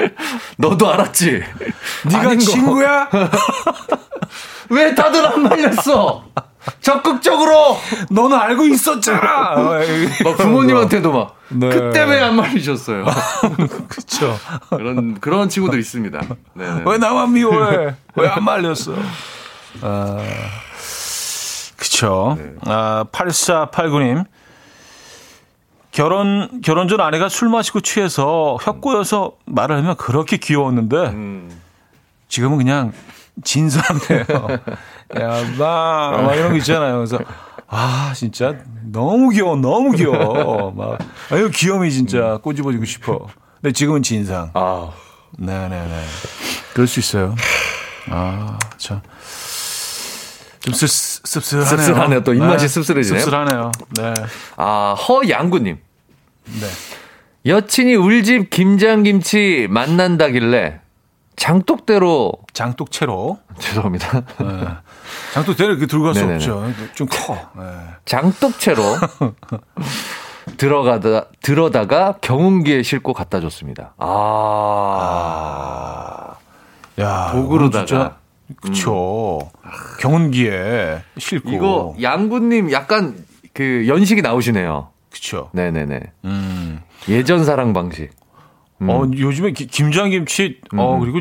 너도 0.56 0.90
알았지. 0.92 1.42
네가. 2.10 2.36
친구야? 2.36 3.08
왜 4.70 4.94
다들 4.94 5.26
안 5.26 5.42
말렸어? 5.42 6.24
적극적으로 6.80 7.78
너는 8.10 8.36
알고 8.36 8.64
있었잖아. 8.66 9.54
막 10.24 10.36
부모님한테도 10.36 11.12
막 11.12 11.36
네. 11.48 11.68
그때 11.68 12.02
왜 12.04 12.20
안 12.20 12.34
말리셨어요? 12.34 13.04
그렇죠. 13.88 14.36
그런 14.70 15.20
그런 15.20 15.48
친구들 15.48 15.78
있습니다. 15.78 16.20
네. 16.54 16.82
왜 16.84 16.98
나만 16.98 17.32
미워해? 17.34 17.94
왜 18.16 18.28
안 18.28 18.42
말렸어? 18.42 18.94
아, 19.82 20.18
그쵸. 21.76 22.36
네. 22.38 22.52
아, 22.62 23.04
8489님. 23.12 24.24
결혼, 25.92 26.60
결혼 26.62 26.88
전 26.88 27.00
아내가 27.00 27.28
술 27.28 27.48
마시고 27.48 27.80
취해서 27.80 28.58
혀꼬여서 28.60 29.32
말을 29.46 29.76
하면 29.78 29.96
그렇게 29.96 30.36
귀여웠는데, 30.36 30.96
음. 30.96 31.60
지금은 32.28 32.58
그냥 32.58 32.92
진사네요. 33.44 34.24
야, 35.20 35.56
나, 35.58 36.22
막 36.22 36.34
이런 36.34 36.50
거 36.50 36.56
있잖아요. 36.56 36.96
그래서, 36.96 37.18
아, 37.68 38.12
진짜 38.14 38.56
너무 38.84 39.30
귀여워, 39.30 39.56
너무 39.56 39.92
귀여워. 39.92 40.70
막, 40.72 40.98
아유, 41.30 41.50
귀염이 41.50 41.90
진짜 41.90 42.38
꼬집어지고 42.42 42.84
싶어. 42.84 43.26
근데 43.60 43.72
지금은 43.72 44.02
진상. 44.02 44.50
아, 44.52 44.90
네네네. 45.38 46.04
그럴 46.74 46.86
수 46.86 47.00
있어요. 47.00 47.34
아, 48.10 48.58
참. 48.76 49.00
좀 50.66 50.74
씁, 50.74 50.86
씁쓸하네요. 50.88 51.76
씁쓸하네요. 51.76 52.22
또 52.24 52.34
입맛이 52.34 52.66
씁쓸해지네요. 52.68 53.20
씁쓸하네요. 53.22 53.72
네. 53.98 54.12
아 54.56 54.94
허양구님 54.94 55.78
네. 56.46 56.66
여친이 57.46 57.94
울집 57.94 58.50
김장김치 58.50 59.68
만난다길래 59.70 60.80
장독대로 61.36 62.32
장독채로. 62.52 63.38
죄송합니다. 63.60 64.20
네. 64.40 64.46
장독대를 65.34 65.72
이렇게 65.72 65.86
들고 65.86 66.04
갈 66.06 66.14
수. 66.14 66.24
없죠. 66.24 66.64
좀 66.94 67.06
커. 67.08 67.34
네. 67.56 67.62
장독채로 68.06 68.82
들어가다 70.56 71.26
들어다가 71.42 72.16
경운기에 72.22 72.82
싣고 72.82 73.12
갖다 73.12 73.40
줬습니다. 73.40 73.92
아, 73.98 74.16
야, 76.98 77.28
도구로다가. 77.32 78.16
그쵸. 78.62 78.94
경운기에 79.98 81.02
싣고. 81.18 81.50
이거 81.50 81.94
양구님 82.00 82.70
약간 82.72 83.16
그 83.52 83.84
연식이 83.88 84.22
나오시네요. 84.22 84.90
그쵸. 85.10 85.50
네네네. 85.52 86.00
음. 86.24 86.80
예전 87.08 87.44
사랑 87.44 87.72
방식. 87.72 88.10
어, 88.80 89.04
요즘에 89.10 89.52
기- 89.52 89.66
김장김치, 89.66 90.60
어, 90.76 90.98
그리고 91.00 91.20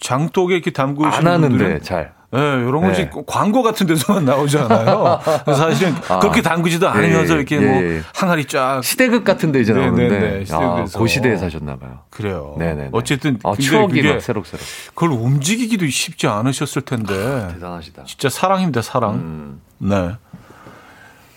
장독에 0.00 0.54
이렇게 0.54 0.72
담그시는 0.72 1.12
안 1.16 1.26
하는데 1.26 1.48
분들은 1.48 1.82
잘. 1.82 2.12
네, 2.30 2.38
이런 2.38 2.82
것이 2.82 3.04
네. 3.04 3.10
광고 3.26 3.62
같은 3.62 3.86
데서만 3.86 4.26
나오잖아요. 4.26 5.20
사실은 5.46 5.94
그렇게 5.94 6.42
담그지도 6.42 6.86
않으면서 6.86 7.34
예, 7.34 7.36
이렇게 7.38 7.56
예, 7.56 7.60
뭐 7.60 7.82
예. 7.82 8.02
항아리 8.14 8.44
쫙 8.44 8.84
시대극 8.84 9.24
같은 9.24 9.50
데 9.50 9.60
이제 9.60 9.72
네, 9.72 9.80
나오는데 9.80 10.20
네, 10.20 10.44
네, 10.44 10.54
아. 10.54 10.84
그 10.94 11.06
시대에 11.06 11.36
사셨나 11.38 11.78
봐요. 11.78 12.00
그래요. 12.10 12.54
네네. 12.58 12.90
어쨌든 12.92 13.38
아, 13.44 13.54
추억이 13.58 14.02
막 14.02 14.20
새록새록. 14.20 14.64
그걸 14.94 15.12
움직이기도 15.12 15.86
쉽지 15.86 16.26
않으셨을 16.26 16.82
텐데 16.82 17.14
대단하시다. 17.54 18.04
진짜 18.04 18.28
사랑입니다, 18.28 18.82
사랑. 18.82 19.14
음, 19.14 19.60
네. 19.78 20.16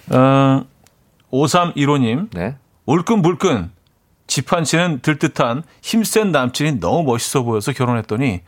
어, 0.10 0.66
5315님, 1.32 2.28
네. 2.34 2.58
울끈불끈 2.86 3.72
집한 4.28 4.66
채는 4.66 5.00
들듯한 5.02 5.64
힘센 5.82 6.32
남친이 6.32 6.80
너무 6.82 7.04
멋있어 7.04 7.44
보여서 7.44 7.72
결혼했더니 7.72 8.42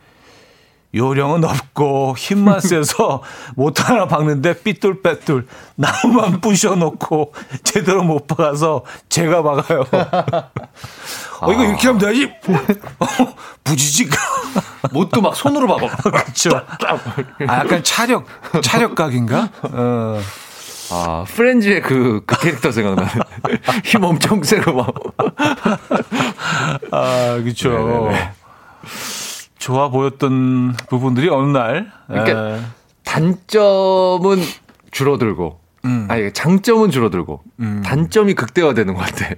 요령은 0.94 1.44
없고 1.44 2.14
힘만 2.16 2.60
세서 2.62 3.22
못 3.56 3.88
하나 3.88 4.06
박는데 4.06 4.62
삐뚤빼뚤 4.62 5.46
나무만 5.76 6.40
부셔놓고 6.42 7.34
제대로 7.64 8.02
못 8.02 8.26
박아서 8.26 8.84
제가 9.08 9.42
박아요. 9.42 9.84
어, 11.40 11.52
이거 11.52 11.64
이렇게 11.64 11.88
하면 11.88 11.98
되지? 11.98 12.30
어, 13.00 13.06
부지직. 13.64 14.10
못도 14.92 15.20
막 15.20 15.34
손으로 15.34 15.66
봐봐. 15.66 15.96
그렇죠. 15.96 16.50
아, 17.46 17.58
약간 17.58 17.82
차력, 17.82 18.26
차력각인가? 18.62 19.50
어. 19.62 20.20
아, 20.90 21.24
프렌즈의 21.26 21.82
그, 21.82 22.22
그 22.26 22.36
캐릭터 22.40 22.70
생각나네. 22.70 23.10
힘 23.84 24.04
엄청 24.04 24.42
세고 24.42 24.72
막. 24.74 24.94
아, 26.92 27.40
그렇죠. 27.42 28.10
좋아 29.64 29.88
보였던 29.88 30.76
부분들이 30.90 31.30
어느 31.30 31.50
날 31.50 31.90
그러니까 32.06 32.56
에, 32.56 32.60
단점은 33.02 34.42
줄어들고, 34.90 35.58
음. 35.86 36.06
아니, 36.10 36.30
장점은 36.34 36.90
줄어들고, 36.90 37.40
단점이 37.82 38.34
극대화되는 38.34 38.92
것 38.92 39.00
같아. 39.00 39.30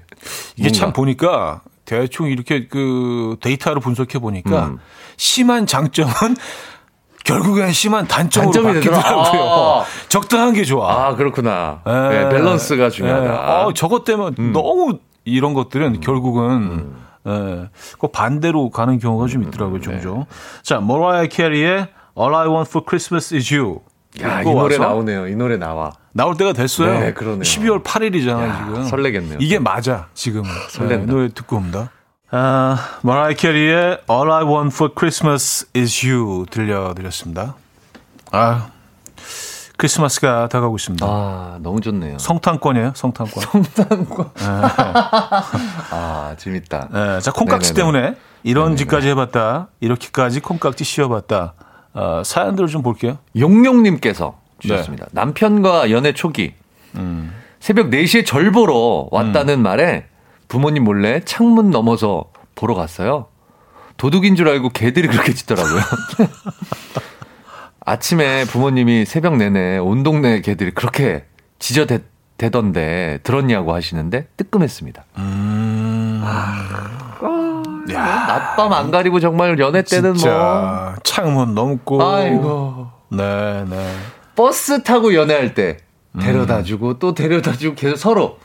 이게 0.57 0.73
참 0.73 0.87
뭔가. 0.87 0.97
보니까 0.97 1.61
대충 1.85 2.27
이렇게 2.27 2.67
그 2.67 3.37
데이터로 3.41 3.79
분석해 3.79 4.19
보니까 4.19 4.67
음. 4.67 4.79
심한 5.17 5.65
장점은 5.65 6.11
결국엔 7.23 7.71
심한 7.71 8.09
단점으로 8.09 8.51
단점이 8.51 8.75
바뀌더라고요. 8.81 9.43
아. 9.45 9.85
적당한 10.09 10.55
게 10.55 10.65
좋아. 10.65 11.07
아, 11.07 11.15
그렇구나. 11.15 11.83
에, 11.87 11.91
네, 11.93 12.29
밸런스가 12.31 12.87
에, 12.87 12.91
중요하다. 12.91 13.63
음. 13.63 13.67
어, 13.69 13.73
저것 13.75 14.03
때문에 14.03 14.35
너무 14.53 14.99
이런 15.25 15.55
것들은 15.55 16.01
결국은 16.01 16.97
예, 17.27 17.69
그 17.99 18.09
반대로 18.09 18.71
가는 18.71 18.99
경우가 18.99 19.27
좀 19.27 19.43
음, 19.43 19.49
있더라고요, 19.49 19.79
네. 19.79 19.83
종종. 19.85 20.27
자, 20.63 20.79
모라이어 20.79 21.27
캐리의 21.29 21.89
All 22.19 22.35
I 22.35 22.47
Want 22.49 22.69
for 22.71 22.85
Christmas 22.89 23.35
is 23.35 23.53
You. 23.55 23.81
야, 24.23 24.41
이 24.41 24.45
노래 24.45 24.77
와서 24.77 24.79
나오네요. 24.79 25.27
이 25.29 25.35
노래 25.35 25.57
나와. 25.57 25.93
나올 26.13 26.37
때가 26.37 26.53
됐어요. 26.55 27.01
네, 27.01 27.13
그러네요. 27.13 27.43
12월 27.43 27.83
8일이잖아요, 27.83 28.49
야, 28.49 28.65
지금. 28.67 28.85
설레겠네요. 28.85 29.39
이게 29.41 29.59
맞아, 29.59 30.07
지금은. 30.15 30.49
설렌다. 30.71 31.05
네, 31.05 31.13
노래 31.13 31.29
듣고 31.29 31.57
옵니다. 31.57 31.91
아, 32.31 32.99
마라이 33.03 33.35
캐리의 33.35 34.01
All 34.11 34.31
I 34.33 34.45
Want 34.45 34.75
for 34.75 34.93
Christmas 34.97 35.67
is 35.77 36.07
You 36.07 36.47
들려드렸습니다. 36.51 37.57
아, 38.33 38.69
크리스마스가 39.77 40.49
다가오고 40.49 40.77
있습니다. 40.77 41.07
아, 41.07 41.59
너무 41.61 41.81
좋네요. 41.81 42.19
성탄권이에요, 42.19 42.93
성탄권. 42.95 43.45
아, 45.91 46.35
재밌다. 46.39 46.89
예, 46.95 47.21
자, 47.21 47.31
콩깍지 47.33 47.75
네네네. 47.75 47.93
때문에 48.01 48.17
이런 48.43 48.77
짓까지 48.77 49.09
해봤다. 49.09 49.69
이렇게까지 49.81 50.41
콩깍지 50.41 50.85
씌워봤다. 50.85 51.55
어, 51.95 52.23
사연들을 52.25 52.69
좀 52.69 52.83
볼게요. 52.83 53.19
용용님께서 53.39 54.39
주셨습니다. 54.59 55.07
남편과 55.13 55.91
연애 55.91 56.13
초기 56.13 56.55
새벽 57.61 57.91
4시에 57.91 58.25
절 58.25 58.53
보러 58.53 59.09
왔다는 59.11 59.61
말에 59.63 60.07
부모님 60.49 60.85
몰래 60.85 61.21
창문 61.25 61.71
넘어서 61.71 62.25
보러 62.55 62.75
갔어요. 62.75 63.27
도둑인 63.97 64.37
줄 64.37 64.49
알고 64.49 64.71
개들이 64.71 65.09
그렇게 65.09 65.35
짖더라고요. 65.35 65.81
아침에 67.89 68.45
부모님이 68.47 69.05
새벽 69.05 69.37
내내 69.37 69.79
온 69.79 70.03
동네 70.03 70.41
개들이 70.41 70.73
그렇게 70.73 71.25
짖어대던데 71.61 73.21
들었냐고 73.23 73.73
하시는데 73.75 74.27
뜨끔했습니다. 74.37 75.05
낮밤 77.87 78.73
안 78.73 78.91
가리고 78.91 79.21
정말 79.21 79.57
연애 79.61 79.83
때는 79.83 80.11
뭐 80.11 80.19
진짜 80.19 80.97
창문 81.05 81.55
넘고. 81.55 82.03
아이고 82.03 82.89
네, 83.11 83.65
네. 83.71 83.93
버스 84.35 84.83
타고 84.83 85.15
연애할 85.15 85.55
때 85.55 85.77
데려다 86.21 86.65
주고 86.65 86.99
또 86.99 87.15
데려다 87.15 87.53
주고 87.53 87.77
계속 87.77 87.97
서로 87.97 88.39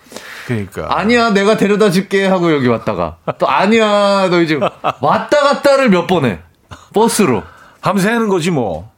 그러니까. 0.46 0.88
아니야 1.00 1.32
내가 1.32 1.58
데려다 1.58 1.89
줄게 1.89 2.28
하고 2.28 2.54
여기 2.54 2.68
왔다가 2.68 3.18
또 3.39 3.48
아니야 3.50 4.28
너 4.30 4.39
이제 4.42 4.60
왔다 5.02 5.39
갔다를 5.42 5.89
몇 5.89 6.06
번 6.06 6.26
해 6.26 6.39
버스로 6.94 7.42
밤새는 7.82 8.28
거지 8.30 8.52
뭐. 8.52 8.91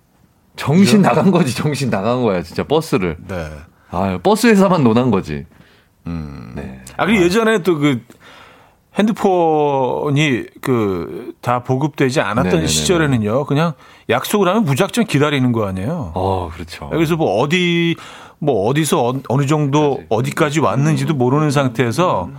정신 0.56 1.02
나간 1.02 1.32
거지 1.32 1.56
정신 1.56 1.90
나간 1.90 2.22
거야 2.24 2.42
진짜 2.44 2.64
버스를 2.64 3.18
네. 3.28 3.50
아 3.92 4.20
버스에서만 4.22 4.84
논한 4.84 5.12
거지 5.12 5.46
네. 6.06 6.82
아, 6.98 7.06
그리고 7.06 7.24
예전에 7.24 7.64
또 7.64 7.78
그 7.78 8.02
핸드폰이 8.96 10.46
그 10.62 11.34
다 11.42 11.62
보급되지 11.64 12.22
않았던 12.22 12.44
네네네네. 12.46 12.68
시절에는요. 12.68 13.46
그냥 13.46 13.74
약속을 14.10 14.48
하면 14.48 14.64
무작정 14.64 15.06
기다리는 15.06 15.52
거 15.52 15.66
아니에요. 15.68 16.12
어 16.16 16.50
그렇죠 16.54 16.90
그래서 16.90 17.16
뭐 17.18 17.42
어디 17.42 17.96
뭐 18.40 18.68
어디서 18.70 19.10
어, 19.10 19.14
어느 19.28 19.46
정도 19.46 20.02
어디까지 20.10 20.60
왔는지도 20.62 21.16
모르는 21.16 21.52
상태에서 21.52 22.30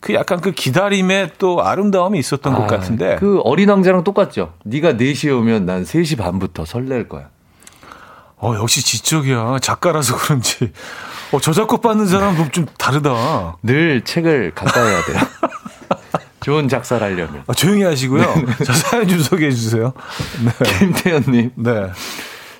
그 0.00 0.12
약간 0.12 0.40
그 0.40 0.50
기다림에 0.52 1.30
또 1.38 1.62
아름다움이 1.62 2.18
있었던 2.18 2.54
것 2.54 2.64
아, 2.64 2.66
같은데. 2.66 3.16
그 3.18 3.40
어린 3.44 3.68
왕자랑 3.70 4.04
똑같죠 4.04 4.52
네가 4.64 4.94
4시에 4.94 5.34
오면 5.38 5.64
난 5.64 5.84
3시 5.84 6.18
반부터 6.18 6.64
설렐 6.66 7.08
거야 7.08 7.28
어, 8.40 8.54
역시 8.56 8.82
지적이야. 8.84 9.58
작가라서 9.60 10.16
그런지. 10.16 10.72
어, 11.32 11.40
저작권 11.40 11.80
받는 11.80 12.06
사람도 12.06 12.50
좀 12.50 12.66
다르다. 12.78 13.56
늘 13.62 14.02
책을 14.02 14.52
가까이 14.54 14.88
해야 14.88 15.04
돼요 15.04 15.18
좋은 16.40 16.68
작사를 16.68 17.02
하려면 17.06 17.44
아, 17.46 17.52
조용히 17.52 17.82
하시고요. 17.82 18.22
자, 18.64 18.72
사연 18.72 19.06
좀 19.06 19.20
소개해 19.20 19.50
주세요. 19.50 19.92
네. 20.42 20.52
김태현님 20.78 21.50
네. 21.56 21.90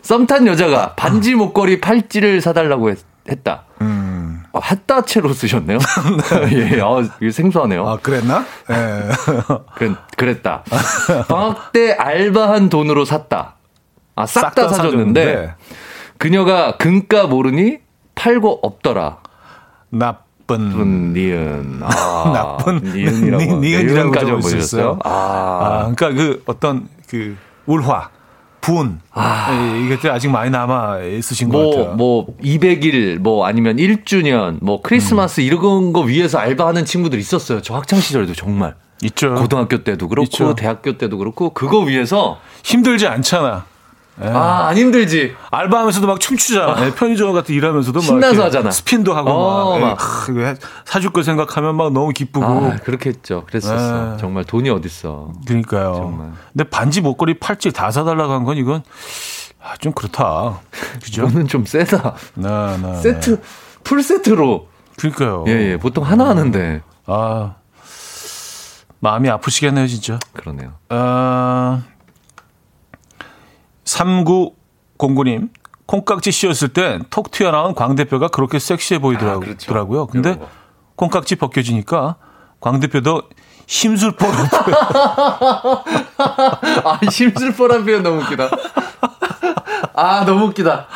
썸탄 0.02 0.46
여자가 0.46 0.94
반지 0.94 1.34
목걸이 1.34 1.80
팔찌를 1.80 2.40
사달라고 2.42 2.90
했, 2.90 2.98
다 3.42 3.64
음. 3.80 4.42
어, 4.52 4.58
핫다채로 4.58 5.32
쓰셨네요. 5.32 5.78
예, 6.52 6.80
어, 6.80 7.02
이게 7.20 7.30
생소하네요. 7.30 7.88
아, 7.88 7.96
그랬나? 8.02 8.44
예. 8.70 9.08
그랬, 9.76 9.96
그랬다. 10.16 10.64
방학 11.28 11.72
때 11.72 11.92
알바한 11.92 12.68
돈으로 12.68 13.04
샀다. 13.04 13.54
아, 14.22 14.26
싹다 14.26 14.68
사줬는데, 14.68 15.54
그녀가 16.18 16.76
금가 16.76 17.26
모르니 17.26 17.78
팔고 18.14 18.60
없더라. 18.62 19.18
나쁜. 19.90 20.30
나쁜 20.46 21.12
니은. 21.12 21.80
아, 21.82 22.30
나쁜 22.34 22.78
니은이라고. 22.82 23.42
니- 23.42 23.46
니은이라고 23.68 23.94
니은까지 24.02 24.26
적을 24.26 24.42
수 24.42 24.56
있어요? 24.56 24.96
보셨어요? 24.96 24.98
아, 25.04 25.10
아, 25.62 25.94
그러니까 25.94 26.10
그 26.12 26.42
어떤 26.46 26.88
그 27.08 27.36
울화, 27.66 28.10
분 28.60 29.00
예, 29.16 29.86
이것들 29.86 30.10
아직 30.10 30.28
많이 30.28 30.50
남아 30.50 30.98
있으신 31.02 31.48
것 31.48 31.56
뭐, 31.56 31.70
같아요. 31.76 31.94
뭐, 31.94 32.26
200일, 32.42 33.18
뭐, 33.18 33.46
아니면 33.46 33.76
1주년, 33.76 34.58
뭐, 34.60 34.76
음. 34.76 34.80
크리스마스 34.82 35.40
이런 35.40 35.92
거 35.92 36.00
위해서 36.00 36.38
알바하는 36.38 36.84
친구들 36.84 37.18
있었어요. 37.18 37.62
저 37.62 37.74
학창 37.76 38.00
시절에도 38.00 38.34
정말. 38.34 38.74
있죠. 39.02 39.34
고등학교 39.34 39.82
때도 39.82 40.08
그렇고, 40.08 40.24
있죠. 40.24 40.54
대학교 40.54 40.98
때도 40.98 41.16
그렇고, 41.16 41.50
그거 41.54 41.78
위해서, 41.78 42.38
힘들지 42.62 43.06
않잖아. 43.06 43.64
예. 44.22 44.26
아, 44.28 44.66
안 44.68 44.76
힘들지. 44.76 45.34
알바하면서도 45.50 46.06
막 46.06 46.20
춤추잖아. 46.20 46.84
예, 46.86 46.94
편의점 46.94 47.32
같은 47.32 47.54
일하면서도 47.54 47.98
막 48.00 48.04
신나서 48.04 48.32
이렇게 48.34 48.42
하잖아. 48.44 48.70
스핀도 48.70 49.14
하고 49.14 49.30
어, 49.30 49.78
막, 49.78 49.98
예, 50.28 50.32
막. 50.34 50.48
해- 50.48 50.54
사줄 50.84 51.10
거 51.12 51.22
생각하면 51.22 51.74
막 51.76 51.92
너무 51.92 52.10
기쁘고. 52.10 52.44
아, 52.44 52.76
그렇게 52.84 53.10
했죠. 53.10 53.44
그랬었어. 53.46 54.10
네. 54.12 54.16
정말 54.18 54.44
돈이 54.44 54.68
어딨어. 54.68 55.32
그러니까요. 55.46 55.94
정말. 55.94 56.32
근데 56.52 56.64
반지, 56.68 57.00
목걸이, 57.00 57.38
팔찌 57.38 57.72
다 57.72 57.90
사달라고 57.90 58.32
한 58.32 58.44
건 58.44 58.56
이건 58.58 58.82
아, 59.62 59.76
좀 59.78 59.92
그렇다. 59.92 60.60
그죠? 61.02 61.22
이거는 61.26 61.46
좀 61.48 61.64
세다. 61.64 62.14
네, 62.34 62.48
네, 62.48 62.76
네. 62.82 62.94
세트, 63.00 63.40
풀 63.84 64.02
세트로. 64.02 64.68
그러니까요. 64.98 65.44
예, 65.48 65.52
예. 65.72 65.76
보통 65.78 66.04
하나 66.04 66.28
하는데. 66.28 66.82
아, 67.06 67.54
마음이 69.00 69.30
아프시겠네요, 69.30 69.86
진짜. 69.86 70.18
그러네요. 70.34 70.72
어, 70.90 71.82
3909님, 73.90 75.50
콩깍지 75.86 76.30
씌웠을 76.30 76.68
땐 76.68 77.02
톡 77.10 77.30
튀어나온 77.30 77.74
광 77.74 77.96
대표가 77.96 78.28
그렇게 78.28 78.58
섹시해 78.58 78.98
아, 78.98 79.00
보이더라고요. 79.00 79.40
그렇죠. 79.40 79.86
근데 80.06 80.30
이런 80.30 80.40
거. 80.40 80.48
콩깍지 80.96 81.36
벗겨지니까 81.36 82.16
광 82.60 82.78
대표도 82.80 83.22
심술보로 83.66 84.32
아, 86.18 86.98
심술보란 87.10 87.84
표현 87.84 88.02
너무 88.02 88.20
웃기다. 88.22 88.50
아, 89.94 90.24
너무 90.24 90.46
웃기다. 90.46 90.86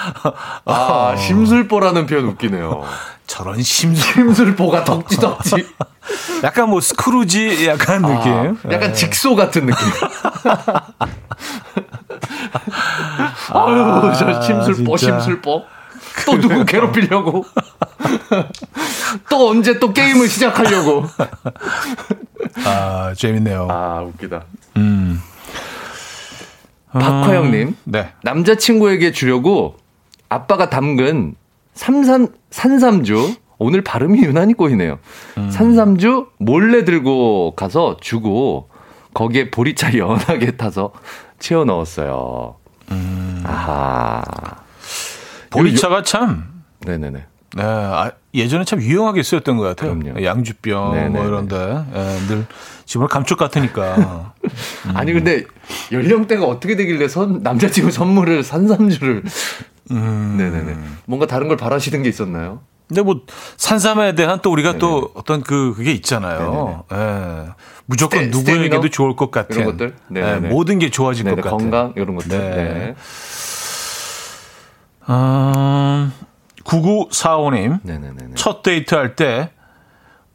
아, 0.64 1.14
심술보라는 1.16 2.06
표현 2.06 2.26
웃기네요. 2.26 2.84
저런 3.26 3.62
심술, 3.62 4.04
심술보가 4.14 4.84
덕지덕지. 4.84 5.66
약간 6.42 6.68
뭐 6.68 6.80
스크루지 6.80 7.66
약간 7.66 8.02
느낌. 8.02 8.32
아, 8.32 8.54
약간 8.72 8.92
직소 8.94 9.34
같은 9.34 9.66
느낌. 9.66 9.86
아유, 13.52 14.12
저 14.18 14.42
심술보, 14.42 14.96
진짜. 14.96 15.20
심술보. 15.20 15.64
또 16.26 16.40
누구 16.40 16.64
괴롭히려고. 16.66 17.44
또 19.30 19.50
언제 19.50 19.78
또 19.78 19.92
게임을 19.92 20.28
시작하려고. 20.28 21.06
아, 22.64 23.12
재밌네요. 23.16 23.68
아, 23.70 24.02
웃기다. 24.02 24.44
음. 24.76 25.20
박화영님. 26.92 27.76
네. 27.84 28.12
남자친구에게 28.22 29.10
주려고 29.12 29.76
아빠가 30.28 30.70
담근 30.70 31.34
삼삼, 31.74 32.28
산삼주. 32.50 33.34
오늘 33.58 33.82
발음이 33.82 34.20
유난히 34.22 34.54
꼬이네요. 34.54 34.98
산삼주 35.50 36.26
몰래 36.38 36.84
들고 36.84 37.54
가서 37.56 37.96
주고 38.00 38.68
거기에 39.14 39.50
보리차 39.50 39.96
연하게 39.98 40.56
타서 40.56 40.92
채워 41.38 41.64
넣었어요. 41.64 42.56
아하. 43.44 44.22
보리차가 45.50 46.02
참 46.02 46.62
네네네. 46.80 47.24
네, 47.56 47.62
아, 47.62 48.10
예전에 48.34 48.64
참 48.64 48.80
유용하게 48.82 49.22
쓰였던 49.22 49.56
것 49.56 49.62
같아요. 49.62 49.96
그럼요. 49.96 50.24
양주병 50.24 50.92
네네네. 50.94 51.08
뭐 51.10 51.26
이런데 51.26 51.56
예, 51.94 52.26
늘 52.26 52.46
집을 52.84 53.08
감쪽 53.08 53.38
같으니까. 53.38 54.32
아니 54.94 55.12
근데 55.12 55.44
연령대가 55.92 56.44
어떻게 56.46 56.76
되길래 56.76 57.08
선 57.08 57.42
남자친구 57.42 57.90
선물을 57.90 58.42
산삼주를 58.44 59.22
음. 59.90 60.34
네네네. 60.38 60.76
뭔가 61.06 61.26
다른 61.26 61.48
걸 61.48 61.56
바라시는 61.56 62.02
게 62.02 62.08
있었나요? 62.08 62.60
근데 62.88 63.00
뭐 63.00 63.22
산삼에 63.56 64.14
대한 64.14 64.40
또 64.42 64.52
우리가 64.52 64.76
또 64.76 65.10
어떤 65.14 65.42
그 65.42 65.72
그게 65.74 65.92
있잖아요. 65.92 66.84
예. 66.92 67.48
무조건 67.86 68.24
스테- 68.24 68.30
누구에게도? 68.30 68.88
좋을 68.90 69.16
것 69.16 69.30
같은 69.30 69.56
이런 69.56 69.70
것들? 69.72 69.94
예, 70.16 70.34
모든 70.36 70.78
게 70.78 70.90
좋아질 70.90 71.24
네네, 71.24 71.36
것 71.36 71.42
같은 71.50 71.58
건강 71.70 71.92
이런 71.96 72.14
것들. 72.14 72.38
네. 72.38 72.50
네. 72.50 72.94
음, 75.08 76.12
9945님 76.64 77.78
네네네. 77.82 78.16
첫 78.34 78.62
데이트 78.62 78.94
할때 78.94 79.50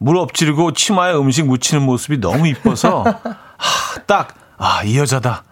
물 0.02 0.16
엎지르고 0.16 0.72
치마에 0.72 1.12
음식 1.14 1.46
묻히는 1.46 1.84
모습이 1.84 2.18
너무 2.20 2.48
이뻐서 2.48 3.04
하, 3.56 4.00
딱 4.06 4.34
아 4.58 4.82
이 4.84 4.98
여자다 4.98 5.44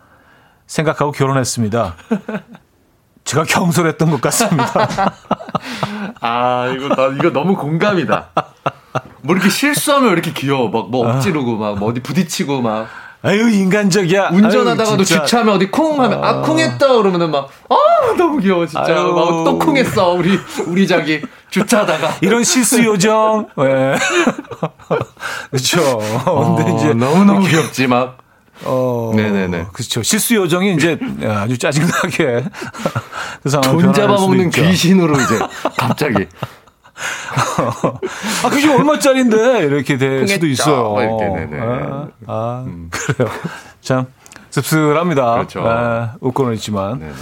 생각하고 0.67 1.13
결혼했습니다. 1.13 1.95
제가 3.25 3.45
경솔했던 3.45 4.11
것 4.11 4.21
같습니다. 4.21 5.13
아 6.21 6.67
이거 6.75 6.89
나 6.95 7.07
이거 7.15 7.31
너무 7.31 7.57
공감이다. 7.57 8.29
뭐 9.23 9.35
이렇게 9.35 9.49
실수하면 9.51 10.09
왜 10.09 10.13
이렇게 10.13 10.33
귀여워. 10.35 10.69
막 10.69 10.89
뭐 10.91 11.09
엎지르고 11.09 11.57
막 11.57 11.77
뭐 11.79 11.89
어디 11.91 12.01
부딪히고 12.01 12.61
막 12.61 12.87
아유 13.23 13.49
인간적이야. 13.51 14.29
운전하다가도. 14.33 15.03
주차하면 15.05 15.55
어디 15.57 15.71
쿵 15.71 16.01
하면 16.01 16.23
아 16.25 16.41
쿵했다 16.43 16.89
그러면은 16.99 17.31
막 17.31 17.49
아 17.69 18.15
너무 18.17 18.39
귀여워 18.41 18.67
진짜. 18.67 18.85
아유. 18.95 19.13
막또 19.13 19.59
쿵했어 19.59 20.11
우리 20.13 20.39
우리 20.67 20.87
자기 20.87 21.21
주차하다가. 21.51 22.17
이런 22.23 22.45
실수 22.45 22.83
요정. 22.85 23.49
예. 23.61 23.97
그렇죠. 25.51 25.99
근데 26.57 26.75
이제 26.77 26.95
너무 26.95 27.25
너무 27.25 27.47
귀엽지 27.47 27.87
막. 27.89 28.19
어, 28.65 29.13
네네네. 29.15 29.67
그렇죠. 29.73 30.03
실수 30.03 30.35
요정이 30.35 30.75
이제 30.75 30.99
아주 31.25 31.57
짜증나게 31.59 32.45
그 33.43 33.49
상황 33.51 33.79
돈 33.79 33.93
잡아먹는 33.93 34.51
귀신으로 34.51 35.15
이제 35.21 35.39
갑자기 35.77 36.27
아, 38.45 38.49
그게 38.51 38.73
얼마짜린데 38.73 39.59
이렇게 39.65 39.97
될 39.99 40.27
수도. 40.27 40.47
있어요. 40.47 40.93
막 40.95 41.03
이렇게, 41.03 41.25
네네. 41.27 41.61
아, 41.61 42.09
아, 42.27 42.67
그래요. 42.91 43.31
참 43.81 44.07
씁쓸합니다. 44.51 45.35
그렇죠. 45.35 45.63
아, 45.67 46.15
웃고는 46.21 46.55
있지만. 46.55 46.99
네네. 46.99 47.13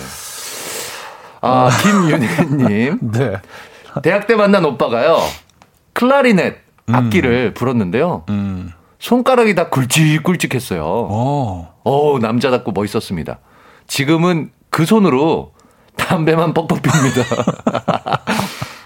아 1.42 1.70
김윤혜님 1.82 2.98
네. 3.12 3.32
대학 4.02 4.26
때 4.26 4.34
만난 4.34 4.64
오빠가요 4.64 5.18
클라리넷 5.92 6.58
악기를 6.90 7.54
불었는데요. 7.54 8.24
음. 8.28 8.72
손가락이 8.98 9.54
다 9.54 9.68
굵직굵직했어요. 9.68 10.82
어. 10.84 11.74
어 11.84 12.18
남자답고 12.20 12.72
멋있었습니다. 12.72 13.38
지금은 13.86 14.50
그 14.70 14.84
손으로 14.86 15.52
담배만 15.96 16.54
뻑뻑 16.54 16.80
핍니다. 16.82 17.22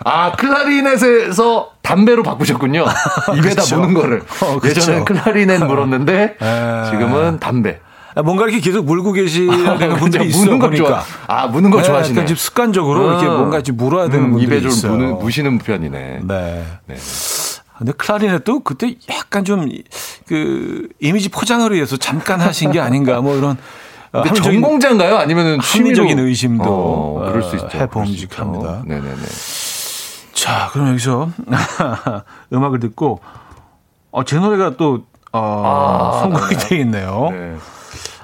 아, 0.05 0.33
클라리넷에서 0.33 1.71
담배로 1.83 2.23
바꾸셨군요. 2.23 2.85
입에다 3.37 3.63
그쵸. 3.63 3.77
무는 3.79 3.95
거를. 3.95 4.23
어, 4.43 4.59
그쵸. 4.59 4.69
예전엔 4.81 5.05
클라리넷 5.05 5.65
물었는데, 5.65 6.37
에. 6.41 6.85
지금은 6.91 7.39
담배. 7.41 7.81
아, 8.15 8.23
뭔가 8.23 8.45
이렇게 8.45 8.61
계속 8.61 8.85
물고 8.87 9.13
계시는 9.13 9.97
분들이 10.01 10.27
있어 10.29 10.39
무는 10.45 10.59
거. 10.59 10.75
좋아. 10.75 11.03
아, 11.27 11.47
무는 11.47 11.71
거 11.71 11.79
네, 11.79 11.85
좋아하시네. 11.85 12.17
약간 12.17 12.27
좀 12.27 12.37
습관적으로 12.37 13.11
이렇게 13.11 13.27
음. 13.27 13.37
뭔가 13.37 13.63
좀 13.63 13.77
물어야 13.77 14.09
되는 14.09 14.27
음, 14.27 14.31
분들이 14.33 14.47
입에 14.57 14.61
좀 14.61 14.71
있어요. 14.71 14.93
무는, 14.93 15.19
무시는 15.19 15.59
편이네. 15.59 16.21
네. 16.25 16.65
네. 16.87 16.97
근데 17.79 17.93
클라리넷도 17.93 18.61
그때 18.61 18.95
약간 19.11 19.45
좀 19.45 19.69
그 20.27 20.87
이미지 21.01 21.29
포장을 21.29 21.69
위해서 21.73 21.97
잠깐 21.97 22.41
하신 22.41 22.71
게 22.71 22.79
아닌가 22.79 23.21
뭐 23.21 23.37
이런 23.37 23.57
어, 24.13 24.23
근데 24.23 24.41
전공자인가요? 24.41 25.17
아니면은 25.17 25.59
합리적인 25.59 26.11
취미로? 26.11 26.29
의심도 26.29 26.63
어, 26.65 27.25
그럴 27.27 27.43
수 27.43 27.51
어, 27.51 27.55
있죠. 27.57 27.69
해봄직합니다. 27.79 28.83
네네네. 28.87 29.17
자, 30.41 30.71
그럼 30.73 30.89
여기서 30.89 31.29
음악을 32.51 32.81
듣고 32.81 33.21
어, 34.11 34.25
제 34.25 34.39
노래가 34.39 34.79
또 34.79 35.05
어, 35.33 35.63
아, 35.67 36.21
선곡이 36.23 36.57
네. 36.57 36.69
돼 36.69 36.77
있네요. 36.79 37.29
네. 37.31 37.57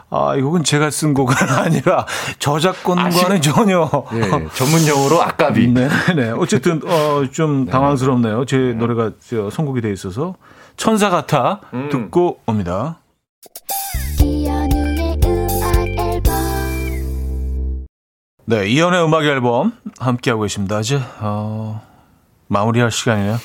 아, 0.08 0.34
이 0.34 0.40
곡은 0.40 0.64
제가 0.64 0.88
쓴 0.88 1.12
곡은 1.12 1.36
아니라 1.60 2.06
저작권과는 2.38 3.42
전혀 3.42 3.90
네, 4.12 4.48
전문 4.54 4.88
용어로 4.88 5.20
아까비. 5.20 5.68
네, 5.68 5.88
네. 6.16 6.30
어쨌든 6.30 6.80
어, 6.86 7.26
좀 7.30 7.66
당황스럽네요. 7.66 8.46
제 8.46 8.56
노래가 8.56 9.10
저 9.28 9.50
선곡이 9.50 9.82
돼 9.82 9.92
있어서 9.92 10.36
천사 10.78 11.10
같아 11.10 11.60
음. 11.74 11.90
듣고 11.90 12.40
옵니다. 12.46 12.96
네, 18.46 18.68
이연의 18.68 19.04
음악 19.04 19.24
앨범 19.24 19.72
함께하고 19.98 20.42
계십니다. 20.44 20.80
이제 20.80 20.98
어, 21.20 21.82
마무리할 22.48 22.90
시간이네요. 22.90 23.38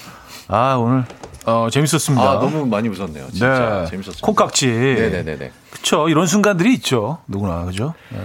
아, 0.48 0.76
오늘 0.76 1.06
어, 1.46 1.68
재밌었습니다. 1.72 2.24
아, 2.24 2.34
너무 2.40 2.66
많이 2.66 2.88
웃었네요. 2.90 3.28
진짜 3.32 3.82
네. 3.84 3.90
재밌었습니다. 3.90 4.26
콩깍지. 4.26 4.68
네네네네. 4.68 5.52
그쵸. 5.72 6.08
이런 6.10 6.28
순간들이 6.28 6.74
있죠. 6.76 7.20
누구나. 7.28 7.66
그죠? 7.66 7.94
네. 8.10 8.20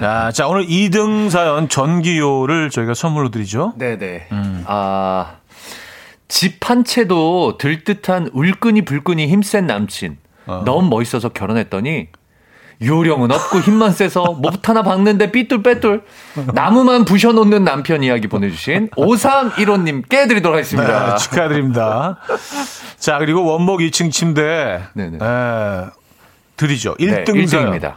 자, 0.00 0.30
자, 0.32 0.48
오늘 0.48 0.66
2등 0.66 1.28
사연 1.28 1.68
전기요를 1.68 2.70
저희가 2.70 2.94
선물로 2.94 3.30
드리죠. 3.30 3.74
네네. 3.76 4.28
음. 4.32 4.64
아, 4.66 5.36
집 6.28 6.62
한 6.66 6.84
채도 6.84 7.58
들듯한 7.58 8.30
울끈이 8.32 8.82
불끈이 8.86 9.26
힘센 9.28 9.66
남친. 9.66 10.16
어. 10.46 10.62
너무 10.64 10.88
멋있어서 10.88 11.28
결혼했더니 11.28 12.08
요령은 12.84 13.30
없고 13.30 13.60
힘만 13.60 13.92
세서 13.92 14.36
못 14.38 14.68
하나 14.68 14.82
박는데 14.82 15.30
삐뚤빼뚤 15.32 16.02
나무만 16.54 17.04
부셔놓는 17.04 17.64
남편 17.64 18.02
이야기 18.02 18.28
보내주신 18.28 18.90
5315님께 18.90 20.28
드리도록 20.28 20.54
하겠습니다. 20.56 21.10
네, 21.10 21.16
축하드립니다. 21.16 22.18
자, 22.98 23.18
그리고 23.18 23.44
원목 23.44 23.80
2층 23.80 24.10
침대. 24.10 24.82
에, 24.98 25.90
드리죠. 26.56 26.94
네, 26.98 27.24
1등 27.24 27.46
사연. 27.46 27.70
1등입니다. 27.72 27.94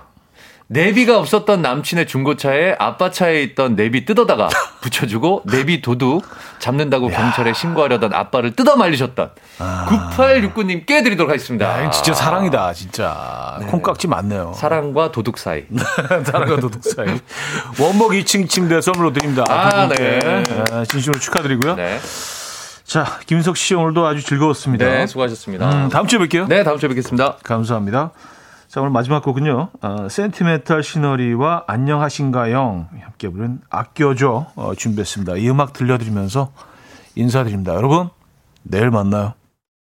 내비가 0.67 1.19
없었던 1.19 1.61
남친의 1.61 2.07
중고차에 2.07 2.75
아빠 2.79 3.11
차에 3.11 3.43
있던 3.43 3.75
내비 3.75 4.05
뜯어다가 4.05 4.49
붙여주고 4.81 5.43
내비 5.45 5.81
도둑 5.81 6.25
잡는다고 6.59 7.09
경찰에 7.09 7.53
신고하려던 7.53 8.13
아빠를 8.13 8.55
뜯어 8.55 8.75
말리셨던 8.75 9.29
9869님께 9.59 11.03
드리도록 11.03 11.29
하겠습니다. 11.29 11.85
야, 11.85 11.89
진짜 11.91 12.13
사랑이다, 12.13 12.73
진짜. 12.73 13.59
콩깍지 13.67 14.07
맞네요. 14.07 14.53
사랑과 14.55 15.11
도둑 15.11 15.37
사이. 15.37 15.63
사랑과 16.25 16.59
도둑 16.59 16.83
사이. 16.83 17.07
원목 17.79 18.11
2층 18.11 18.49
침대 18.49 18.81
선물로 18.81 19.13
드립니다. 19.13 19.43
아. 19.49 19.87
네. 19.87 20.19
에, 20.23 20.43
진심으로 20.89 21.19
축하드리고요. 21.19 21.75
네. 21.75 21.99
자, 22.83 23.19
김석 23.25 23.57
씨 23.57 23.73
오늘도 23.73 24.05
아주 24.05 24.23
즐거웠습니다. 24.23 24.85
네, 24.85 25.07
수고하셨습니다. 25.07 25.85
음, 25.85 25.89
다음 25.89 26.05
주에 26.07 26.19
뵐게요. 26.19 26.47
네, 26.47 26.63
다음 26.63 26.77
주에 26.77 26.87
뵙겠습니다. 26.89 27.37
감사합니다. 27.43 28.11
자, 28.75 28.81
오늘 28.81 28.91
마지막 28.91 29.23
곡은요. 29.23 29.69
어, 29.81 30.09
센티멘탈 30.09 30.83
시너리와 30.83 31.63
안녕하신가영 31.65 32.89
함께 33.03 33.29
부른 33.29 33.61
아껴줘 33.69 34.47
어, 34.53 34.75
준비했습니다. 34.75 35.37
이 35.37 35.49
음악 35.49 35.71
들려드리면서 35.71 36.51
인사드립니다. 37.15 37.73
여러분, 37.73 38.09
내일 38.63 38.91
만나요. 38.91 39.31